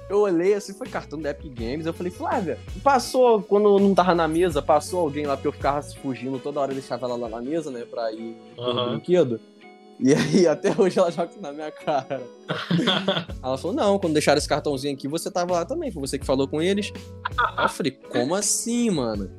eu 0.09 0.19
olhei 0.21 0.53
assim, 0.53 0.73
foi 0.73 0.87
cartão 0.87 1.19
da 1.21 1.29
Epic 1.29 1.53
Games, 1.53 1.85
eu 1.85 1.93
falei, 1.93 2.11
Flávia, 2.11 2.57
passou, 2.83 3.41
quando 3.41 3.79
não 3.79 3.93
tava 3.93 4.15
na 4.15 4.27
mesa, 4.27 4.61
passou 4.61 5.01
alguém 5.01 5.25
lá, 5.25 5.37
porque 5.37 5.47
eu 5.47 5.51
ficava 5.53 5.81
fugindo 5.81 6.39
toda 6.39 6.59
hora, 6.59 6.73
deixava 6.73 7.05
ela 7.05 7.15
lá 7.15 7.29
na 7.29 7.41
mesa, 7.41 7.69
né, 7.69 7.85
pra 7.89 8.11
ir 8.11 8.35
no 8.57 8.63
Aham. 8.63 8.89
brinquedo. 8.91 9.39
E 9.99 10.13
aí, 10.13 10.47
até 10.47 10.73
hoje 10.75 10.97
ela 10.97 11.11
joga 11.11 11.31
na 11.39 11.51
minha 11.51 11.71
cara. 11.71 12.21
Ela 13.43 13.57
falou, 13.57 13.75
não, 13.75 13.99
quando 13.99 14.13
deixaram 14.13 14.37
esse 14.37 14.47
cartãozinho 14.47 14.93
aqui, 14.93 15.07
você 15.07 15.29
tava 15.29 15.53
lá 15.53 15.65
também, 15.65 15.91
foi 15.91 16.01
você 16.01 16.17
que 16.17 16.25
falou 16.25 16.47
com 16.47 16.61
eles. 16.61 16.91
Aí 17.55 17.65
eu 17.65 17.69
falei, 17.69 17.91
como 17.91 18.33
assim, 18.33 18.89
mano? 18.89 19.29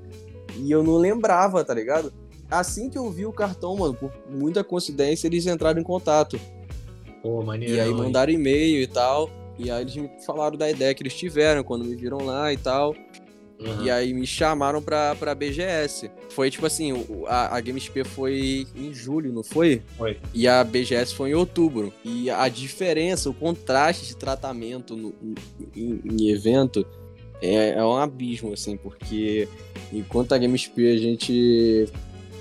E 0.56 0.70
eu 0.70 0.82
não 0.82 0.96
lembrava, 0.96 1.64
tá 1.64 1.74
ligado? 1.74 2.12
Assim 2.50 2.88
que 2.88 2.98
eu 2.98 3.10
vi 3.10 3.26
o 3.26 3.32
cartão, 3.32 3.76
mano, 3.76 3.94
por 3.94 4.12
muita 4.28 4.62
coincidência, 4.62 5.26
eles 5.26 5.46
entraram 5.46 5.80
em 5.80 5.84
contato. 5.84 6.38
Pô, 7.22 7.42
maneiro. 7.42 7.74
E 7.74 7.80
aí 7.80 7.90
mandaram 7.92 8.32
e-mail 8.32 8.82
e 8.82 8.86
tal. 8.86 9.30
E 9.58 9.70
aí 9.70 9.82
eles 9.82 9.94
me 9.96 10.10
falaram 10.24 10.56
da 10.56 10.70
ideia 10.70 10.94
que 10.94 11.02
eles 11.02 11.14
tiveram 11.14 11.62
quando 11.62 11.84
me 11.84 11.94
viram 11.94 12.18
lá 12.24 12.52
e 12.52 12.56
tal. 12.56 12.94
Aham. 13.62 13.84
E 13.84 13.90
aí 13.90 14.14
me 14.14 14.26
chamaram 14.26 14.80
pra, 14.80 15.14
pra 15.16 15.34
BGS. 15.34 16.10
Foi 16.30 16.50
tipo 16.50 16.64
assim, 16.64 17.04
a, 17.26 17.54
a 17.56 17.60
GameSP 17.60 18.04
foi 18.04 18.66
em 18.74 18.94
julho, 18.94 19.30
não 19.34 19.42
foi? 19.42 19.82
Foi. 19.98 20.16
E 20.32 20.48
a 20.48 20.64
BGS 20.64 21.14
foi 21.14 21.30
em 21.30 21.34
outubro. 21.34 21.92
E 22.02 22.30
a 22.30 22.48
diferença, 22.48 23.28
o 23.28 23.34
contraste 23.34 24.06
de 24.06 24.16
tratamento 24.16 24.96
no- 24.96 25.12
em, 25.76 26.00
em 26.10 26.30
evento 26.30 26.86
é, 27.42 27.70
é 27.72 27.84
um 27.84 27.96
abismo, 27.96 28.54
assim, 28.54 28.78
porque 28.78 29.46
enquanto 29.92 30.32
a 30.32 30.38
GameSP 30.38 30.90
a 30.92 30.96
gente 30.96 31.86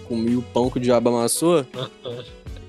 comia 0.07 0.39
o 0.39 0.41
pão 0.41 0.69
que 0.69 0.77
o 0.77 0.81
diabo 0.81 1.09
amassou, 1.09 1.65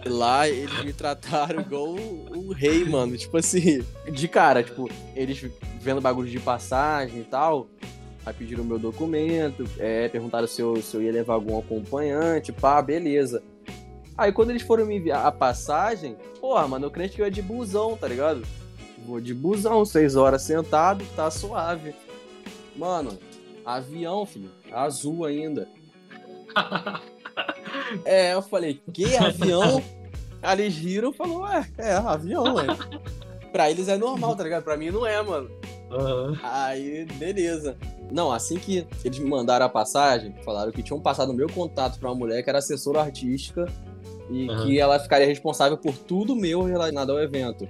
Lá 0.06 0.48
eles 0.48 0.84
me 0.84 0.92
trataram 0.92 1.60
igual 1.60 1.94
um, 1.94 2.52
rei, 2.52 2.84
mano. 2.84 3.16
Tipo 3.16 3.36
assim, 3.36 3.84
de 4.10 4.28
cara, 4.28 4.62
tipo, 4.62 4.88
eles 5.14 5.44
vendo 5.80 6.00
bagulho 6.00 6.28
de 6.28 6.40
passagem 6.40 7.20
e 7.20 7.24
tal. 7.24 7.68
Aí 8.24 8.34
pediram 8.34 8.64
meu 8.64 8.78
documento, 8.78 9.64
é, 9.78 10.08
perguntaram 10.08 10.46
se 10.46 10.60
eu, 10.60 10.80
se 10.82 10.94
eu 10.94 11.02
ia 11.02 11.12
levar 11.12 11.34
algum 11.34 11.58
acompanhante, 11.58 12.52
pá, 12.52 12.80
beleza. 12.82 13.42
Aí 14.16 14.30
quando 14.32 14.50
eles 14.50 14.62
foram 14.62 14.84
me 14.84 14.96
enviar 14.96 15.24
a 15.24 15.32
passagem, 15.32 16.16
porra, 16.38 16.68
mano, 16.68 16.86
eu 16.86 16.90
crente 16.90 17.16
que 17.16 17.22
eu 17.22 17.26
ia 17.26 17.30
de 17.30 17.40
busão, 17.40 17.96
tá 17.96 18.06
ligado? 18.06 18.42
Vou 19.06 19.20
de 19.20 19.32
busão, 19.32 19.84
seis 19.86 20.16
horas 20.16 20.42
sentado, 20.42 21.04
tá 21.16 21.30
suave. 21.30 21.94
Mano, 22.76 23.18
avião, 23.64 24.26
filho, 24.26 24.50
azul 24.70 25.24
ainda. 25.24 25.66
é, 28.04 28.34
eu 28.34 28.42
falei, 28.42 28.80
que 28.92 29.16
avião? 29.16 29.82
Aí 30.42 30.60
eles 30.60 30.76
riram 30.76 31.10
e 31.10 31.14
falaram, 31.14 31.40
ué, 31.42 31.68
é, 31.78 31.92
avião, 31.92 32.54
ué. 32.54 32.66
Pra 33.52 33.70
eles 33.70 33.88
é 33.88 33.96
normal, 33.96 34.36
tá 34.36 34.44
ligado? 34.44 34.62
Pra 34.62 34.76
mim 34.76 34.90
não 34.90 35.06
é, 35.06 35.20
mano. 35.22 35.50
Aham. 35.90 36.38
Aí, 36.42 37.04
beleza. 37.16 37.76
Não, 38.10 38.32
assim 38.32 38.56
que 38.56 38.86
eles 39.04 39.18
me 39.18 39.28
mandaram 39.28 39.66
a 39.66 39.68
passagem, 39.68 40.34
falaram 40.44 40.72
que 40.72 40.82
tinham 40.82 41.00
passado 41.00 41.30
o 41.30 41.34
meu 41.34 41.48
contato 41.48 41.98
pra 41.98 42.08
uma 42.08 42.14
mulher 42.14 42.42
que 42.42 42.48
era 42.48 42.58
assessora 42.58 43.00
artística 43.00 43.66
e 44.30 44.48
Aham. 44.48 44.64
que 44.64 44.78
ela 44.78 44.98
ficaria 44.98 45.26
responsável 45.26 45.76
por 45.76 45.96
tudo 45.96 46.36
meu 46.36 46.62
relacionado 46.62 47.10
ao 47.10 47.20
evento. 47.20 47.68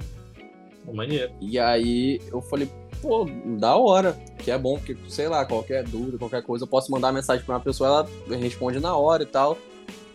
Maneiro. 0.92 1.32
E 1.40 1.58
aí 1.58 2.20
eu 2.32 2.42
falei, 2.42 2.68
pô, 3.00 3.26
da 3.58 3.76
hora, 3.76 4.16
que 4.38 4.50
é 4.50 4.58
bom, 4.58 4.76
porque, 4.76 4.96
sei 5.08 5.28
lá, 5.28 5.44
qualquer 5.44 5.84
dúvida, 5.84 6.18
qualquer 6.18 6.42
coisa, 6.42 6.64
eu 6.64 6.68
posso 6.68 6.90
mandar 6.90 7.12
mensagem 7.12 7.44
pra 7.44 7.54
uma 7.56 7.60
pessoa, 7.60 8.08
ela 8.28 8.36
responde 8.38 8.80
na 8.80 8.96
hora 8.96 9.22
e 9.22 9.26
tal. 9.26 9.56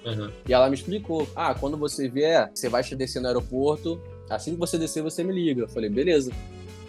Aham. 0.05 0.31
E 0.47 0.53
ela 0.53 0.69
me 0.69 0.75
explicou, 0.75 1.27
ah, 1.35 1.53
quando 1.55 1.77
você 1.77 2.07
vier, 2.07 2.49
você 2.53 2.69
vai 2.69 2.83
descer 2.83 3.19
no 3.21 3.27
aeroporto, 3.27 3.99
assim 4.29 4.53
que 4.53 4.59
você 4.59 4.77
descer, 4.77 5.01
você 5.03 5.23
me 5.23 5.33
liga. 5.33 5.61
Eu 5.63 5.67
falei, 5.69 5.89
beleza. 5.89 6.31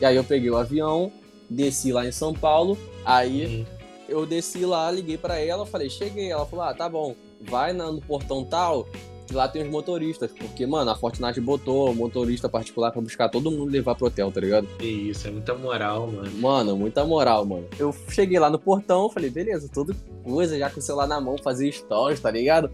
E 0.01 0.05
aí 0.05 0.17
eu 0.17 0.25
peguei 0.25 0.51
o 0.51 0.57
avião, 0.57 1.11
desci 1.49 1.93
lá 1.93 2.07
em 2.07 2.13
São 2.13 2.35
Paulo, 2.35 2.77
aí 3.05 3.47
Uhum. 3.47 3.67
eu 4.09 4.27
desci 4.27 4.65
lá, 4.67 4.91
liguei 4.91 5.17
pra 5.17 5.39
ela, 5.39 5.65
falei, 5.65 5.89
cheguei. 5.89 6.31
Ela 6.31 6.45
falou, 6.45 6.65
ah, 6.67 6.75
tá 6.75 6.89
bom, 6.89 7.15
vai 7.41 7.73
no 7.73 8.01
portão 8.03 8.45
tal, 8.45 8.87
que 9.27 9.35
lá 9.35 9.49
tem 9.49 9.63
os 9.63 9.69
motoristas. 9.71 10.31
Porque, 10.31 10.67
mano, 10.67 10.91
a 10.91 10.95
Fortnite 10.95 11.41
botou 11.41 11.95
motorista 11.95 12.49
particular 12.49 12.93
pra 12.93 13.01
buscar 13.01 13.29
todo 13.31 13.51
mundo 13.51 13.71
e 13.71 13.73
levar 13.73 13.95
pro 13.95 14.07
hotel, 14.09 14.31
tá 14.31 14.41
ligado? 14.41 14.67
Que 14.79 14.87
isso, 14.87 15.27
é 15.27 15.31
muita 15.31 15.55
moral, 15.55 16.07
mano. 16.09 16.31
Mano, 16.39 16.77
muita 16.77 17.05
moral, 17.05 17.45
mano. 17.47 17.67
Eu 17.79 17.95
cheguei 18.11 18.39
lá 18.39 18.51
no 18.51 18.59
portão, 18.59 19.09
falei, 19.11 19.31
beleza, 19.31 19.69
tudo 19.73 19.97
coisa, 20.23 20.59
já 20.59 20.69
com 20.69 20.79
o 20.81 20.83
celular 20.83 21.07
na 21.07 21.21
mão, 21.21 21.37
fazia 21.39 21.71
stories, 21.73 22.21
tá 22.21 22.31
ligado? 22.31 22.71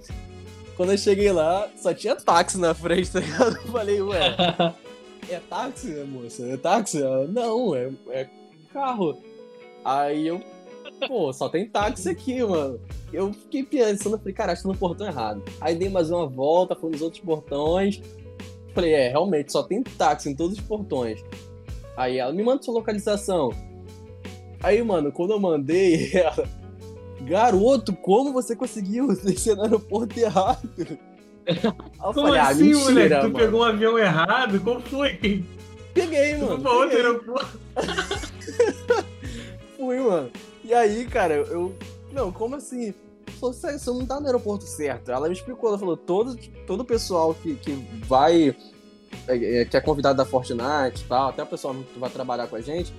Quando 0.82 0.90
eu 0.90 0.98
cheguei 0.98 1.30
lá, 1.30 1.70
só 1.76 1.94
tinha 1.94 2.16
táxi 2.16 2.58
na 2.58 2.74
frente, 2.74 3.12
tá 3.12 3.20
ligado? 3.20 3.56
Eu 3.56 3.70
falei, 3.70 4.02
ué, 4.02 4.34
é 5.30 5.38
táxi, 5.48 5.92
moça? 6.08 6.44
É 6.44 6.56
táxi? 6.56 7.00
Ela, 7.00 7.24
não, 7.28 7.72
é, 7.72 7.88
é 8.10 8.28
carro. 8.72 9.16
Aí 9.84 10.26
eu, 10.26 10.42
pô, 11.06 11.32
só 11.32 11.48
tem 11.48 11.68
táxi 11.68 12.08
aqui, 12.08 12.42
mano. 12.42 12.80
Eu 13.12 13.32
fiquei 13.32 13.62
pensando, 13.62 14.18
falei, 14.18 14.34
cara, 14.34 14.52
acho 14.54 14.62
que 14.62 14.68
no 14.68 14.76
portão 14.76 15.06
errado. 15.06 15.40
Aí 15.60 15.76
dei 15.76 15.88
mais 15.88 16.10
uma 16.10 16.26
volta, 16.26 16.74
fui 16.74 16.90
nos 16.90 17.00
outros 17.00 17.22
portões. 17.22 18.02
Falei, 18.74 18.92
é, 18.92 19.08
realmente, 19.08 19.52
só 19.52 19.62
tem 19.62 19.84
táxi 19.84 20.30
em 20.30 20.34
todos 20.34 20.58
os 20.58 20.64
portões. 20.64 21.24
Aí 21.96 22.18
ela, 22.18 22.32
me 22.32 22.42
manda 22.42 22.60
sua 22.60 22.74
localização. 22.74 23.50
Aí, 24.60 24.82
mano, 24.82 25.12
quando 25.12 25.30
eu 25.30 25.38
mandei, 25.38 26.10
ela, 26.18 26.44
garoto, 27.24 27.92
como 27.94 28.32
você 28.32 28.54
conseguiu 28.56 29.08
descer 29.22 29.56
no 29.56 29.62
aeroporto 29.62 30.18
errado? 30.18 30.68
Eu 31.44 31.72
Como 31.98 32.28
falei, 32.28 32.40
ah, 32.40 32.48
assim, 32.48 32.64
mentira, 32.64 32.84
moleque? 32.84 33.14
Tu 33.16 33.22
mano. 33.22 33.34
pegou 33.34 33.60
um 33.60 33.64
avião 33.64 33.98
errado? 33.98 34.60
Como 34.60 34.80
foi? 34.82 35.44
Peguei, 35.92 36.34
mano. 36.36 36.46
foi 36.48 36.60
pra 36.60 36.70
outro 36.72 36.96
aeroporto? 36.96 37.60
Fui, 39.76 39.98
mano. 39.98 40.30
E 40.64 40.72
aí, 40.72 41.04
cara, 41.06 41.34
eu. 41.34 41.74
Não, 42.12 42.30
como 42.30 42.56
assim? 42.56 42.94
Falou, 43.40 43.52
"Sério, 43.52 43.78
você 43.78 43.90
não 43.90 44.06
tá 44.06 44.20
no 44.20 44.26
aeroporto 44.26 44.64
certo. 44.64 45.10
Ela 45.10 45.26
me 45.28 45.34
explicou, 45.34 45.70
ela 45.70 45.78
falou, 45.78 45.96
todo, 45.96 46.36
todo 46.66 46.80
o 46.82 46.84
pessoal 46.84 47.34
que, 47.34 47.54
que 47.56 47.72
vai. 48.06 48.54
é, 49.26 49.60
é, 49.62 49.64
que 49.64 49.76
é 49.76 49.80
convidado 49.80 50.16
da 50.16 50.24
Fortnite 50.24 51.02
e 51.04 51.08
tal, 51.08 51.30
até 51.30 51.42
o 51.42 51.46
pessoal 51.46 51.74
que 51.74 51.98
vai 51.98 52.10
trabalhar 52.10 52.46
com 52.46 52.54
a 52.56 52.60
gente, 52.60 52.92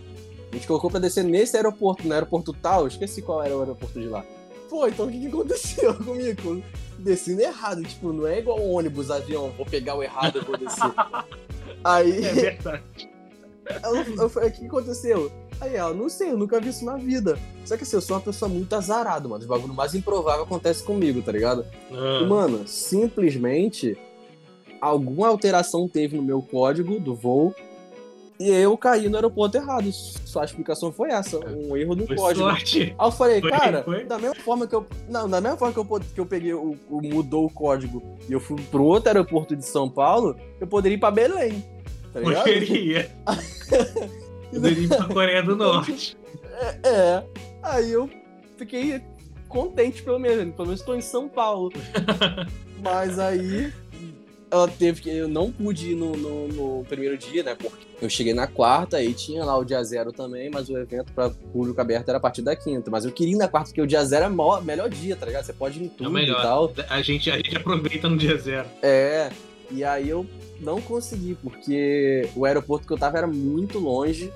a 0.54 0.58
gente 0.58 0.68
colocou 0.68 0.92
pra 0.92 1.00
descer 1.00 1.24
nesse 1.24 1.58
aeroporto, 1.58 2.08
no 2.08 2.14
aeroporto 2.14 2.54
tal, 2.54 2.86
esqueci 2.88 3.24
qual 3.24 3.44
era 3.44 3.58
o 3.58 3.62
aeroporto 3.62 4.00
de 4.00 4.08
lá. 4.08 4.24
Pô, 4.70 4.88
então 4.88 5.08
o 5.08 5.12
que, 5.12 5.20
que 5.20 5.28
aconteceu 5.28 5.94
comigo? 6.06 6.62
Descendo 7.00 7.42
errado, 7.42 7.84
tipo, 7.84 8.14
não 8.14 8.28
é 8.28 8.38
igual 8.38 8.62
ônibus, 8.62 9.10
avião, 9.10 9.50
vou 9.58 9.66
pegar 9.66 9.96
o 9.96 10.04
errado 10.04 10.38
e 10.38 10.46
vou 10.46 10.56
descer. 10.56 10.92
Aí. 11.84 12.24
É 12.26 12.34
verdade. 12.34 12.84
Eu, 14.20 14.30
falei, 14.30 14.50
o 14.50 14.52
que 14.52 14.66
aconteceu? 14.68 15.32
Aí 15.62 15.74
ela, 15.76 15.94
não 15.94 16.10
sei, 16.10 16.32
eu 16.32 16.38
nunca 16.38 16.60
vi 16.60 16.68
isso 16.68 16.84
na 16.84 16.98
vida. 16.98 17.40
Só 17.66 17.78
que 17.78 17.84
assim, 17.84 17.96
eu 17.96 18.02
sou 18.02 18.18
uma 18.18 18.22
pessoa 18.22 18.50
muito 18.50 18.74
azarada, 18.76 19.26
mano. 19.26 19.40
Os 19.42 19.48
bagulho 19.48 19.74
mais 19.74 19.96
improvável 19.96 20.44
acontece 20.44 20.84
comigo, 20.84 21.22
tá 21.22 21.32
ligado? 21.32 21.66
E, 21.90 21.96
Ah, 21.96 22.28
mano, 22.28 22.68
simplesmente 22.68 23.98
alguma 24.82 25.30
alteração 25.30 25.88
teve 25.88 26.18
no 26.18 26.22
meu 26.24 26.42
código 26.42 27.00
do 27.00 27.16
voo 27.16 27.56
e 28.48 28.52
eu 28.52 28.78
caí 28.78 29.08
no 29.10 29.16
aeroporto 29.16 29.58
errado. 29.58 29.92
Sua 29.92 30.44
explicação 30.46 30.92
foi 30.92 31.10
essa, 31.12 31.38
um 31.50 31.76
erro 31.78 31.96
no 31.96 32.06
foi 32.08 32.16
código. 32.16 32.46
sorte. 32.50 32.96
Aí 32.98 33.08
eu 33.08 33.12
falei, 33.12 33.40
Foi, 33.42 33.50
cara, 33.52 33.84
foi? 33.84 34.04
da 34.06 34.18
mesma 34.18 34.36
forma 34.44 34.68
que 34.68 34.76
eu. 34.76 34.86
Não, 35.10 35.30
da 35.30 35.40
mesma 35.42 35.58
forma 35.58 35.74
que 35.74 35.80
eu, 35.80 36.00
que 36.14 36.20
eu 36.20 36.26
peguei 36.26 36.54
o, 36.54 36.76
o- 36.90 37.02
mudou 37.02 37.46
o 37.46 37.50
código 37.50 38.02
e 38.28 38.34
eu 38.34 38.40
fui 38.40 38.62
pro 38.72 38.84
outro 38.84 39.10
aeroporto 39.10 39.56
de 39.56 39.66
São 39.66 39.90
Paulo, 39.90 40.36
eu 40.60 40.68
poderia 40.68 40.96
ir 40.96 41.00
pra 41.00 41.12
Belém. 41.12 41.64
Tá 42.12 42.20
ligado? 42.20 42.44
Poderia. 42.44 43.12
Poderia 44.52 44.84
ir 44.84 44.88
pra 44.88 45.06
Coreia 45.08 45.42
do 45.44 45.56
Norte. 45.56 46.18
É. 46.84 47.24
Aí 47.62 47.92
eu 47.92 48.10
fiquei 48.58 49.02
contente, 49.48 50.04
pelo 50.04 50.20
menos. 50.20 50.54
Pelo 50.56 50.68
menos 50.68 50.80
estou 50.82 50.96
em 50.96 51.02
São 51.02 51.28
Paulo. 51.28 51.72
Mas 52.82 53.18
aí 53.18 53.74
ela 54.52 54.68
teve 54.68 55.02
que. 55.02 55.10
Eu 55.10 55.28
não 55.28 55.52
pude 55.52 55.92
ir 55.92 55.96
no, 55.96 56.12
no- 56.16 56.48
no 56.50 56.86
primeiro 56.86 57.18
dia, 57.18 57.42
né? 57.44 57.56
Porque 57.56 57.84
eu 58.06 58.10
cheguei 58.10 58.34
na 58.34 58.48
quarta 58.48 59.02
e 59.02 59.14
tinha 59.14 59.44
lá 59.44 59.58
o 59.58 59.64
dia 59.64 59.84
zero 59.84 60.12
também, 60.12 60.50
mas 60.50 60.70
o 60.70 60.78
evento 60.78 61.12
para 61.14 61.30
público 61.30 61.80
aberto 61.82 62.10
era 62.10 62.18
a 62.18 62.22
partir 62.22 62.42
da 62.42 62.56
quinta. 62.56 62.90
Mas 62.92 63.06
eu 63.06 63.12
queria 63.12 63.34
ir 63.36 63.38
na 63.38 63.48
quarta, 63.48 63.70
porque 63.70 63.82
o 63.82 63.88
dia 63.88 64.04
zero 64.06 64.26
é 64.26 64.28
o 64.30 64.62
melhor 64.62 64.90
dia, 64.90 65.16
tá 65.16 65.26
ligado? 65.26 65.44
Você 65.46 65.54
pode 65.54 65.80
ir 65.80 65.84
em 65.84 65.86
É 65.88 65.90
tudo 65.90 66.10
e 66.10 66.14
melhor. 66.14 66.42
tal. 66.42 66.74
A 66.90 67.02
gente, 67.02 67.30
a 67.32 67.38
gente 67.38 67.56
aproveita 67.58 68.10
no 68.10 68.18
dia 68.18 68.38
zero. 68.38 68.68
É. 68.82 69.30
E 69.72 69.84
aí 69.84 70.10
eu 70.10 70.26
não 70.60 70.80
consegui, 70.82 71.36
porque 71.42 72.30
o 72.36 72.46
aeroporto 72.46 72.86
que 72.86 72.94
eu 72.94 72.98
tava 72.98 73.18
era 73.18 73.28
muito 73.28 73.80
longe. 73.80 74.32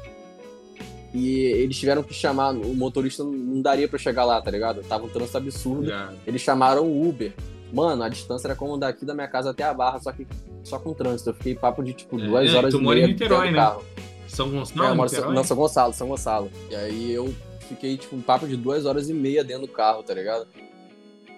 E 1.14 1.40
eles 1.40 1.78
tiveram 1.78 2.04
que 2.04 2.14
chamar, 2.14 2.52
o 2.54 2.76
motorista 2.76 3.24
não- 3.24 3.62
daria 3.62 3.88
pra 3.88 3.98
chegar 3.98 4.26
lá, 4.26 4.42
tá 4.42 4.52
ligado? 4.52 4.82
Tava 4.84 5.06
um 5.06 5.10
trânsito 5.10 5.38
absurdo. 5.38 5.88
Já. 5.88 6.12
Eles 6.26 6.42
chamaram 6.42 6.84
o 6.86 7.08
Uber. 7.10 7.32
Mano, 7.74 8.04
a 8.04 8.10
distância 8.10 8.48
era 8.48 8.56
como 8.56 8.78
daqui 8.78 9.06
da 9.06 9.14
minha 9.14 9.28
casa 9.28 9.52
até 9.52 9.64
a 9.64 9.74
Barra, 9.74 10.00
só 10.00 10.12
que 10.12 10.26
só 10.64 10.80
com 10.80 10.94
trânsito. 10.94 11.32
Eu 11.32 11.34
fiquei 11.34 11.56
papo 11.56 11.84
de 11.84 11.94
tipo 11.94 12.20
É, 12.20 12.26
duas 12.26 12.54
horas 12.54 12.74
tu 12.74 12.80
e 12.80 12.84
mora 12.84 12.98
em 12.98 13.02
meia 13.04 13.14
Niterói, 13.14 13.38
dentro 13.48 13.52
do 13.52 13.56
né? 13.58 13.64
carro. 13.64 13.84
São 14.28 14.48
É, 14.48 14.52
Gonçalo, 14.52 14.90
eu 14.90 14.96
moro 14.96 15.10
em 15.10 15.12
Niterói? 15.12 15.26
São- 15.28 15.34
não, 15.34 15.44
São 15.44 15.58
Gonçalo, 15.58 15.94
São 15.94 16.08
Gonçalo. 16.08 16.52
E 16.70 16.76
aí 16.76 17.12
eu 17.14 17.34
fiquei 17.62 17.98
tipo 17.98 18.16
um 18.16 18.22
papo 18.22 18.48
de 18.48 18.56
duas 18.58 18.86
horas 18.86 19.10
e 19.10 19.14
meia 19.14 19.44
dentro 19.44 19.68
do 19.68 19.74
carro, 19.74 20.04
tá 20.04 20.14
ligado? 20.14 20.48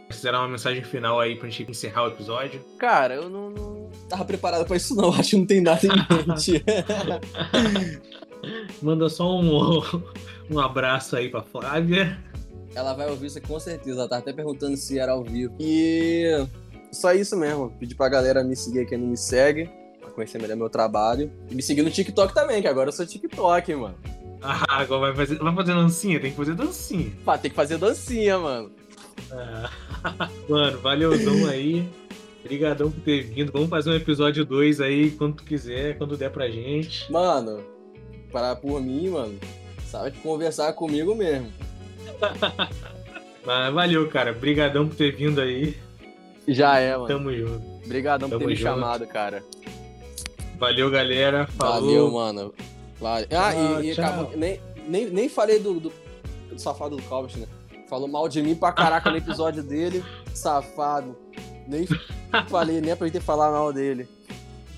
Fizeram 0.09 0.39
uma 0.39 0.47
mensagem 0.47 0.83
final 0.83 1.19
aí 1.19 1.35
pra 1.35 1.47
gente 1.49 1.69
encerrar 1.69 2.05
o 2.05 2.07
episódio. 2.07 2.59
Cara, 2.79 3.13
eu 3.15 3.29
não, 3.29 3.49
não 3.51 3.89
tava 4.09 4.25
preparado 4.25 4.65
pra 4.65 4.75
isso 4.75 4.95
não, 4.95 5.13
acho 5.13 5.31
que 5.31 5.37
não 5.37 5.45
tem 5.45 5.61
nada 5.61 5.81
em 5.85 6.27
mente. 6.27 6.63
Manda 8.81 9.09
só 9.09 9.39
um, 9.39 9.81
um 10.49 10.59
abraço 10.59 11.15
aí 11.15 11.29
pra 11.29 11.41
Flávia. 11.43 12.17
Ela 12.75 12.93
vai 12.93 13.09
ouvir 13.09 13.27
isso 13.27 13.37
aqui 13.37 13.47
com 13.47 13.59
certeza. 13.59 13.99
Ela 13.99 14.09
tá 14.09 14.17
até 14.17 14.31
perguntando 14.31 14.77
se 14.77 14.99
era 14.99 15.13
ao 15.13 15.23
vivo. 15.23 15.55
E 15.59 16.45
só 16.91 17.13
isso 17.13 17.35
mesmo. 17.35 17.71
Pedir 17.79 17.95
pra 17.95 18.09
galera 18.09 18.43
me 18.43 18.55
seguir 18.55 18.85
quem 18.87 18.97
não 18.97 19.07
me 19.07 19.17
segue. 19.17 19.69
Pra 19.99 20.11
conhecer 20.11 20.41
melhor 20.41 20.57
meu 20.57 20.69
trabalho. 20.69 21.31
E 21.49 21.55
me 21.55 21.61
seguir 21.61 21.81
no 21.81 21.91
TikTok 21.91 22.33
também, 22.33 22.61
que 22.61 22.67
agora 22.67 22.89
eu 22.89 22.93
sou 22.93 23.05
TikTok, 23.05 23.75
mano. 23.75 23.95
Ah, 24.41 24.81
agora 24.81 25.11
vai 25.11 25.25
fazer, 25.25 25.37
vai 25.39 25.53
fazer 25.53 25.73
dancinha? 25.73 26.19
Tem 26.19 26.31
que 26.31 26.37
fazer 26.37 26.55
dancinha. 26.55 27.11
Pá, 27.25 27.37
tem 27.37 27.51
que 27.51 27.55
fazer 27.55 27.77
dancinha, 27.77 28.37
mano. 28.37 28.71
Ah, 29.31 29.69
Mano, 30.47 30.79
valeuzão 30.79 31.47
aí. 31.47 31.87
Obrigadão 32.43 32.89
por 32.89 33.01
ter 33.01 33.23
vindo. 33.23 33.51
Vamos 33.51 33.69
fazer 33.69 33.89
um 33.89 33.95
episódio 33.95 34.45
2 34.45 34.79
aí 34.81 35.11
quando 35.11 35.35
tu 35.35 35.43
quiser, 35.43 35.97
quando 35.97 36.15
der 36.15 36.31
pra 36.31 36.49
gente. 36.49 37.11
Mano, 37.11 37.63
para 38.31 38.55
por 38.55 38.81
mim, 38.81 39.09
mano. 39.09 39.37
Sabe 39.85 40.11
que 40.11 40.19
conversar 40.21 40.71
comigo 40.73 41.13
mesmo. 41.15 41.51
Mas 43.45 43.73
valeu, 43.73 44.07
cara. 44.09 44.31
Obrigadão 44.31 44.87
por 44.87 44.95
ter 44.95 45.15
vindo 45.15 45.39
aí. 45.41 45.77
Já 46.47 46.77
é, 46.79 46.93
mano. 46.95 47.07
Tamo 47.07 47.33
junto. 47.33 47.65
Obrigadão 47.85 48.29
por 48.29 48.39
ter 48.39 48.45
me 48.47 48.55
junto. 48.55 48.63
chamado, 48.69 49.07
cara. 49.07 49.43
Valeu, 50.57 50.89
galera. 50.91 51.47
Falou. 51.47 51.81
Valeu, 51.81 52.11
mano. 52.11 52.53
Valeu. 52.99 53.27
Ah, 53.31 53.51
Tchau, 53.53 53.81
e, 53.83 53.87
e 53.87 53.91
acabou- 53.91 54.37
nem, 54.37 54.61
nem, 54.87 55.05
nem 55.09 55.29
falei 55.29 55.59
do, 55.59 55.79
do, 55.79 55.91
do 56.51 56.59
safado 56.59 56.97
do 56.97 57.03
Calvin, 57.03 57.39
né? 57.41 57.47
Falou 57.89 58.07
mal 58.07 58.27
de 58.27 58.41
mim 58.41 58.55
pra 58.55 58.71
caraca 58.71 59.09
no 59.09 59.17
episódio 59.17 59.63
dele. 59.63 60.03
Safado. 60.33 61.15
Nem 61.67 61.87
falei, 62.49 62.81
nem 62.81 62.91
aproveitei 62.91 63.21
falar 63.21 63.51
mal 63.51 63.71
dele. 63.71 64.07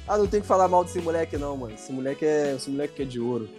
Ah, 0.08 0.18
não 0.18 0.28
tem 0.28 0.42
que 0.42 0.48
falar 0.48 0.68
mal 0.68 0.84
desse 0.84 1.00
moleque, 1.00 1.38
não, 1.38 1.56
mano. 1.58 1.74
Esse 1.74 1.92
moleque 1.92 2.26
é, 2.26 2.54
esse 2.56 2.70
moleque 2.70 3.02
é 3.02 3.06
de 3.06 3.20
ouro. 3.20 3.50